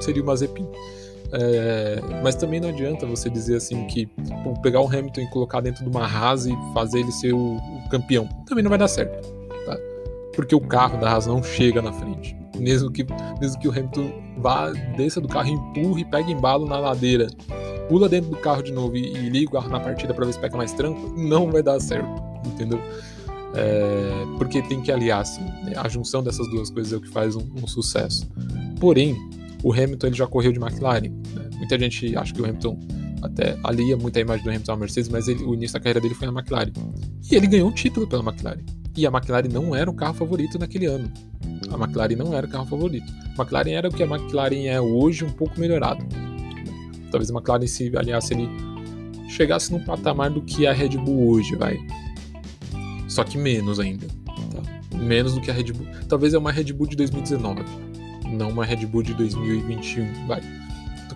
Seria 0.00 0.22
uma 0.22 0.36
Zepin. 0.36 0.66
É, 1.32 2.00
mas 2.22 2.34
também 2.36 2.58
não 2.58 2.70
adianta 2.70 3.06
você 3.06 3.28
dizer 3.28 3.56
assim 3.56 3.86
que 3.86 4.06
pô, 4.42 4.54
pegar 4.62 4.80
o 4.80 4.86
Hamilton 4.86 5.20
e 5.20 5.30
colocar 5.30 5.60
dentro 5.60 5.84
de 5.84 5.90
uma 5.90 6.06
Haas 6.06 6.46
e 6.46 6.56
fazer 6.72 7.00
ele 7.00 7.12
ser 7.12 7.34
o, 7.34 7.56
o, 7.56 7.88
campeão. 7.90 8.26
Também 8.46 8.64
não 8.64 8.70
vai 8.70 8.78
dar 8.78 8.88
certo, 8.88 9.28
tá? 9.66 9.76
Porque 10.34 10.54
o 10.54 10.60
carro 10.60 10.98
da 10.98 11.10
Haas 11.10 11.26
não 11.26 11.42
chega 11.42 11.82
na 11.82 11.92
frente. 11.92 12.36
Mesmo 12.58 12.90
que, 12.90 13.06
mesmo 13.40 13.60
que 13.60 13.68
o 13.68 13.70
Hamilton 13.70 14.10
vá, 14.38 14.70
desça 14.96 15.20
do 15.20 15.28
carro, 15.28 15.48
empurre, 15.48 16.04
pegue 16.04 16.32
embalo 16.32 16.66
na 16.66 16.78
ladeira, 16.78 17.28
pula 17.88 18.08
dentro 18.08 18.30
do 18.30 18.36
carro 18.36 18.62
de 18.62 18.72
novo 18.72 18.96
e, 18.96 19.06
e 19.06 19.28
liga 19.28 19.50
o 19.50 19.52
carro 19.52 19.68
na 19.68 19.80
partida 19.80 20.14
para 20.14 20.24
ver 20.24 20.32
se 20.32 20.38
pega 20.38 20.56
mais 20.56 20.72
tranco, 20.72 21.14
não 21.16 21.50
vai 21.50 21.62
dar 21.62 21.78
certo, 21.78 22.08
entendeu? 22.46 22.80
É, 23.54 24.26
porque 24.36 24.60
tem 24.62 24.80
que 24.80 24.90
aliar 24.92 25.20
assim, 25.20 25.42
né? 25.42 25.72
a 25.76 25.88
junção 25.88 26.22
dessas 26.22 26.48
duas 26.50 26.70
coisas 26.70 26.92
é 26.92 26.96
o 26.96 27.00
que 27.00 27.08
faz 27.08 27.36
um, 27.36 27.46
um 27.62 27.66
sucesso. 27.66 28.28
Porém, 28.80 29.16
o 29.62 29.72
Hamilton 29.72 30.06
ele 30.08 30.16
já 30.16 30.26
correu 30.26 30.52
de 30.52 30.58
McLaren. 30.58 31.10
Né? 31.34 31.50
Muita 31.56 31.78
gente 31.78 32.16
acha 32.16 32.32
que 32.32 32.40
o 32.40 32.44
Hamilton 32.44 32.78
até 33.22 33.58
alia 33.64 33.96
muita 33.96 34.20
imagem 34.20 34.44
do 34.44 34.50
Hamilton 34.50 34.72
à 34.72 34.76
Mercedes, 34.76 35.08
mas 35.08 35.28
ele, 35.28 35.42
o 35.42 35.54
início 35.54 35.74
da 35.74 35.80
carreira 35.80 36.00
dele 36.00 36.14
foi 36.14 36.30
na 36.30 36.40
McLaren. 36.40 36.72
E 37.30 37.34
ele 37.34 37.46
ganhou 37.46 37.68
um 37.68 37.72
título 37.72 38.06
pela 38.06 38.22
McLaren. 38.22 38.64
E 38.96 39.06
a 39.06 39.10
McLaren 39.10 39.48
não 39.48 39.74
era 39.74 39.90
o 39.90 39.94
carro 39.94 40.14
favorito 40.14 40.58
naquele 40.58 40.86
ano. 40.86 41.10
A 41.70 41.76
McLaren 41.76 42.16
não 42.16 42.34
era 42.34 42.46
o 42.46 42.50
carro 42.50 42.66
favorito. 42.66 43.12
A 43.36 43.42
McLaren 43.42 43.70
era 43.70 43.88
o 43.88 43.92
que 43.92 44.02
a 44.02 44.06
McLaren 44.06 44.66
é 44.66 44.80
hoje, 44.80 45.24
um 45.24 45.30
pouco 45.30 45.58
melhorado. 45.58 46.04
Talvez 47.10 47.30
a 47.30 47.34
McLaren 47.34 47.66
se 47.66 47.96
aliasse 47.96 48.34
ele 48.34 48.48
chegasse 49.28 49.70
num 49.70 49.80
patamar 49.80 50.30
do 50.30 50.40
que 50.40 50.66
a 50.66 50.72
Red 50.72 50.96
Bull 50.96 51.28
hoje, 51.30 51.54
vai. 51.56 51.78
Só 53.08 53.24
que 53.24 53.36
menos 53.36 53.78
ainda. 53.78 54.06
Tá? 54.06 54.98
Menos 54.98 55.34
do 55.34 55.40
que 55.40 55.50
a 55.50 55.54
Red 55.54 55.72
Bull. 55.72 55.86
Talvez 56.08 56.34
é 56.34 56.38
uma 56.38 56.50
Red 56.50 56.72
Bull 56.72 56.86
de 56.86 56.96
2019 56.96 57.87
não 58.28 58.50
uma 58.50 58.64
Red 58.64 58.86
Bull 58.86 59.02
de 59.02 59.14
2021, 59.14 60.26
vai. 60.26 60.40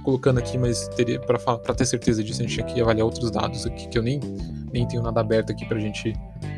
colocando 0.03 0.39
aqui, 0.39 0.59
mas 0.59 0.89
teria 0.89 1.21
para 1.21 1.75
ter 1.75 1.85
certeza 1.85 2.23
disso, 2.25 2.41
a 2.41 2.45
gente 2.45 2.55
tinha 2.55 2.67
que 2.67 2.81
avaliar 2.81 3.05
outros 3.05 3.31
dados 3.31 3.67
aqui, 3.67 3.89
que 3.89 3.99
eu 3.99 4.03
nem, 4.03 4.19
nem 4.73 4.87
tenho 4.87 5.03
nada 5.03 5.21
aberto 5.21 5.51
aqui 5.51 5.65
pra 5.67 5.79
gente 5.79 6.13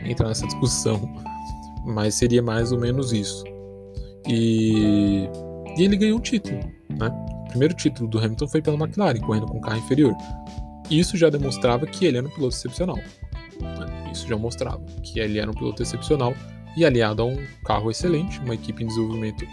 entrar 0.05 0.29
nessa 0.29 0.47
discussão. 0.47 1.01
Mas 1.85 2.15
seria 2.15 2.43
mais 2.43 2.73
ou 2.73 2.81
menos 2.81 3.13
isso. 3.13 3.45
E, 4.27 5.29
e 5.77 5.83
ele 5.83 5.97
ganhou 5.97 6.19
o 6.19 6.21
título, 6.21 6.59
né? 6.99 7.09
O 7.47 7.49
primeiro 7.49 7.75
título 7.75 8.09
do 8.09 8.19
Hamilton 8.19 8.49
foi 8.49 8.63
pela 8.63 8.77
McLaren, 8.77 9.21
correndo 9.21 9.47
com 9.47 9.61
carro 9.61 9.77
inferior. 9.79 10.15
Isso 10.91 11.17
já 11.17 11.29
demonstrava 11.29 11.87
que 11.87 12.05
ele 12.07 12.19
era 12.19 12.27
um 12.27 12.31
piloto 12.31 12.55
excepcional. 12.55 12.97
Né? 12.97 14.11
Isso 14.13 14.27
já 14.27 14.37
mostrava 14.37 14.81
que 15.03 15.21
ele 15.21 15.39
era 15.39 15.51
um 15.51 15.55
piloto 15.55 15.83
excepcional 15.83 16.35
e 16.77 16.85
aliado 16.85 17.23
a 17.23 17.25
um 17.27 17.37
carro 17.65 17.91
excelente, 17.91 18.39
uma 18.41 18.55
equipe 18.55 18.83
em 18.83 18.87
desenvolvimento 18.87 19.47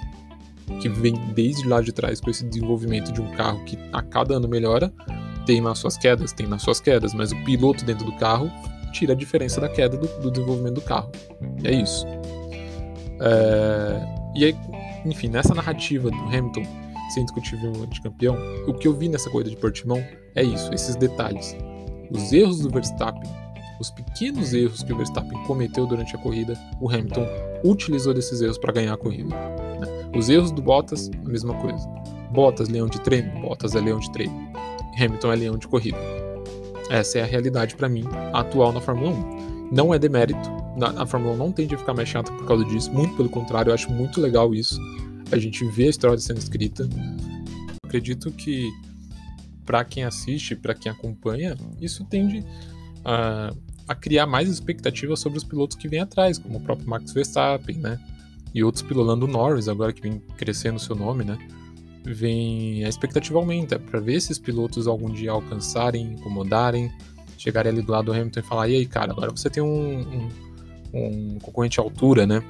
que 0.79 0.89
vem 0.89 1.13
desde 1.33 1.67
lá 1.67 1.81
de 1.81 1.91
trás 1.91 2.19
com 2.21 2.29
esse 2.29 2.45
desenvolvimento 2.45 3.11
de 3.11 3.21
um 3.21 3.31
carro 3.31 3.63
que 3.65 3.77
a 3.91 4.01
cada 4.01 4.35
ano 4.35 4.47
melhora, 4.47 4.91
tem 5.45 5.61
nas 5.61 5.79
suas 5.79 5.97
quedas, 5.97 6.31
tem 6.31 6.47
nas 6.47 6.61
suas 6.61 6.79
quedas, 6.79 7.13
mas 7.13 7.31
o 7.31 7.43
piloto 7.43 7.83
dentro 7.83 8.05
do 8.05 8.15
carro 8.17 8.49
tira 8.91 9.13
a 9.13 9.15
diferença 9.15 9.59
da 9.59 9.69
queda 9.69 9.97
do, 9.97 10.07
do 10.19 10.31
desenvolvimento 10.31 10.75
do 10.75 10.81
carro. 10.81 11.11
É 11.63 11.71
isso. 11.71 12.05
É... 13.19 14.01
E 14.35 14.45
aí, 14.45 14.55
enfim, 15.05 15.27
nessa 15.27 15.53
narrativa 15.53 16.09
do 16.09 16.17
Hamilton 16.17 16.63
ser 17.11 17.21
indiscutivelmente 17.21 18.01
campeão, 18.01 18.37
o 18.67 18.73
que 18.73 18.87
eu 18.87 18.93
vi 18.93 19.09
nessa 19.09 19.29
corrida 19.29 19.49
de 19.49 19.57
Portimão 19.57 20.01
é 20.35 20.43
isso, 20.43 20.73
esses 20.73 20.95
detalhes. 20.95 21.55
Os 22.09 22.31
erros 22.31 22.59
do 22.59 22.69
Verstappen, 22.69 23.29
os 23.79 23.91
pequenos 23.91 24.53
erros 24.53 24.83
que 24.83 24.93
o 24.93 24.97
Verstappen 24.97 25.43
cometeu 25.43 25.85
durante 25.85 26.15
a 26.15 26.19
corrida, 26.19 26.57
o 26.79 26.89
Hamilton 26.89 27.27
utilizou 27.63 28.13
desses 28.13 28.41
erros 28.41 28.57
para 28.57 28.71
ganhar 28.71 28.93
a 28.93 28.97
corrida. 28.97 29.35
Os 30.15 30.29
erros 30.29 30.51
do 30.51 30.61
Bottas, 30.61 31.09
a 31.25 31.29
mesma 31.29 31.53
coisa. 31.55 31.87
Bottas, 32.31 32.69
leão 32.69 32.87
de 32.87 32.99
treino, 33.01 33.41
Bottas 33.41 33.75
é 33.75 33.79
leão 33.79 33.99
de 33.99 34.11
treino. 34.11 34.51
Hamilton 34.97 35.31
é 35.31 35.35
leão 35.35 35.57
de 35.57 35.67
corrida. 35.67 35.97
Essa 36.89 37.19
é 37.19 37.21
a 37.21 37.25
realidade 37.25 37.75
para 37.75 37.87
mim 37.87 38.03
atual 38.33 38.73
na 38.73 38.81
Fórmula 38.81 39.11
1. 39.11 39.71
Não 39.71 39.93
é 39.93 39.99
demérito, 39.99 40.49
a 40.97 41.05
Fórmula 41.05 41.33
1 41.33 41.37
não 41.37 41.51
tende 41.51 41.75
a 41.75 41.77
ficar 41.77 41.93
mais 41.93 42.09
chata 42.09 42.31
por 42.33 42.45
causa 42.45 42.65
disso, 42.65 42.91
muito 42.91 43.15
pelo 43.15 43.29
contrário, 43.29 43.69
eu 43.69 43.73
acho 43.73 43.89
muito 43.91 44.19
legal 44.19 44.53
isso. 44.53 44.79
A 45.31 45.37
gente 45.37 45.63
vê 45.65 45.85
a 45.85 45.89
história 45.89 46.17
sendo 46.17 46.39
escrita. 46.39 46.87
Acredito 47.83 48.31
que 48.31 48.69
para 49.65 49.85
quem 49.85 50.03
assiste, 50.03 50.55
para 50.55 50.73
quem 50.73 50.91
acompanha, 50.91 51.55
isso 51.79 52.03
tende 52.05 52.43
a, 53.05 53.53
a 53.87 53.95
criar 53.95 54.25
mais 54.25 54.49
expectativas 54.49 55.19
sobre 55.19 55.37
os 55.37 55.43
pilotos 55.43 55.77
que 55.77 55.87
vêm 55.87 56.01
atrás, 56.01 56.37
como 56.37 56.57
o 56.57 56.61
próprio 56.61 56.89
Max 56.89 57.13
Verstappen, 57.13 57.77
né? 57.77 57.99
E 58.53 58.63
outros 58.63 58.83
pilolando 58.83 59.27
Norris, 59.27 59.67
agora 59.67 59.93
que 59.93 60.01
vem 60.01 60.19
crescendo 60.37 60.77
o 60.77 60.79
seu 60.79 60.95
nome, 60.95 61.23
né? 61.23 61.37
Vem 62.03 62.83
a 62.83 62.89
expectativa 62.89 63.37
aumenta 63.37 63.77
para 63.77 63.99
ver 63.99 64.15
esses 64.15 64.39
pilotos 64.39 64.87
algum 64.87 65.11
dia 65.11 65.31
alcançarem, 65.31 66.13
incomodarem, 66.13 66.91
chegarem 67.37 67.71
ali 67.71 67.81
do 67.81 67.91
lado 67.91 68.05
do 68.05 68.13
Hamilton 68.13 68.39
e 68.39 68.43
falar: 68.43 68.67
e 68.67 68.75
aí, 68.75 68.85
cara, 68.85 69.11
agora 69.11 69.31
você 69.31 69.49
tem 69.49 69.61
um, 69.61 69.99
um, 69.99 70.29
um 70.93 71.39
concorrente 71.39 71.79
à 71.79 71.83
altura, 71.83 72.25
né? 72.25 72.43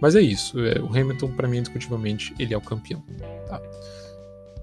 Mas 0.00 0.14
é 0.14 0.20
isso, 0.20 0.58
é, 0.60 0.78
o 0.80 0.88
Hamilton, 0.88 1.30
para 1.32 1.48
mim, 1.48 1.58
indiscutivelmente, 1.58 2.34
ele 2.38 2.52
é 2.52 2.56
o 2.56 2.60
campeão. 2.60 3.02
Tá? 3.48 3.62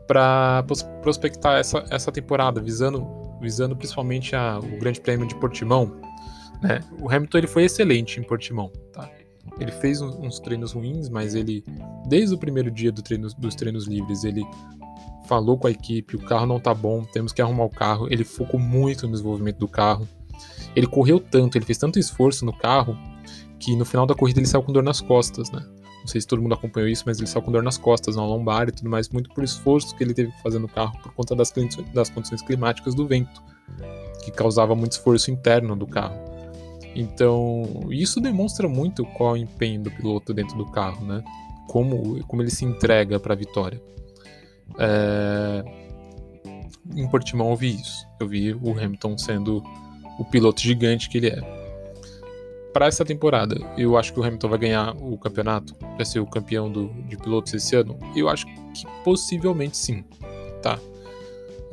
Para 0.06 0.64
prospectar 1.02 1.60
essa, 1.60 1.84
essa 1.90 2.12
temporada, 2.12 2.62
visando, 2.62 3.08
visando 3.42 3.76
principalmente 3.76 4.36
a, 4.36 4.60
o 4.60 4.78
Grande 4.78 5.02
Prêmio 5.02 5.26
de 5.26 5.34
Portimão, 5.36 6.00
né? 6.62 6.82
o 7.00 7.10
Hamilton 7.10 7.40
ele 7.40 7.48
foi 7.48 7.64
excelente 7.64 8.20
em 8.20 8.24
Portimão. 8.24 8.72
Tá? 8.94 9.10
Ele 9.60 9.72
fez 9.72 10.02
uns 10.02 10.40
treinos 10.40 10.72
ruins, 10.74 11.10
mas 11.10 11.36
ele, 11.36 11.64
desde 12.08 12.34
o 12.34 12.38
primeiro 12.38 12.72
dia 12.72 12.92
do 12.92 13.02
treino, 13.02 13.28
dos 13.38 13.56
treinos 13.56 13.88
livres, 13.88 14.24
ele 14.24 14.44
falou 15.28 15.58
com 15.58 15.68
a 15.68 15.72
equipe: 15.72 16.16
o 16.16 16.20
carro 16.20 16.46
não 16.46 16.60
tá 16.60 16.74
bom, 16.74 17.04
temos 17.04 17.32
que 17.32 17.42
arrumar 17.42 17.66
o 17.66 17.70
carro. 17.70 18.08
Ele 18.10 18.24
focou 18.24 18.60
muito 18.60 19.06
no 19.06 19.14
desenvolvimento 19.14 19.58
do 19.58 19.68
carro. 19.68 20.08
Ele 20.76 20.88
correu 20.88 21.20
tanto, 21.20 21.58
ele 21.58 21.66
fez 21.66 21.78
tanto 21.78 22.00
esforço 22.00 22.46
no 22.46 22.54
carro, 22.54 22.98
que 23.60 23.76
no 23.76 23.86
final 23.86 24.06
da 24.06 24.16
corrida 24.16 24.40
ele 24.40 24.48
saiu 24.48 24.64
com 24.64 24.72
dor 24.72 24.84
nas 24.84 25.02
costas, 25.02 25.52
né? 25.52 25.62
Não 26.00 26.08
sei 26.08 26.20
se 26.20 26.26
todo 26.26 26.42
mundo 26.42 26.56
acompanhou 26.56 26.90
isso, 26.90 27.04
mas 27.06 27.20
ele 27.20 27.28
saiu 27.28 27.44
com 27.44 27.52
dor 27.52 27.62
nas 27.62 27.78
costas, 27.78 28.16
na 28.16 28.26
lombar 28.26 28.68
e 28.68 28.72
tudo 28.72 28.90
mais, 28.90 29.08
muito 29.10 29.30
por 29.30 29.44
esforço 29.44 29.96
que 29.96 30.04
ele 30.04 30.14
teve 30.14 30.32
que 30.32 30.42
fazer 30.42 30.58
no 30.58 30.68
carro 30.68 30.98
por 31.04 31.14
conta 31.14 31.36
das, 31.36 31.54
das 31.94 32.10
condições 32.10 32.42
climáticas 32.42 32.96
do 32.96 33.06
vento, 33.06 33.44
que 34.24 34.32
causava 34.32 34.76
muito 34.76 34.94
esforço 34.94 35.30
interno 35.30 35.76
do 35.76 35.86
carro. 35.86 36.31
Então, 36.96 37.64
isso 37.90 38.20
demonstra 38.20 38.68
muito 38.68 39.06
qual 39.06 39.36
é 39.36 39.40
o 39.40 39.44
empenho 39.44 39.82
do 39.82 39.92
piloto 39.92 40.34
dentro 40.34 40.58
do 40.58 40.66
carro, 40.66 41.06
né? 41.06 41.24
Como, 41.68 42.24
como 42.26 42.42
ele 42.42 42.52
se 42.52 42.66
entrega 42.66 43.20
para 43.20 43.34
a 43.34 43.38
vitória. 43.38 43.82
É... 44.78 45.64
Em 46.96 47.08
Portimão 47.10 47.52
eu 47.52 47.56
vi 47.56 47.76
isso. 47.76 48.06
Eu 48.20 48.28
vi 48.28 48.54
o 48.54 48.72
Hamilton 48.72 49.18
sendo 49.18 49.64
o 50.20 50.26
piloto 50.26 50.62
gigante 50.62 51.10
que 51.10 51.18
ele 51.18 51.28
é. 51.28 51.62
Para 52.74 52.86
essa 52.86 53.04
temporada, 53.04 53.56
eu 53.78 53.98
acho 53.98 54.14
que 54.14 54.20
o 54.20 54.24
Hamilton 54.24 54.48
vai 54.48 54.60
ganhar 54.60 54.96
o 54.96 55.18
campeonato, 55.18 55.76
vai 55.98 56.06
ser 56.06 56.20
o 56.20 56.26
campeão 56.26 56.72
do, 56.72 56.88
de 57.08 57.18
pilotos 57.18 57.54
esse 57.54 57.76
ano. 57.76 57.98
Eu 58.16 58.30
acho 58.30 58.46
que 58.46 58.54
possivelmente 59.04 59.76
sim, 59.76 60.06
tá? 60.62 60.80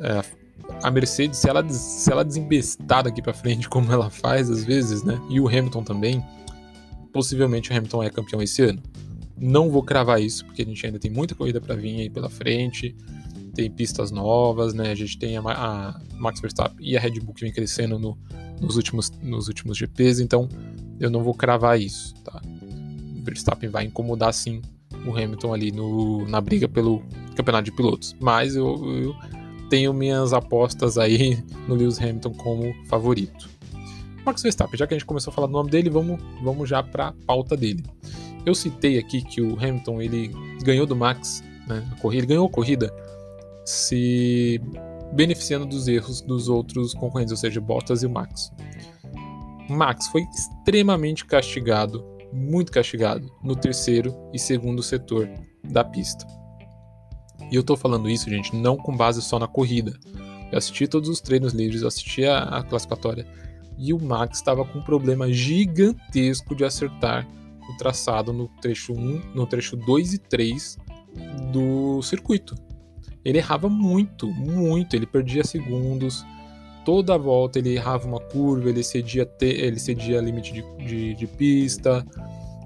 É, 0.01 0.38
a 0.83 0.91
Mercedes, 0.91 1.39
se 1.39 1.49
ela, 1.49 1.67
se 1.69 2.11
ela 2.11 2.23
desembestar 2.23 3.03
daqui 3.03 3.21
para 3.21 3.33
frente, 3.33 3.67
como 3.69 3.91
ela 3.91 4.09
faz 4.09 4.49
às 4.49 4.63
vezes, 4.63 5.03
né? 5.03 5.19
E 5.29 5.39
o 5.39 5.47
Hamilton 5.47 5.83
também, 5.83 6.23
possivelmente 7.11 7.71
o 7.71 7.75
Hamilton 7.75 8.03
é 8.03 8.09
campeão 8.09 8.41
esse 8.41 8.61
ano. 8.61 8.81
Não 9.37 9.69
vou 9.69 9.83
cravar 9.83 10.21
isso, 10.21 10.45
porque 10.45 10.61
a 10.61 10.65
gente 10.65 10.85
ainda 10.85 10.99
tem 10.99 11.09
muita 11.09 11.33
corrida 11.33 11.61
para 11.61 11.75
vir 11.75 12.01
aí 12.01 12.09
pela 12.09 12.29
frente, 12.29 12.95
tem 13.53 13.69
pistas 13.69 14.11
novas, 14.11 14.73
né? 14.73 14.91
A 14.91 14.95
gente 14.95 15.17
tem 15.17 15.37
a, 15.37 15.41
a 15.41 16.01
Max 16.15 16.39
Verstappen 16.39 16.85
e 16.85 16.95
a 16.95 16.99
Red 16.99 17.19
Bull 17.19 17.33
que 17.33 17.41
vem 17.41 17.51
crescendo 17.51 17.97
no, 17.97 18.17
nos, 18.59 18.75
últimos, 18.75 19.11
nos 19.21 19.47
últimos 19.47 19.77
GPs, 19.77 20.21
então 20.21 20.47
eu 20.99 21.09
não 21.09 21.23
vou 21.23 21.33
cravar 21.33 21.79
isso, 21.79 22.13
tá? 22.23 22.41
O 23.17 23.23
Verstappen 23.23 23.69
vai 23.69 23.85
incomodar 23.85 24.33
sim 24.33 24.61
o 25.05 25.11
Hamilton 25.11 25.53
ali 25.53 25.71
no, 25.71 26.27
na 26.27 26.41
briga 26.41 26.67
pelo 26.67 27.01
campeonato 27.35 27.65
de 27.65 27.71
pilotos, 27.71 28.15
mas 28.19 28.55
eu, 28.55 28.75
eu 28.85 29.15
tenho 29.69 29.93
minhas 29.93 30.33
apostas 30.33 30.97
aí 30.97 31.43
no 31.67 31.75
Lewis 31.75 31.99
Hamilton 31.99 32.33
como 32.33 32.73
favorito. 32.85 33.49
Max 34.25 34.41
Verstappen, 34.41 34.77
já 34.77 34.85
que 34.85 34.93
a 34.93 34.97
gente 34.97 35.05
começou 35.05 35.31
a 35.31 35.33
falar 35.33 35.47
do 35.47 35.53
nome 35.53 35.69
dele, 35.69 35.89
vamos, 35.89 36.21
vamos 36.43 36.67
já 36.67 36.83
para 36.83 37.07
a 37.07 37.13
pauta 37.25 37.55
dele. 37.55 37.83
Eu 38.45 38.53
citei 38.53 38.97
aqui 38.97 39.21
que 39.21 39.41
o 39.41 39.53
Hamilton 39.53 40.01
ele 40.01 40.31
ganhou 40.63 40.85
do 40.85 40.95
Max, 40.95 41.43
né, 41.67 41.87
a 41.91 41.95
corrida, 42.01 42.23
ele 42.23 42.27
ganhou 42.27 42.47
a 42.47 42.49
corrida 42.49 42.93
se 43.65 44.61
beneficiando 45.13 45.65
dos 45.65 45.87
erros 45.87 46.21
dos 46.21 46.49
outros 46.49 46.93
concorrentes, 46.93 47.31
ou 47.31 47.37
seja, 47.37 47.59
Bottas 47.61 48.03
e 48.03 48.05
o 48.05 48.09
Max. 48.09 48.51
Max 49.69 50.07
foi 50.07 50.23
extremamente 50.33 51.25
castigado, 51.25 52.05
muito 52.33 52.71
castigado, 52.71 53.31
no 53.43 53.55
terceiro 53.55 54.15
e 54.33 54.39
segundo 54.39 54.81
setor 54.81 55.29
da 55.63 55.83
pista. 55.83 56.25
E 57.51 57.55
eu 57.55 57.63
tô 57.63 57.75
falando 57.75 58.09
isso, 58.09 58.29
gente, 58.29 58.55
não 58.55 58.77
com 58.77 58.95
base 58.95 59.21
só 59.21 59.39
na 59.39 59.47
corrida. 59.47 59.97
Eu 60.51 60.57
assisti 60.57 60.87
todos 60.87 61.09
os 61.09 61.21
treinos 61.21 61.53
livres, 61.53 61.81
eu 61.81 61.87
assisti 61.87 62.25
a, 62.25 62.43
a 62.43 62.63
classificatória. 62.63 63.25
E 63.77 63.93
o 63.93 63.99
Max 63.99 64.37
estava 64.37 64.65
com 64.65 64.79
um 64.79 64.83
problema 64.83 65.31
gigantesco 65.31 66.55
de 66.55 66.65
acertar 66.65 67.27
o 67.69 67.77
traçado 67.77 68.33
no 68.33 68.47
trecho 68.61 68.93
1, 68.93 69.33
no 69.33 69.45
trecho 69.45 69.75
2 69.77 70.13
e 70.13 70.17
3 70.17 70.77
do 71.51 72.01
circuito. 72.01 72.55
Ele 73.23 73.37
errava 73.37 73.69
muito, 73.69 74.27
muito, 74.27 74.95
ele 74.95 75.05
perdia 75.05 75.43
segundos. 75.43 76.25
Toda 76.83 77.15
a 77.15 77.17
volta 77.17 77.59
ele 77.59 77.75
errava 77.75 78.07
uma 78.07 78.19
curva, 78.19 78.69
ele 78.69 78.83
cedia, 78.83 79.25
te, 79.25 79.45
ele 79.45 79.79
cedia 79.79 80.19
limite 80.19 80.53
de, 80.53 80.63
de, 80.77 81.13
de 81.13 81.27
pista, 81.27 82.05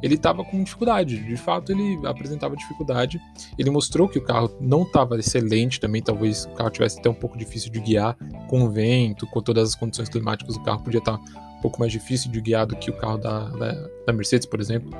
ele 0.03 0.15
estava 0.15 0.43
com 0.43 0.61
dificuldade. 0.61 1.17
De 1.23 1.37
fato, 1.37 1.71
ele 1.71 1.97
apresentava 2.05 2.57
dificuldade. 2.57 3.21
Ele 3.57 3.69
mostrou 3.69 4.09
que 4.09 4.19
o 4.19 4.21
carro 4.21 4.51
não 4.59 4.81
estava 4.81 5.17
excelente 5.17 5.79
também, 5.79 6.01
talvez 6.01 6.43
o 6.43 6.49
carro 6.49 6.69
tivesse 6.69 6.99
até 6.99 7.09
um 7.09 7.13
pouco 7.13 7.37
difícil 7.37 7.71
de 7.71 7.79
guiar 7.79 8.17
com 8.49 8.63
o 8.63 8.69
vento, 8.69 9.25
com 9.25 9.41
todas 9.41 9.69
as 9.69 9.75
condições 9.75 10.09
climáticas, 10.09 10.57
o 10.57 10.63
carro 10.63 10.83
podia 10.83 10.99
estar 10.99 11.15
um 11.15 11.61
pouco 11.61 11.79
mais 11.79 11.89
difícil 11.89 12.29
de 12.29 12.41
guiar 12.41 12.67
do 12.67 12.75
que 12.75 12.91
o 12.91 12.93
carro 12.97 13.17
da, 13.17 13.47
da, 13.47 13.89
da 14.05 14.11
Mercedes, 14.11 14.45
por 14.45 14.59
exemplo. 14.59 14.91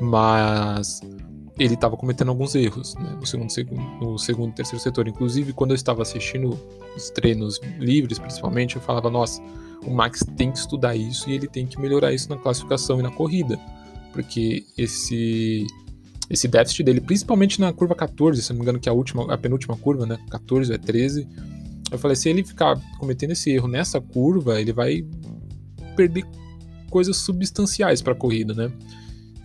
Mas 0.00 1.02
ele 1.58 1.74
estava 1.74 1.94
cometendo 1.94 2.28
alguns 2.30 2.54
erros 2.54 2.94
né, 2.94 3.18
no, 3.20 3.50
segundo, 3.50 3.82
no 4.00 4.18
segundo 4.18 4.52
e 4.52 4.54
terceiro 4.54 4.82
setor. 4.82 5.08
Inclusive, 5.08 5.52
quando 5.52 5.72
eu 5.72 5.76
estava 5.76 6.00
assistindo 6.00 6.58
os 6.96 7.10
treinos 7.10 7.60
livres, 7.78 8.18
principalmente, 8.18 8.76
eu 8.76 8.82
falava: 8.82 9.10
nossa, 9.10 9.42
o 9.84 9.90
Max 9.90 10.24
tem 10.38 10.50
que 10.50 10.58
estudar 10.58 10.96
isso 10.96 11.28
e 11.28 11.34
ele 11.34 11.46
tem 11.46 11.66
que 11.66 11.78
melhorar 11.78 12.14
isso 12.14 12.30
na 12.30 12.36
classificação 12.38 12.98
e 12.98 13.02
na 13.02 13.10
corrida 13.10 13.60
porque 14.12 14.64
esse 14.76 15.66
esse 16.30 16.46
déficit 16.46 16.84
dele, 16.84 17.00
principalmente 17.00 17.60
na 17.60 17.72
curva 17.72 17.94
14, 17.94 18.42
se 18.42 18.50
não 18.50 18.58
me 18.58 18.62
engano, 18.62 18.78
que 18.78 18.88
é 18.88 18.92
a 18.92 18.94
última, 18.94 19.32
a 19.32 19.38
penúltima 19.38 19.76
curva, 19.76 20.04
né? 20.04 20.18
14 20.30 20.70
ou 20.70 20.74
é 20.74 20.78
13. 20.78 21.26
Eu 21.90 21.98
falei, 21.98 22.16
se 22.16 22.28
ele 22.28 22.44
ficar 22.44 22.78
cometendo 22.98 23.30
esse 23.30 23.50
erro 23.50 23.66
nessa 23.66 23.98
curva, 23.98 24.60
ele 24.60 24.72
vai 24.72 25.06
perder 25.96 26.26
coisas 26.90 27.16
substanciais 27.16 28.02
para 28.02 28.12
a 28.12 28.16
corrida, 28.16 28.52
né? 28.52 28.70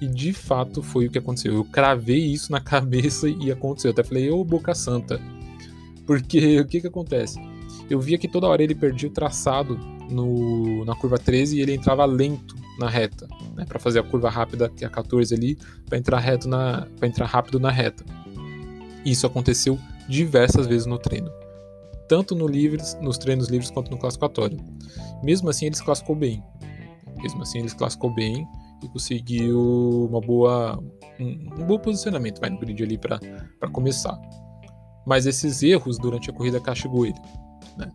E 0.02 0.08
de 0.08 0.34
fato 0.34 0.84
foi 0.84 1.08
o 1.08 1.10
que 1.10 1.18
aconteceu. 1.18 1.54
Eu 1.54 1.64
cravei 1.64 2.20
isso 2.20 2.52
na 2.52 2.60
cabeça 2.62 3.30
e 3.30 3.50
aconteceu. 3.50 3.90
Eu 3.90 3.94
até 3.94 4.04
falei, 4.04 4.30
ô 4.30 4.44
Boca 4.44 4.76
Santa, 4.76 5.22
Porque 6.06 6.60
o 6.60 6.68
que 6.68 6.82
que 6.82 6.88
acontece? 6.88 7.40
Eu 7.90 8.00
via 8.00 8.18
que 8.18 8.28
toda 8.28 8.48
hora 8.48 8.62
ele 8.62 8.76
perdia 8.76 9.08
o 9.08 9.12
traçado 9.12 9.78
no, 10.10 10.84
na 10.84 10.96
curva 10.96 11.18
13 11.18 11.58
e 11.58 11.62
ele 11.62 11.74
entrava 11.74 12.04
lento 12.04 12.63
na 12.78 12.90
reta, 12.90 13.28
né, 13.56 13.66
para 13.66 13.80
fazer 13.80 14.00
a 14.00 14.04
curva 14.04 14.30
rápida, 14.30 14.70
que 14.70 14.84
é 14.84 14.88
a 14.88 14.90
14 14.90 15.34
ali, 15.34 15.58
para 15.86 15.98
entrar 15.98 16.20
reto 16.20 16.48
na, 16.48 16.88
para 16.98 17.08
entrar 17.08 17.26
rápido 17.26 17.60
na 17.60 17.70
reta. 17.70 18.04
Isso 19.06 19.28
aconteceu 19.28 19.78
diversas 20.08 20.66
vezes 20.68 20.86
no 20.86 20.98
treino, 20.98 21.32
tanto 22.08 22.36
no 22.36 22.48
livres, 22.48 22.98
nos 23.02 23.18
treinos 23.18 23.50
livres 23.50 23.70
quanto 23.70 23.92
no 23.92 23.98
classificatório. 23.98 24.58
Mesmo 25.24 25.50
assim, 25.50 25.68
ele 25.68 25.76
se 25.76 25.84
classificou 25.84 26.16
bem. 26.16 26.44
Mesmo 27.22 27.42
assim, 27.42 27.60
ele 27.60 27.70
se 27.70 27.76
classificou 27.76 28.14
bem 28.14 28.48
e 28.84 28.88
conseguiu 28.88 30.08
uma 30.10 30.20
boa, 30.20 30.78
um, 31.20 31.26
um 31.58 31.66
bom 31.66 31.80
posicionamento 31.80 32.40
vai 32.40 32.50
no 32.50 32.60
grid 32.60 32.84
ali 32.84 32.98
para 32.98 33.20
começar. 33.72 34.20
Mas 35.06 35.26
esses 35.26 35.62
erros 35.64 35.98
durante 35.98 36.30
a 36.30 36.34
corrida 36.34 36.60
castigou 36.60 37.06
ele. 37.06 37.20
Né? 37.78 37.92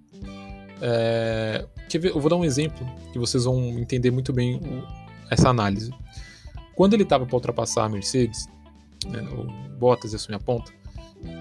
É, 0.80 1.66
eu 1.92 2.20
vou 2.20 2.30
dar 2.30 2.36
um 2.36 2.44
exemplo 2.44 2.86
que 3.12 3.18
vocês 3.18 3.44
vão 3.44 3.58
entender 3.78 4.10
muito 4.10 4.32
bem 4.32 4.56
o, 4.56 4.84
essa 5.30 5.48
análise. 5.48 5.92
Quando 6.74 6.94
ele 6.94 7.02
estava 7.02 7.26
para 7.26 7.34
ultrapassar 7.34 7.84
a 7.84 7.88
Mercedes, 7.88 8.48
né, 9.06 9.20
o 9.32 9.46
Bottas 9.78 10.12
e 10.12 10.34
a 10.34 10.38
ponta, 10.38 10.72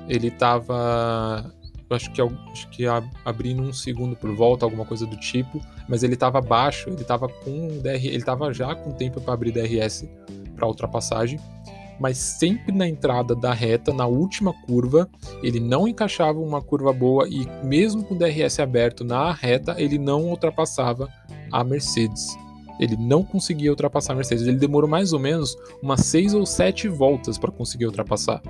ele 0.07 0.27
estava 0.27 1.53
acho 1.89 2.11
que, 2.11 2.21
acho 2.21 2.69
que 2.69 2.85
abrindo 3.23 3.61
um 3.61 3.71
segundo 3.71 4.15
por 4.15 4.33
volta, 4.35 4.65
alguma 4.65 4.85
coisa 4.85 5.05
do 5.05 5.15
tipo, 5.17 5.61
mas 5.87 6.03
ele 6.03 6.15
estava 6.15 6.39
abaixo, 6.39 6.89
ele 6.89 7.01
estava 7.01 7.29
com 7.29 7.79
DR, 7.79 8.05
ele 8.05 8.17
estava 8.17 8.53
já 8.53 8.75
com 8.75 8.91
tempo 8.91 9.21
para 9.21 9.33
abrir 9.33 9.51
DRS 9.51 10.05
para 10.55 10.67
ultrapassagem, 10.67 11.39
mas 11.99 12.17
sempre 12.17 12.71
na 12.71 12.87
entrada 12.87 13.35
da 13.35 13.53
reta, 13.53 13.93
na 13.93 14.05
última 14.05 14.53
curva, 14.53 15.09
ele 15.41 15.59
não 15.59 15.87
encaixava 15.87 16.39
uma 16.39 16.61
curva 16.61 16.93
boa 16.93 17.27
e 17.27 17.47
mesmo 17.63 18.03
com 18.03 18.15
o 18.15 18.17
DRS 18.17 18.59
aberto 18.59 19.03
na 19.03 19.31
reta, 19.31 19.75
ele 19.77 19.97
não 19.97 20.25
ultrapassava 20.25 21.09
a 21.51 21.63
Mercedes. 21.63 22.37
Ele 22.79 22.95
não 22.95 23.23
conseguia 23.23 23.71
ultrapassar 23.71 24.13
a 24.13 24.15
Mercedes. 24.15 24.45
Ele 24.45 24.57
demorou 24.57 24.89
mais 24.89 25.11
ou 25.11 25.19
menos 25.19 25.57
umas 25.81 26.01
seis 26.01 26.35
ou 26.35 26.45
sete 26.45 26.87
voltas 26.87 27.37
para 27.37 27.51
conseguir 27.51 27.87
ultrapassar 27.87 28.41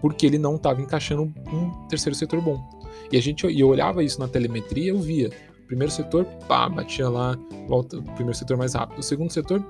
porque 0.00 0.26
ele 0.26 0.38
não 0.38 0.56
estava 0.56 0.80
encaixando 0.80 1.22
um 1.52 1.70
terceiro 1.88 2.16
setor 2.16 2.40
bom. 2.40 2.62
E 3.10 3.16
a 3.16 3.22
gente 3.22 3.46
e 3.46 3.60
eu 3.60 3.68
olhava 3.68 4.02
isso 4.02 4.20
na 4.20 4.28
telemetria, 4.28 4.90
eu 4.90 5.00
via. 5.00 5.30
Primeiro 5.66 5.92
setor, 5.92 6.24
pá, 6.46 6.68
batia 6.68 7.08
lá, 7.08 7.38
volta, 7.66 7.98
o 7.98 8.02
primeiro 8.02 8.34
setor 8.34 8.56
mais 8.56 8.74
rápido. 8.74 8.98
O 8.98 9.02
segundo 9.02 9.30
setor, 9.30 9.62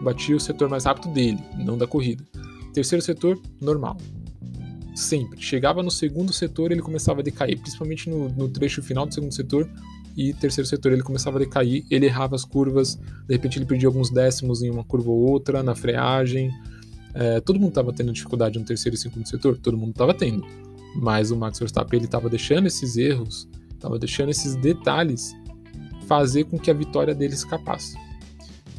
batia 0.00 0.36
o 0.36 0.40
setor 0.40 0.68
mais 0.68 0.84
rápido 0.84 1.08
dele, 1.12 1.38
não 1.56 1.78
da 1.78 1.86
corrida. 1.86 2.24
Terceiro 2.76 3.02
setor, 3.02 3.40
normal. 3.58 3.96
Sempre. 4.94 5.40
Chegava 5.40 5.82
no 5.82 5.90
segundo 5.90 6.30
setor, 6.30 6.70
ele 6.70 6.82
começava 6.82 7.20
a 7.20 7.22
decair, 7.22 7.58
principalmente 7.58 8.10
no, 8.10 8.28
no 8.28 8.50
trecho 8.50 8.82
final 8.82 9.06
do 9.06 9.14
segundo 9.14 9.32
setor, 9.32 9.66
e 10.14 10.34
terceiro 10.34 10.68
setor 10.68 10.92
ele 10.92 11.02
começava 11.02 11.38
a 11.38 11.40
decair, 11.40 11.86
ele 11.90 12.04
errava 12.04 12.36
as 12.36 12.44
curvas, 12.44 12.96
de 13.26 13.34
repente 13.34 13.58
ele 13.58 13.64
perdia 13.64 13.88
alguns 13.88 14.10
décimos 14.10 14.62
em 14.62 14.68
uma 14.68 14.84
curva 14.84 15.10
ou 15.10 15.16
outra, 15.16 15.62
na 15.62 15.74
freagem, 15.74 16.50
é, 17.14 17.40
todo 17.40 17.58
mundo 17.58 17.70
estava 17.70 17.94
tendo 17.94 18.12
dificuldade 18.12 18.58
no 18.58 18.64
terceiro 18.66 18.94
e 18.94 18.98
segundo 18.98 19.26
setor, 19.26 19.56
todo 19.56 19.74
mundo 19.78 19.92
estava 19.92 20.12
tendo. 20.12 20.46
Mas 20.96 21.30
o 21.30 21.36
Max 21.36 21.58
Verstappen 21.58 21.96
ele 21.98 22.04
estava 22.04 22.28
deixando 22.28 22.66
esses 22.66 22.98
erros, 22.98 23.48
estava 23.72 23.98
deixando 23.98 24.28
esses 24.28 24.54
detalhes 24.54 25.34
fazer 26.06 26.44
com 26.44 26.58
que 26.58 26.70
a 26.70 26.74
vitória 26.74 27.14
dele 27.14 27.32
escapasse. 27.32 27.96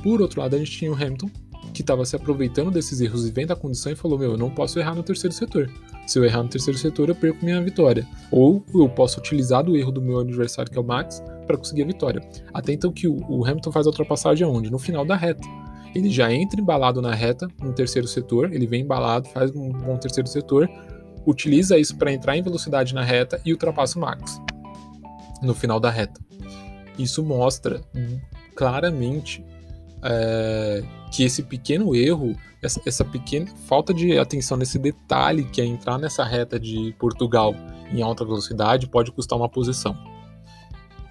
Por 0.04 0.22
outro 0.22 0.39
lado, 0.39 0.56
a 0.56 0.60
gente 0.60 0.70
tinha 0.70 0.91
o 0.91 0.93
Hamilton, 0.93 1.32
que 1.78 1.84
estava 1.84 2.04
se 2.06 2.16
aproveitando 2.16 2.72
desses 2.72 3.02
erros 3.02 3.28
e 3.28 3.32
vendo 3.32 3.52
a 3.52 3.56
condição 3.56 3.92
e 3.92 3.96
falou: 3.96 4.18
Meu, 4.18 4.32
eu 4.32 4.38
não 4.38 4.50
posso 4.50 4.80
errar 4.80 4.96
no 4.96 5.04
terceiro 5.04 5.32
setor. 5.32 5.70
Se 6.08 6.18
eu 6.18 6.26
errar 6.26 6.42
no 6.42 6.50
terceiro 6.50 6.76
setor, 6.76 7.08
eu 7.08 7.14
perco 7.14 7.46
minha 7.46 7.62
vitória. 7.62 8.04
Ou 8.32 8.66
eu 8.74 8.90
posso 8.90 9.20
utilizar 9.20 9.64
do 9.64 9.78
erro 9.78 9.92
do 9.92 10.02
meu 10.02 10.18
adversário, 10.18 10.72
que 10.72 10.78
é 10.78 10.82
o 10.82 10.84
Max, 10.84 11.22
para 11.46 11.56
conseguir 11.56 11.84
a 11.84 11.86
vitória. 11.86 12.20
Até 12.52 12.74
então 12.74 12.92
que 12.92 13.08
o, 13.08 13.46
Hamilton 13.46 13.72
faz 13.72 13.86
a 13.86 13.92
ultrapassagem 13.92 14.48
aonde? 14.48 14.72
No 14.72 14.80
final 14.80 15.06
da 15.06 15.16
reta 15.16 15.48
ele 15.96 16.10
já 16.10 16.32
entra 16.32 16.60
embalado 16.60 17.02
na 17.02 17.14
reta, 17.14 17.48
no 17.60 17.74
terceiro 17.74 18.08
setor, 18.08 18.54
ele 18.54 18.68
vem 18.68 18.82
embalado, 18.82 19.30
faz 19.30 19.50
um 19.52 19.70
bom 19.70 19.98
terceiro 19.98 20.28
setor, 20.28 20.70
utiliza 21.26 21.78
isso 21.78 21.98
para 21.98 22.12
entrar 22.12 22.38
em 22.38 22.44
velocidade 22.44 22.94
na 22.94 23.04
reta 23.04 23.42
e 23.44 23.52
ultrapassa 23.52 23.98
o 23.98 24.02
Max 24.02 24.40
no 25.42 25.56
final 25.56 25.80
da 25.80 25.90
reta. 25.90 26.20
Isso 27.00 27.24
mostra 27.24 27.82
claramente 28.56 29.44
é, 30.04 30.84
que 31.12 31.24
esse 31.24 31.43
pequeno 31.43 31.95
erro, 31.95 32.36
essa, 32.62 32.82
essa, 32.86 33.06
pequena 33.06 33.48
falta 33.68 33.93
de 33.93 34.18
atenção 34.18 34.58
nesse 34.58 34.78
detalhe 34.78 35.43
que 35.43 35.62
é 35.62 35.66
entrar 35.66 35.98
nessa 35.98 36.24
reta 36.24 36.60
de 36.60 36.93
Portugal 37.00 37.56
em 37.91 38.02
alta 38.02 38.26
velocidade 38.26 38.88
pode 38.88 39.12
custar 39.12 39.38
uma 39.38 39.50
posição. 39.50 39.98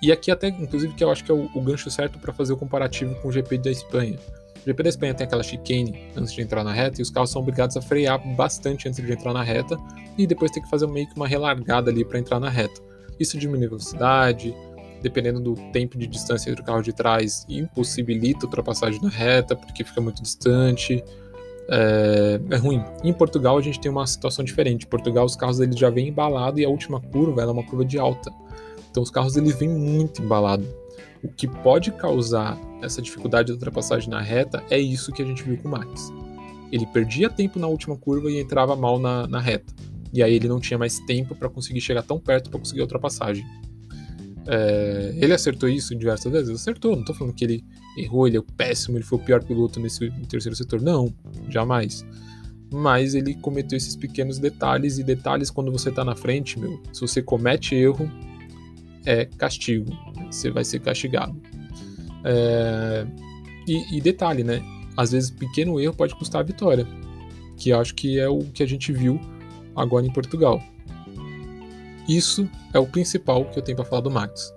E 0.03 0.12
aqui 0.12 0.30
até, 0.30 0.49
inclusive, 0.49 0.95
que 0.95 1.03
eu 1.03 1.11
acho 1.11 1.24
que 1.24 1.30
é 1.30 1.34
o, 1.34 1.49
o 1.55 1.61
gancho 1.61 1.91
certo 1.91 2.18
para 2.18 2.32
fazer 2.32 2.53
o 2.53 2.57
comparativo 2.57 3.14
com 3.16 3.28
o 3.28 3.32
GP 3.32 3.59
da 3.59 3.70
Espanha. 3.70 4.18
O 4.57 4.66
GP 4.66 4.82
da 4.82 4.89
Espanha 4.89 5.14
tem 5.14 5.26
aquela 5.26 5.43
chicane 5.43 6.11
antes 6.16 6.32
de 6.32 6.43
entrar 6.43 6.62
na 6.62 6.72
reta 6.72 7.01
e 7.01 7.03
os 7.03 7.11
carros 7.11 7.30
são 7.30 7.41
obrigados 7.41 7.76
a 7.76 7.82
frear 7.82 8.20
bastante 8.34 8.89
antes 8.89 9.03
de 9.03 9.12
entrar 9.12 9.32
na 9.32 9.43
reta 9.43 9.78
e 10.18 10.26
depois 10.26 10.51
tem 10.51 10.62
que 10.62 10.68
fazer 10.68 10.87
meio 10.87 11.09
que 11.09 11.16
uma 11.16 11.26
relargada 11.26 11.91
ali 11.91 12.05
para 12.05 12.18
entrar 12.18 12.41
na 12.41 12.51
reta. 12.51 12.80
Isso 13.18 13.39
diminui 13.39 13.68
velocidade, 13.68 14.55
dependendo 15.03 15.40
do 15.40 15.55
tempo 15.72 15.99
de 15.99 16.07
distância 16.07 16.51
entre 16.51 16.62
o 16.62 16.64
carro 16.64 16.82
de 16.82 16.92
trás, 16.92 17.47
impossibilita 17.49 18.44
a 18.44 18.47
ultrapassagem 18.47 19.01
na 19.01 19.09
reta 19.09 19.55
porque 19.55 19.84
fica 19.84 20.01
muito 20.01 20.22
distante. 20.22 21.03
É, 21.68 22.40
é, 22.51 22.57
ruim. 22.57 22.82
Em 23.03 23.12
Portugal 23.12 23.59
a 23.59 23.61
gente 23.61 23.80
tem 23.80 23.90
uma 23.90 24.07
situação 24.07 24.44
diferente. 24.44 24.86
Em 24.86 24.88
Portugal 24.88 25.24
os 25.24 25.36
carros 25.36 25.61
eles 25.61 25.78
já 25.78 25.90
vêm 25.90 26.09
embalados 26.09 26.61
e 26.61 26.64
a 26.64 26.68
última 26.68 27.01
curva 27.01 27.42
é 27.42 27.47
uma 27.47 27.64
curva 27.64 27.84
de 27.84 27.99
alta. 27.99 28.32
Então 28.90 29.03
os 29.03 29.11
carros 29.11 29.36
eles 29.36 29.57
vêm 29.57 29.68
muito 29.68 30.22
embalados. 30.22 30.66
O 31.22 31.28
que 31.28 31.49
pode 31.49 31.90
causar 31.92 32.59
essa 32.82 33.03
dificuldade 33.03 33.47
de 33.47 33.53
ultrapassagem 33.53 34.09
na 34.09 34.20
reta 34.20 34.62
é 34.70 34.78
isso 34.78 35.12
que 35.12 35.22
a 35.22 35.24
gente 35.24 35.42
viu 35.42 35.57
com 35.57 35.68
o 35.68 35.70
Max. 35.70 36.12
Ele 36.70 36.86
perdia 36.86 37.28
tempo 37.28 37.59
na 37.59 37.66
última 37.66 37.97
curva 37.97 38.30
e 38.30 38.40
entrava 38.40 38.76
mal 38.76 38.99
na, 38.99 39.26
na 39.26 39.40
reta. 39.40 39.72
E 40.12 40.22
aí 40.22 40.34
ele 40.34 40.49
não 40.49 40.61
tinha 40.61 40.78
mais 40.78 40.99
tempo 41.01 41.34
para 41.34 41.49
conseguir 41.49 41.80
chegar 41.80 42.03
tão 42.03 42.18
perto 42.18 42.51
para 42.51 42.59
conseguir 42.59 42.80
a 42.80 42.84
ultrapassagem. 42.84 43.44
É, 44.47 45.12
ele 45.16 45.32
acertou 45.32 45.68
isso 45.68 45.94
diversas 45.94 46.30
vezes? 46.30 46.51
Acertou, 46.51 46.92
não 46.92 47.01
estou 47.01 47.14
falando 47.14 47.34
que 47.34 47.44
ele 47.44 47.64
errou, 47.99 48.26
ele 48.26 48.36
é 48.36 48.40
o 48.40 48.44
péssimo, 48.44 48.97
ele 48.97 49.05
foi 49.05 49.18
o 49.18 49.22
pior 49.22 49.42
piloto 49.42 49.80
nesse 49.80 50.11
terceiro 50.28 50.55
setor. 50.55 50.80
Não, 50.80 51.12
jamais. 51.49 52.07
Mas 52.72 53.14
ele 53.14 53.34
cometeu 53.34 53.76
esses 53.76 53.97
pequenos 53.97 54.38
detalhes, 54.38 54.99
e 54.99 55.05
detalhes 55.05 55.51
quando 55.51 55.72
você 55.72 55.88
está 55.88 56.05
na 56.05 56.14
frente, 56.14 56.59
meu, 56.59 56.80
se 56.92 57.01
você 57.01 57.22
comete 57.22 57.74
erro, 57.74 58.11
é 59.05 59.24
castigo. 59.24 59.92
Você 60.30 60.51
vai 60.51 60.64
ser 60.64 60.80
castigado. 60.80 61.40
É... 62.24 63.07
E, 63.66 63.97
e, 63.97 64.01
detalhe, 64.01 64.44
né? 64.44 64.62
Às 64.97 65.12
vezes 65.12 65.30
pequeno 65.30 65.80
erro 65.80 65.94
pode 65.94 66.14
custar 66.14 66.40
a 66.40 66.44
vitória, 66.44 66.86
que 67.57 67.72
acho 67.72 67.94
que 67.94 68.18
é 68.18 68.28
o 68.28 68.38
que 68.38 68.62
a 68.62 68.66
gente 68.66 68.92
viu 68.92 69.20
agora 69.74 70.07
em 70.07 70.12
Portugal. 70.12 70.62
Isso 72.09 72.48
é 72.72 72.78
o 72.78 72.86
principal 72.86 73.44
que 73.46 73.59
eu 73.59 73.62
tenho 73.62 73.76
para 73.76 73.84
falar 73.84 74.02
do 74.02 74.11
Max. 74.11 74.52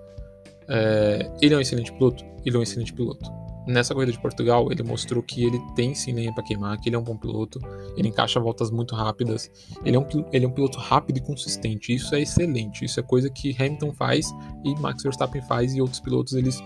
É... 0.68 1.30
Ele 1.40 1.54
é 1.54 1.56
um 1.56 1.60
excelente 1.60 1.92
piloto. 1.92 2.24
Ele 2.44 2.56
é 2.56 2.58
um 2.58 2.62
excelente 2.62 2.92
piloto 2.92 3.40
nessa 3.66 3.94
corrida 3.94 4.12
de 4.12 4.20
Portugal, 4.20 4.70
ele 4.70 4.82
mostrou 4.82 5.22
que 5.22 5.44
ele 5.44 5.58
tem 5.74 5.94
sim 5.94 6.12
lenha 6.12 6.32
para 6.32 6.42
queimar, 6.42 6.78
que 6.78 6.88
ele 6.88 6.96
é 6.96 6.98
um 6.98 7.02
bom 7.02 7.16
piloto, 7.16 7.60
ele 7.96 8.08
encaixa 8.08 8.40
voltas 8.40 8.70
muito 8.70 8.94
rápidas, 8.94 9.50
ele 9.84 9.96
é, 9.96 9.98
um, 9.98 10.06
ele 10.32 10.44
é 10.44 10.48
um 10.48 10.50
piloto 10.50 10.78
rápido 10.78 11.18
e 11.18 11.20
consistente, 11.20 11.94
isso 11.94 12.14
é 12.14 12.20
excelente, 12.20 12.84
isso 12.84 12.98
é 12.98 13.02
coisa 13.02 13.30
que 13.30 13.54
Hamilton 13.58 13.92
faz 13.92 14.26
e 14.64 14.74
Max 14.80 15.02
Verstappen 15.02 15.42
faz 15.42 15.74
e 15.74 15.80
outros 15.80 16.00
pilotos 16.00 16.34
eles 16.34 16.60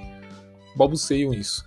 balbuceiam 0.76 1.32
isso. 1.32 1.64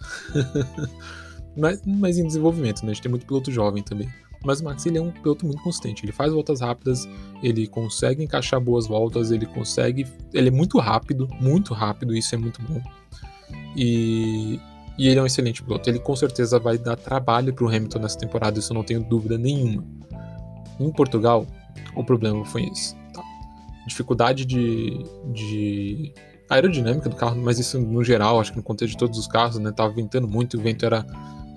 mas, 1.55 1.81
mas 1.85 2.17
em 2.17 2.25
desenvolvimento, 2.25 2.83
né? 2.83 2.91
A 2.91 2.93
gente 2.93 3.03
tem 3.03 3.09
muito 3.09 3.25
piloto 3.25 3.51
jovem 3.51 3.83
também. 3.83 4.09
Mas 4.43 4.61
o 4.61 4.63
Max 4.63 4.85
ele 4.85 4.97
é 4.97 5.01
um 5.01 5.11
piloto 5.11 5.45
muito 5.45 5.61
consistente, 5.63 6.05
ele 6.05 6.11
faz 6.11 6.31
voltas 6.31 6.61
rápidas, 6.61 7.07
ele 7.41 7.67
consegue 7.67 8.23
encaixar 8.23 8.59
boas 8.59 8.87
voltas, 8.87 9.31
ele 9.31 9.45
consegue. 9.45 10.05
Ele 10.33 10.49
é 10.49 10.51
muito 10.51 10.77
rápido, 10.79 11.27
muito 11.39 11.73
rápido, 11.73 12.15
isso 12.15 12.33
é 12.35 12.37
muito 12.37 12.61
bom. 12.61 12.81
E 13.75 14.59
e 14.97 15.07
ele 15.07 15.19
é 15.19 15.23
um 15.23 15.25
excelente 15.25 15.61
piloto. 15.61 15.89
Ele 15.89 15.99
com 15.99 16.15
certeza 16.15 16.59
vai 16.59 16.77
dar 16.77 16.95
trabalho 16.95 17.53
para 17.53 17.63
o 17.63 17.67
Hamilton 17.67 17.99
nessa 17.99 18.17
temporada, 18.17 18.57
isso 18.57 18.71
eu 18.71 18.75
não 18.75 18.83
tenho 18.83 19.03
dúvida 19.03 19.37
nenhuma. 19.37 19.85
Em 20.79 20.91
Portugal, 20.91 21.45
o 21.95 22.03
problema 22.03 22.43
foi 22.45 22.65
esse. 22.65 22.95
Tá? 23.13 23.21
Dificuldade 23.85 24.43
de, 24.43 25.03
de 25.31 26.13
aerodinâmica 26.49 27.09
do 27.09 27.15
carro, 27.15 27.39
mas 27.39 27.59
isso 27.59 27.79
no 27.79 28.03
geral, 28.03 28.39
acho 28.39 28.51
que 28.51 28.57
no 28.57 28.63
contexto 28.63 28.93
de 28.93 28.97
todos 28.97 29.19
os 29.19 29.27
carros, 29.27 29.59
né? 29.59 29.71
Tava 29.71 29.93
ventando 29.93 30.27
muito, 30.27 30.57
o 30.57 30.61
vento 30.61 30.85
era 30.85 31.05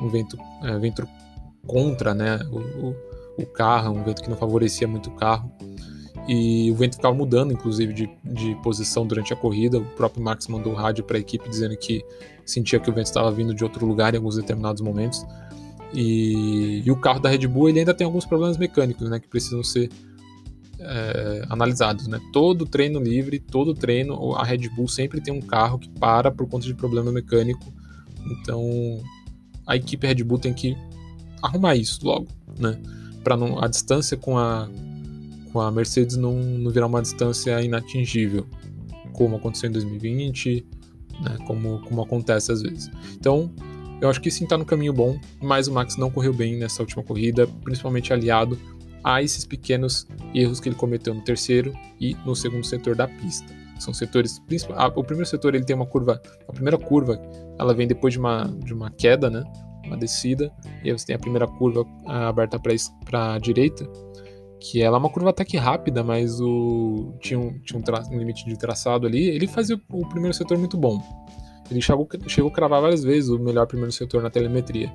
um 0.01 0.09
vento, 0.09 0.39
é, 0.63 0.79
vento 0.79 1.09
contra, 1.67 2.15
né? 2.15 2.39
O, 2.51 2.95
o, 3.41 3.47
carro, 3.47 3.95
um 3.95 4.03
vento 4.03 4.23
que 4.23 4.31
não 4.31 4.37
favorecia 4.37 4.87
muito 4.87 5.11
o 5.11 5.13
carro 5.13 5.51
e 6.29 6.71
o 6.71 6.75
vento 6.75 6.97
ficava 6.97 7.15
mudando, 7.15 7.53
inclusive, 7.53 7.93
de, 7.93 8.11
de 8.25 8.55
posição 8.63 9.07
durante 9.07 9.33
a 9.33 9.37
corrida. 9.37 9.79
O 9.79 9.85
próprio 9.85 10.23
Max 10.23 10.47
mandou 10.47 10.73
rádio 10.75 11.05
para 11.05 11.17
a 11.17 11.21
equipe 11.21 11.49
dizendo 11.49 11.77
que 11.77 12.05
sentia 12.45 12.79
que 12.79 12.91
o 12.91 12.93
vento 12.93 13.07
estava 13.07 13.31
vindo 13.31 13.55
de 13.55 13.65
outro 13.65 13.87
lugar 13.87 14.15
em 14.15 14.19
alguns 14.19 14.37
determinados 14.37 14.83
momentos. 14.83 15.25
E, 15.93 16.83
e, 16.85 16.91
o 16.91 16.97
carro 16.97 17.21
da 17.21 17.29
Red 17.29 17.47
Bull 17.49 17.69
ele 17.69 17.81
ainda 17.81 17.93
tem 17.93 18.05
alguns 18.05 18.25
problemas 18.25 18.57
mecânicos, 18.57 19.11
né, 19.11 19.19
que 19.19 19.27
precisam 19.27 19.65
ser 19.65 19.91
é, 20.79 21.45
analisados, 21.49 22.07
né? 22.07 22.21
Todo 22.33 22.65
treino 22.65 23.01
livre, 23.01 23.41
todo 23.41 23.75
treino, 23.75 24.35
a 24.37 24.45
Red 24.45 24.69
Bull 24.69 24.89
sempre 24.89 25.21
tem 25.21 25.35
um 25.35 25.41
carro 25.41 25.79
que 25.79 25.89
para 25.89 26.31
por 26.31 26.49
conta 26.49 26.67
de 26.67 26.75
problema 26.75 27.11
mecânico. 27.11 27.73
Então, 28.25 29.03
a 29.67 29.77
equipe 29.77 30.07
Red 30.07 30.23
Bull 30.23 30.39
tem 30.39 30.55
que 30.55 30.77
arrumar 31.43 31.77
isso 31.77 32.01
logo, 32.05 32.29
né? 32.59 32.79
Para 33.23 33.37
a 33.63 33.69
distância 33.69 34.17
com 34.17 34.39
a 34.39 34.69
com 35.53 35.61
a 35.61 35.71
Mercedes 35.71 36.17
não, 36.17 36.35
não 36.35 36.71
virar 36.71 36.87
uma 36.87 37.03
distância 37.03 37.61
inatingível, 37.61 38.47
como 39.13 39.35
aconteceu 39.35 39.69
em 39.69 39.73
2020, 39.73 40.65
né? 41.23 41.37
Como 41.47 41.81
como 41.81 42.03
acontece 42.03 42.53
às 42.53 42.63
vezes. 42.63 42.91
Então, 43.15 43.51
eu 44.01 44.09
acho 44.09 44.21
que 44.21 44.31
sim 44.31 44.45
está 44.45 44.57
no 44.57 44.65
caminho 44.65 44.93
bom, 44.93 45.19
mas 45.43 45.69
o 45.69 45.73
Max 45.73 45.97
não 45.97 46.11
correu 46.11 46.33
bem 46.33 46.57
nessa 46.57 46.83
última 46.83 47.03
corrida, 47.03 47.47
principalmente 47.65 48.13
aliado 48.13 48.59
a 49.05 49.23
esses 49.23 49.45
pequenos 49.45 50.07
erros 50.35 50.61
que 50.61 50.69
ele 50.69 50.77
cometeu 50.77 51.15
no 51.15 51.23
terceiro 51.23 51.73
e 52.01 52.15
no 52.25 52.35
segundo 52.35 52.65
setor 52.65 52.95
da 52.95 53.07
pista. 53.07 53.53
São 53.79 53.95
setores, 53.95 54.43
o 54.95 55.05
primeiro 55.05 55.29
setor 55.29 55.55
ele 55.55 55.65
tem 55.65 55.75
uma 55.75 55.87
curva, 55.87 56.21
a 56.47 56.53
primeira 56.53 56.77
curva 56.77 57.21
ela 57.59 57.73
vem 57.73 57.87
depois 57.87 58.13
de 58.13 58.21
uma, 58.21 58.45
de 58.63 58.75
uma 58.75 58.91
queda, 58.91 59.31
né, 59.31 59.43
uma 59.91 59.97
descida, 59.97 60.53
e 60.83 60.91
aí 60.91 60.99
você 60.99 61.07
tem 61.07 61.17
a 61.17 61.19
primeira 61.19 61.47
curva 61.47 61.85
aberta 62.07 62.59
para 62.59 63.35
a 63.35 63.39
direita, 63.39 63.87
que 64.61 64.81
ela 64.81 64.97
é 64.97 65.01
uma 65.01 65.11
curva 65.11 65.31
até 65.31 65.45
que 65.45 65.57
rápida, 65.57 66.05
mas 66.05 66.41
o, 66.41 67.15
tinha, 67.21 67.39
um, 67.39 67.59
tinha 67.61 67.79
um, 67.79 68.15
um 68.15 68.19
limite 68.19 68.45
de 68.45 68.57
traçado 68.57 69.07
ali, 69.07 69.29
ele 69.29 69.47
fazia 69.47 69.81
o 69.91 70.07
primeiro 70.09 70.35
setor 70.35 70.59
muito 70.59 70.77
bom. 70.77 71.03
Ele 71.71 71.81
chegou, 71.81 72.09
chegou 72.27 72.51
a 72.51 72.55
cravar 72.55 72.81
várias 72.81 73.03
vezes 73.03 73.31
o 73.31 73.39
melhor 73.39 73.67
primeiro 73.67 73.93
setor 73.93 74.23
na 74.23 74.31
telemetria. 74.31 74.93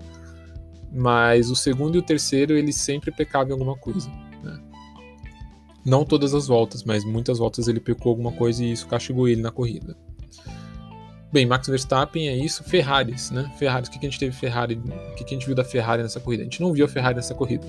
Mas 0.91 1.49
o 1.49 1.55
segundo 1.55 1.95
e 1.95 1.99
o 1.99 2.01
terceiro 2.01 2.57
ele 2.57 2.71
sempre 2.71 3.11
pecava 3.11 3.49
em 3.49 3.53
alguma 3.53 3.75
coisa. 3.75 4.09
Né? 4.43 4.61
Não 5.85 6.05
todas 6.05 6.33
as 6.33 6.47
voltas, 6.47 6.83
mas 6.83 7.03
muitas 7.03 7.39
voltas 7.39 7.67
ele 7.67 7.79
pecou 7.79 8.11
alguma 8.11 8.31
coisa 8.31 8.63
e 8.63 8.71
isso 8.71 8.87
castigou 8.87 9.27
ele 9.27 9.41
na 9.41 9.51
corrida. 9.51 9.97
Bem, 11.35 11.45
Max 11.45 11.67
Verstappen 11.67 12.29
é 12.29 12.33
isso. 12.33 12.63
Ferraris, 12.63 13.29
né? 13.29 13.51
Ferraris, 13.59 13.89
o 13.89 13.91
que, 13.91 13.99
que 13.99 14.05
a 14.05 14.09
gente 14.09 14.17
teve 14.17 14.33
Ferrari? 14.33 14.75
O 14.75 15.15
que, 15.15 15.25
que 15.25 15.35
a 15.35 15.37
gente 15.37 15.45
viu 15.45 15.53
da 15.53 15.65
Ferrari 15.65 16.01
nessa 16.01 16.17
corrida? 16.17 16.43
A 16.43 16.45
gente 16.45 16.61
não 16.61 16.71
viu 16.71 16.85
a 16.85 16.87
Ferrari 16.87 17.17
nessa 17.17 17.35
corrida. 17.35 17.67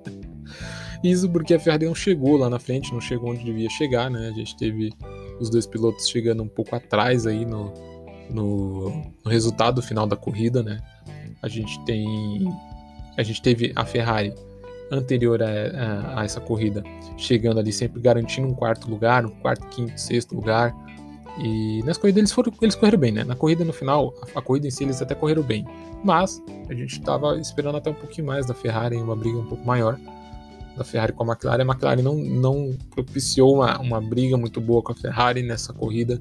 isso 1.02 1.30
porque 1.30 1.54
a 1.54 1.58
Ferrari 1.58 1.86
não 1.86 1.94
chegou 1.94 2.36
lá 2.36 2.50
na 2.50 2.58
frente, 2.58 2.92
não 2.92 3.00
chegou 3.00 3.30
onde 3.30 3.42
devia 3.42 3.70
chegar, 3.70 4.10
né? 4.10 4.28
A 4.28 4.32
gente 4.32 4.54
teve 4.58 4.92
os 5.40 5.48
dois 5.48 5.66
pilotos 5.66 6.10
chegando 6.10 6.42
um 6.42 6.46
pouco 6.46 6.76
atrás 6.76 7.26
aí 7.26 7.46
no, 7.46 7.72
no, 8.28 8.90
no 9.24 9.30
resultado 9.30 9.80
final 9.80 10.06
da 10.06 10.14
corrida, 10.14 10.62
né? 10.62 10.78
A 11.40 11.48
gente 11.48 11.82
tem. 11.86 12.54
A 13.16 13.22
gente 13.22 13.40
teve 13.40 13.72
a 13.74 13.86
Ferrari 13.86 14.34
anterior 14.90 15.42
a, 15.42 15.46
a, 15.46 16.20
a, 16.20 16.24
essa 16.26 16.38
corrida 16.38 16.84
chegando 17.16 17.60
ali 17.60 17.72
sempre 17.72 17.98
garantindo 17.98 18.46
um 18.46 18.52
quarto 18.52 18.90
lugar, 18.90 19.24
um 19.24 19.30
quarto, 19.30 19.66
quinto, 19.68 19.98
sexto 19.98 20.34
lugar. 20.34 20.76
E 21.38 21.82
nessa 21.84 22.00
corrida 22.00 22.18
eles 22.18 22.32
foram 22.32 22.52
eles 22.60 22.74
correram 22.74 22.98
bem, 22.98 23.12
né? 23.12 23.24
Na 23.24 23.36
corrida 23.36 23.64
no 23.64 23.72
final, 23.72 24.14
a, 24.34 24.38
a 24.38 24.42
corrida 24.42 24.66
em 24.66 24.70
si 24.70 24.84
eles 24.84 25.00
até 25.00 25.14
correram 25.14 25.42
bem. 25.42 25.66
Mas 26.04 26.42
a 26.68 26.74
gente 26.74 26.98
estava 26.98 27.38
esperando 27.38 27.76
até 27.76 27.90
um 27.90 27.94
pouquinho 27.94 28.26
mais 28.26 28.46
da 28.46 28.54
Ferrari 28.54 28.96
uma 28.96 29.16
briga 29.16 29.38
um 29.38 29.46
pouco 29.46 29.64
maior 29.64 29.98
da 30.76 30.84
Ferrari 30.84 31.12
com 31.12 31.24
a 31.24 31.26
McLaren. 31.26 31.62
A 31.62 31.66
McLaren 31.66 32.02
não, 32.02 32.16
não 32.16 32.76
propiciou 32.90 33.56
uma, 33.56 33.78
uma 33.80 34.00
briga 34.00 34.36
muito 34.36 34.60
boa 34.60 34.82
com 34.82 34.92
a 34.92 34.94
Ferrari 34.94 35.42
nessa 35.42 35.72
corrida, 35.72 36.20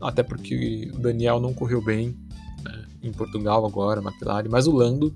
até 0.00 0.22
porque 0.22 0.90
o 0.94 0.98
Daniel 0.98 1.38
não 1.38 1.52
correu 1.52 1.82
bem 1.82 2.16
em 3.02 3.12
Portugal 3.12 3.64
agora, 3.64 4.00
McLaren, 4.00 4.48
mas 4.50 4.66
o 4.66 4.72
Lando 4.72 5.14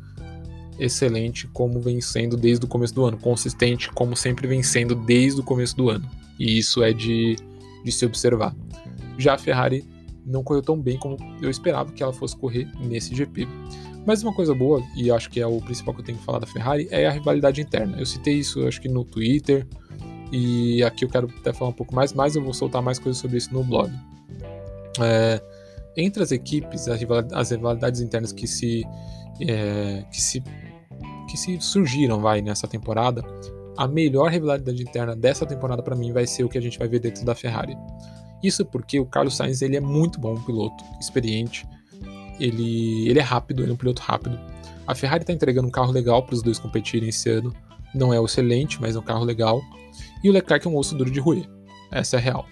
excelente 0.78 1.46
como 1.48 1.80
vem 1.80 2.00
sendo 2.00 2.36
desde 2.36 2.64
o 2.64 2.68
começo 2.68 2.94
do 2.94 3.04
ano, 3.04 3.18
consistente 3.18 3.90
como 3.92 4.16
sempre 4.16 4.46
vem 4.46 4.62
sendo 4.62 4.94
desde 4.94 5.40
o 5.40 5.44
começo 5.44 5.76
do 5.76 5.90
ano. 5.90 6.08
E 6.38 6.58
isso 6.58 6.82
é 6.82 6.92
de, 6.92 7.36
de 7.84 7.92
se 7.92 8.04
observar. 8.06 8.54
Já 9.18 9.34
a 9.34 9.38
Ferrari 9.38 9.84
não 10.24 10.42
correu 10.42 10.62
tão 10.62 10.80
bem 10.80 10.98
como 10.98 11.16
eu 11.40 11.50
esperava 11.50 11.92
que 11.92 12.02
ela 12.02 12.12
fosse 12.12 12.36
correr 12.36 12.68
nesse 12.80 13.14
GP. 13.14 13.46
Mas 14.06 14.22
uma 14.22 14.34
coisa 14.34 14.54
boa, 14.54 14.82
e 14.96 15.10
acho 15.10 15.30
que 15.30 15.40
é 15.40 15.46
o 15.46 15.60
principal 15.60 15.94
que 15.94 16.00
eu 16.00 16.04
tenho 16.04 16.18
que 16.18 16.24
falar 16.24 16.40
da 16.40 16.46
Ferrari, 16.46 16.88
é 16.90 17.06
a 17.06 17.10
rivalidade 17.10 17.60
interna. 17.60 17.98
Eu 17.98 18.06
citei 18.06 18.34
isso, 18.34 18.66
acho 18.66 18.80
que 18.80 18.88
no 18.88 19.04
Twitter, 19.04 19.66
e 20.32 20.82
aqui 20.82 21.04
eu 21.04 21.08
quero 21.08 21.28
até 21.38 21.52
falar 21.52 21.70
um 21.70 21.74
pouco 21.74 21.94
mais, 21.94 22.12
mas 22.12 22.34
eu 22.34 22.42
vou 22.42 22.52
soltar 22.52 22.82
mais 22.82 22.98
coisas 22.98 23.20
sobre 23.20 23.36
isso 23.36 23.52
no 23.52 23.62
blog. 23.62 23.92
É, 25.00 25.40
entre 25.96 26.22
as 26.22 26.32
equipes, 26.32 26.88
as 26.88 26.98
rivalidades, 26.98 27.36
as 27.36 27.50
rivalidades 27.50 28.00
internas 28.00 28.32
que 28.32 28.46
se, 28.46 28.84
é, 29.46 30.04
que 30.10 30.20
se 30.20 30.42
que 31.28 31.38
se 31.38 31.58
surgiram 31.60 32.20
vai 32.20 32.42
nessa 32.42 32.68
temporada, 32.68 33.24
a 33.76 33.88
melhor 33.88 34.30
rivalidade 34.30 34.82
interna 34.82 35.16
dessa 35.16 35.46
temporada 35.46 35.82
para 35.82 35.96
mim 35.96 36.12
vai 36.12 36.26
ser 36.26 36.44
o 36.44 36.48
que 36.48 36.58
a 36.58 36.60
gente 36.60 36.78
vai 36.78 36.88
ver 36.88 36.98
dentro 36.98 37.24
da 37.24 37.34
Ferrari. 37.34 37.76
Isso 38.42 38.64
porque 38.64 38.98
o 38.98 39.06
Carlos 39.06 39.36
Sainz 39.36 39.62
ele 39.62 39.76
é 39.76 39.80
muito 39.80 40.20
bom 40.20 40.34
piloto, 40.36 40.82
experiente, 41.00 41.66
ele, 42.40 43.08
ele 43.08 43.18
é 43.18 43.22
rápido, 43.22 43.62
ele 43.62 43.70
é 43.70 43.74
um 43.74 43.76
piloto 43.76 44.02
rápido. 44.02 44.38
A 44.86 44.94
Ferrari 44.94 45.22
está 45.22 45.32
entregando 45.32 45.68
um 45.68 45.70
carro 45.70 45.92
legal 45.92 46.22
para 46.24 46.34
os 46.34 46.42
dois 46.42 46.58
competirem 46.58 47.08
esse 47.08 47.30
ano. 47.30 47.54
Não 47.94 48.12
é 48.12 48.22
excelente, 48.22 48.80
mas 48.80 48.96
é 48.96 48.98
um 48.98 49.02
carro 49.02 49.24
legal. 49.24 49.62
E 50.24 50.28
o 50.28 50.32
Leclerc 50.32 50.66
é 50.66 50.70
um 50.70 50.76
osso 50.76 50.96
duro 50.96 51.10
de 51.10 51.20
roer. 51.20 51.48
Essa 51.90 52.16
é 52.16 52.18
a 52.18 52.22
real. 52.22 52.46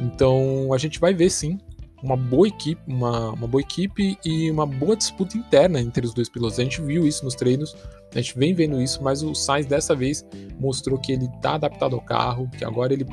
Então 0.00 0.72
a 0.72 0.78
gente 0.78 1.00
vai 1.00 1.12
ver 1.12 1.30
sim 1.30 1.58
uma 2.02 2.16
boa 2.16 2.46
equipe, 2.46 2.80
uma, 2.86 3.30
uma 3.30 3.46
boa 3.48 3.60
equipe 3.60 4.18
e 4.24 4.50
uma 4.50 4.66
boa 4.66 4.96
disputa 4.96 5.36
interna 5.36 5.80
entre 5.80 6.06
os 6.06 6.12
dois 6.12 6.28
pilotos. 6.28 6.58
A 6.58 6.62
gente 6.62 6.80
viu 6.80 7.06
isso 7.06 7.24
nos 7.24 7.34
treinos, 7.34 7.74
a 8.14 8.20
gente 8.20 8.38
vem 8.38 8.54
vendo 8.54 8.80
isso, 8.80 9.02
mas 9.02 9.22
o 9.22 9.34
Sainz 9.34 9.66
dessa 9.66 9.94
vez 9.94 10.24
mostrou 10.60 10.98
que 10.98 11.12
ele 11.12 11.24
está 11.24 11.54
adaptado 11.54 11.94
ao 11.94 12.00
carro, 12.00 12.48
que 12.56 12.64
agora 12.64 12.92
ele 12.92 13.06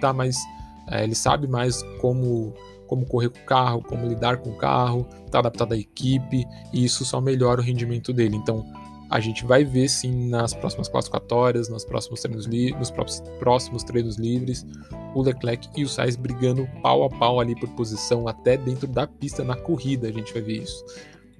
tá 0.00 0.12
mais, 0.12 0.36
é, 0.90 1.04
ele 1.04 1.14
sabe 1.14 1.46
mais 1.46 1.82
como 2.00 2.54
como 2.86 3.04
correr 3.04 3.28
com 3.28 3.38
o 3.38 3.44
carro, 3.44 3.82
como 3.82 4.08
lidar 4.08 4.38
com 4.38 4.48
o 4.48 4.56
carro, 4.56 5.06
está 5.26 5.40
adaptado 5.40 5.74
à 5.74 5.76
equipe 5.76 6.46
e 6.72 6.84
isso 6.84 7.04
só 7.04 7.20
melhora 7.20 7.60
o 7.60 7.64
rendimento 7.64 8.14
dele. 8.14 8.34
Então 8.34 8.64
a 9.10 9.20
gente 9.20 9.44
vai 9.44 9.64
ver 9.64 9.88
sim 9.88 10.28
nas 10.28 10.52
próximas 10.54 10.88
classificatórias, 10.88 11.68
nos 11.68 11.84
próximos 11.84 12.20
treinos, 12.20 12.46
nos 12.46 12.90
próximos 13.38 13.84
treinos 13.84 14.16
livres, 14.16 14.66
o 15.14 15.22
Leclerc 15.22 15.68
e 15.76 15.84
o 15.84 15.88
Sainz 15.88 16.16
brigando 16.16 16.68
pau 16.82 17.04
a 17.04 17.10
pau 17.10 17.40
ali 17.40 17.54
por 17.58 17.68
posição, 17.70 18.26
até 18.26 18.56
dentro 18.56 18.86
da 18.86 19.06
pista 19.06 19.44
na 19.44 19.56
corrida 19.56 20.08
a 20.08 20.12
gente 20.12 20.32
vai 20.32 20.42
ver 20.42 20.62
isso. 20.62 20.84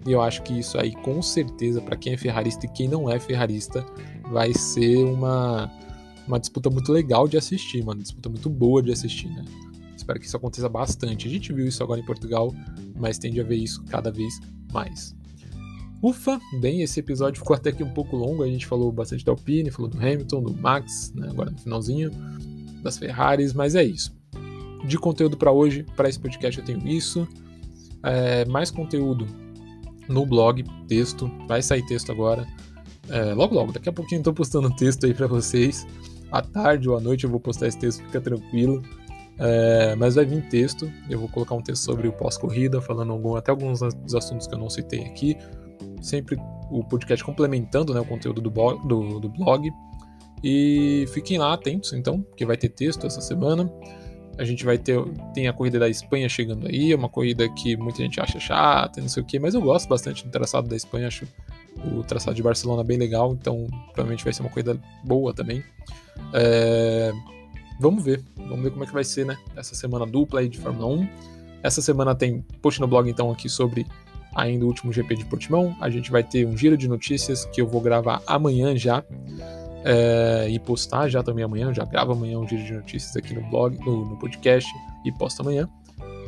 E 0.06 0.12
eu 0.12 0.22
acho 0.22 0.42
que 0.42 0.58
isso 0.58 0.78
aí, 0.78 0.94
com 1.02 1.20
certeza, 1.20 1.80
para 1.80 1.96
quem 1.96 2.12
é 2.12 2.16
ferrarista 2.16 2.66
e 2.66 2.68
quem 2.68 2.88
não 2.88 3.10
é 3.10 3.18
ferrarista, 3.18 3.84
vai 4.30 4.54
ser 4.54 5.04
uma, 5.04 5.70
uma 6.28 6.38
disputa 6.38 6.70
muito 6.70 6.92
legal 6.92 7.26
de 7.26 7.36
assistir, 7.36 7.82
uma 7.82 7.96
disputa 7.96 8.28
muito 8.28 8.48
boa 8.48 8.82
de 8.82 8.92
assistir, 8.92 9.28
né? 9.28 9.44
Espero 9.96 10.20
que 10.20 10.26
isso 10.26 10.36
aconteça 10.36 10.68
bastante. 10.68 11.26
A 11.26 11.30
gente 11.30 11.52
viu 11.52 11.66
isso 11.66 11.82
agora 11.82 12.00
em 12.00 12.04
Portugal, 12.04 12.54
mas 12.94 13.18
tende 13.18 13.40
a 13.40 13.44
ver 13.44 13.56
isso 13.56 13.82
cada 13.84 14.12
vez 14.12 14.38
mais. 14.72 15.16
Ufa, 16.00 16.40
bem, 16.60 16.82
esse 16.82 17.00
episódio 17.00 17.40
ficou 17.40 17.56
até 17.56 17.70
aqui 17.70 17.82
um 17.82 17.90
pouco 17.90 18.16
longo. 18.16 18.42
A 18.42 18.46
gente 18.46 18.66
falou 18.66 18.92
bastante 18.92 19.24
da 19.24 19.32
Alpine, 19.32 19.70
falou 19.70 19.90
do 19.90 19.98
Hamilton, 19.98 20.42
do 20.42 20.54
Max, 20.54 21.12
né, 21.14 21.28
agora 21.28 21.50
no 21.50 21.58
finalzinho, 21.58 22.10
das 22.82 22.96
Ferraris, 22.96 23.52
mas 23.52 23.74
é 23.74 23.82
isso. 23.82 24.16
De 24.86 24.96
conteúdo 24.96 25.36
para 25.36 25.50
hoje, 25.50 25.84
para 25.96 26.08
esse 26.08 26.18
podcast 26.18 26.60
eu 26.60 26.64
tenho 26.64 26.86
isso. 26.86 27.26
É, 28.02 28.44
mais 28.44 28.70
conteúdo 28.70 29.26
no 30.08 30.24
blog, 30.24 30.64
texto, 30.86 31.30
vai 31.48 31.60
sair 31.60 31.84
texto 31.84 32.12
agora. 32.12 32.46
É, 33.10 33.34
logo, 33.34 33.54
logo, 33.54 33.72
daqui 33.72 33.88
a 33.88 33.92
pouquinho 33.92 34.20
estou 34.20 34.32
postando 34.32 34.70
texto 34.76 35.04
aí 35.04 35.12
para 35.12 35.26
vocês. 35.26 35.86
À 36.30 36.42
tarde 36.42 36.88
ou 36.88 36.96
à 36.96 37.00
noite 37.00 37.24
eu 37.24 37.30
vou 37.30 37.40
postar 37.40 37.68
esse 37.68 37.78
texto, 37.78 38.02
fica 38.04 38.20
tranquilo. 38.20 38.82
É, 39.40 39.94
mas 39.94 40.16
vai 40.16 40.24
vir 40.24 40.48
texto, 40.48 40.90
eu 41.08 41.20
vou 41.20 41.28
colocar 41.28 41.54
um 41.54 41.62
texto 41.62 41.84
sobre 41.84 42.08
o 42.08 42.12
pós-corrida, 42.12 42.80
falando 42.80 43.12
algum, 43.12 43.36
até 43.36 43.52
alguns 43.52 43.78
dos 43.78 44.14
assuntos 44.14 44.48
que 44.48 44.54
eu 44.54 44.58
não 44.58 44.68
citei 44.68 45.04
aqui 45.04 45.36
sempre 46.00 46.36
o 46.70 46.84
podcast 46.84 47.24
complementando 47.24 47.94
né, 47.94 48.00
o 48.00 48.04
conteúdo 48.04 48.40
do, 48.40 48.50
do, 48.50 49.20
do 49.20 49.28
blog. 49.28 49.70
E 50.42 51.04
fiquem 51.12 51.38
lá 51.38 51.52
atentos, 51.52 51.92
então, 51.92 52.22
porque 52.22 52.46
vai 52.46 52.56
ter 52.56 52.68
texto 52.68 53.06
essa 53.06 53.20
semana. 53.20 53.70
A 54.38 54.44
gente 54.44 54.64
vai 54.64 54.78
ter. 54.78 54.96
Tem 55.34 55.48
a 55.48 55.52
corrida 55.52 55.80
da 55.80 55.88
Espanha 55.88 56.28
chegando 56.28 56.68
aí, 56.68 56.92
é 56.92 56.96
uma 56.96 57.08
corrida 57.08 57.48
que 57.54 57.76
muita 57.76 58.02
gente 58.02 58.20
acha 58.20 58.38
chata, 58.38 59.00
não 59.00 59.08
sei 59.08 59.22
o 59.22 59.26
que, 59.26 59.38
mas 59.40 59.54
eu 59.54 59.60
gosto 59.60 59.88
bastante 59.88 60.24
do 60.24 60.30
traçado 60.30 60.68
da 60.68 60.76
Espanha, 60.76 61.08
acho 61.08 61.26
o 61.76 62.02
traçado 62.02 62.34
de 62.34 62.42
Barcelona 62.42 62.82
bem 62.82 62.96
legal, 62.96 63.32
então 63.32 63.66
provavelmente 63.92 64.24
vai 64.24 64.32
ser 64.32 64.42
uma 64.42 64.50
corrida 64.50 64.78
boa 65.04 65.32
também. 65.32 65.62
É... 66.32 67.12
Vamos 67.80 68.02
ver, 68.02 68.22
vamos 68.36 68.62
ver 68.62 68.70
como 68.70 68.82
é 68.82 68.86
que 68.86 68.92
vai 68.92 69.04
ser, 69.04 69.24
né? 69.24 69.36
Essa 69.54 69.74
semana 69.74 70.04
dupla 70.04 70.40
aí 70.40 70.48
de 70.48 70.58
Fórmula 70.58 70.86
1. 70.86 71.08
Essa 71.62 71.80
semana 71.80 72.14
tem 72.14 72.44
post 72.60 72.80
no 72.80 72.88
blog 72.88 73.08
então 73.08 73.30
aqui 73.30 73.48
sobre 73.48 73.86
ainda 74.34 74.64
o 74.64 74.68
último 74.68 74.92
GP 74.92 75.16
de 75.16 75.24
Portimão. 75.24 75.76
A 75.80 75.88
gente 75.88 76.10
vai 76.10 76.22
ter 76.22 76.46
um 76.46 76.56
giro 76.56 76.76
de 76.76 76.88
notícias 76.88 77.44
que 77.46 77.60
eu 77.60 77.66
vou 77.66 77.80
gravar 77.80 78.22
amanhã 78.26 78.76
já. 78.76 79.04
É, 79.84 80.48
e 80.50 80.58
postar 80.58 81.08
já 81.08 81.22
também 81.22 81.44
amanhã. 81.44 81.72
Já 81.72 81.84
gravo 81.84 82.12
amanhã 82.12 82.38
um 82.38 82.48
giro 82.48 82.64
de 82.64 82.72
notícias 82.72 83.16
aqui 83.16 83.32
no 83.32 83.48
blog, 83.48 83.78
no, 83.78 84.04
no 84.06 84.16
podcast 84.18 84.68
e 85.04 85.12
posto 85.12 85.40
amanhã. 85.40 85.68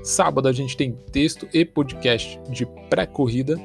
Sábado 0.02 0.48
a 0.48 0.52
gente 0.52 0.76
tem 0.76 0.92
texto 0.92 1.48
e 1.52 1.64
podcast 1.64 2.40
de 2.48 2.64
pré-corrida. 2.88 3.58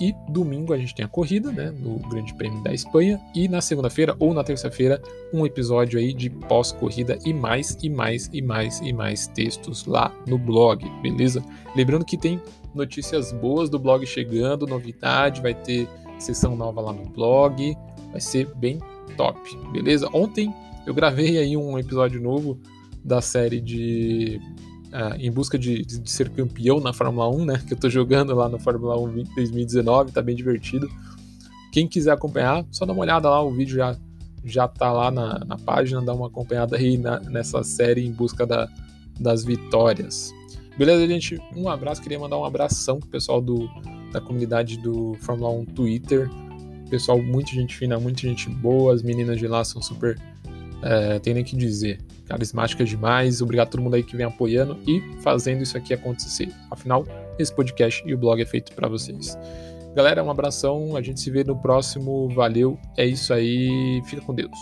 E 0.00 0.14
domingo 0.28 0.72
a 0.72 0.78
gente 0.78 0.94
tem 0.94 1.04
a 1.04 1.08
corrida, 1.08 1.52
né, 1.52 1.70
no 1.70 1.98
Grande 2.08 2.34
Prêmio 2.34 2.62
da 2.62 2.72
Espanha, 2.72 3.20
e 3.34 3.48
na 3.48 3.60
segunda-feira 3.60 4.16
ou 4.18 4.32
na 4.32 4.42
terça-feira 4.42 5.00
um 5.32 5.44
episódio 5.44 5.98
aí 5.98 6.12
de 6.12 6.30
pós-corrida 6.30 7.18
e 7.24 7.32
mais 7.32 7.76
e 7.82 7.88
mais 7.88 8.30
e 8.32 8.42
mais 8.42 8.80
e 8.80 8.92
mais 8.92 9.26
textos 9.26 9.84
lá 9.86 10.14
no 10.26 10.38
blog, 10.38 10.84
beleza? 11.02 11.44
Lembrando 11.76 12.04
que 12.04 12.16
tem 12.16 12.40
notícias 12.74 13.32
boas 13.32 13.68
do 13.68 13.78
blog 13.78 14.04
chegando, 14.06 14.66
novidade, 14.66 15.40
vai 15.40 15.54
ter 15.54 15.88
sessão 16.18 16.56
nova 16.56 16.80
lá 16.80 16.92
no 16.92 17.04
blog, 17.10 17.76
vai 18.10 18.20
ser 18.20 18.46
bem 18.56 18.78
top, 19.16 19.38
beleza? 19.72 20.08
Ontem 20.12 20.52
eu 20.86 20.94
gravei 20.94 21.38
aí 21.38 21.56
um 21.56 21.78
episódio 21.78 22.20
novo 22.20 22.58
da 23.04 23.20
série 23.20 23.60
de 23.60 24.40
uh, 24.92 25.16
em 25.18 25.30
busca 25.30 25.58
de, 25.58 25.82
de, 25.84 26.10
ser 26.10 26.28
campeão 26.30 26.80
na 26.80 26.92
Fórmula 26.92 27.28
1, 27.28 27.44
né? 27.44 27.62
Que 27.66 27.74
eu 27.74 27.78
tô 27.78 27.88
jogando 27.88 28.34
lá 28.34 28.48
no 28.48 28.58
Fórmula 28.58 28.98
1 28.98 29.24
2019, 29.34 30.12
tá 30.12 30.22
bem 30.22 30.36
divertido. 30.36 30.88
Quem 31.72 31.86
quiser 31.86 32.12
acompanhar, 32.12 32.64
só 32.70 32.84
dá 32.84 32.92
uma 32.92 33.02
olhada 33.02 33.28
lá, 33.30 33.42
o 33.42 33.50
vídeo 33.50 33.76
já, 33.76 33.96
já 34.44 34.66
tá 34.66 34.92
lá 34.92 35.10
na, 35.10 35.38
na 35.44 35.56
página, 35.56 36.02
dá 36.02 36.12
uma 36.12 36.26
acompanhada 36.26 36.76
aí 36.76 36.98
na, 36.98 37.20
nessa 37.20 37.62
série 37.62 38.04
em 38.04 38.12
busca 38.12 38.44
da, 38.44 38.68
das 39.18 39.44
vitórias. 39.44 40.32
Beleza, 40.76 41.06
gente? 41.06 41.40
Um 41.54 41.68
abraço, 41.68 42.02
queria 42.02 42.18
mandar 42.18 42.38
um 42.38 42.44
abração 42.44 42.98
pro 42.98 43.08
pessoal 43.08 43.40
do, 43.40 43.68
da 44.12 44.20
comunidade 44.20 44.78
do 44.78 45.14
Fórmula 45.20 45.50
1 45.50 45.66
Twitter. 45.66 46.28
Pessoal, 46.88 47.22
muita 47.22 47.52
gente 47.52 47.76
fina, 47.76 48.00
muita 48.00 48.22
gente 48.22 48.48
boa, 48.48 48.94
as 48.94 49.02
meninas 49.02 49.38
de 49.38 49.46
lá 49.46 49.62
são 49.62 49.80
super 49.80 50.18
é, 50.82 51.18
tem 51.18 51.34
nem 51.34 51.44
que 51.44 51.56
dizer. 51.56 51.98
Carismática 52.26 52.84
demais. 52.84 53.42
Obrigado 53.42 53.68
a 53.68 53.70
todo 53.70 53.82
mundo 53.82 53.94
aí 53.94 54.02
que 54.02 54.16
vem 54.16 54.26
apoiando 54.26 54.78
e 54.86 55.02
fazendo 55.20 55.62
isso 55.62 55.76
aqui 55.76 55.92
acontecer. 55.92 56.48
Afinal, 56.70 57.04
esse 57.38 57.54
podcast 57.54 58.02
e 58.06 58.14
o 58.14 58.18
blog 58.18 58.40
é 58.40 58.46
feito 58.46 58.72
para 58.72 58.88
vocês. 58.88 59.36
Galera, 59.94 60.22
um 60.22 60.30
abração. 60.30 60.96
A 60.96 61.02
gente 61.02 61.20
se 61.20 61.30
vê 61.30 61.42
no 61.42 61.56
próximo. 61.56 62.28
Valeu. 62.28 62.78
É 62.96 63.04
isso 63.04 63.34
aí. 63.34 64.00
Fica 64.06 64.22
com 64.22 64.34
Deus. 64.34 64.58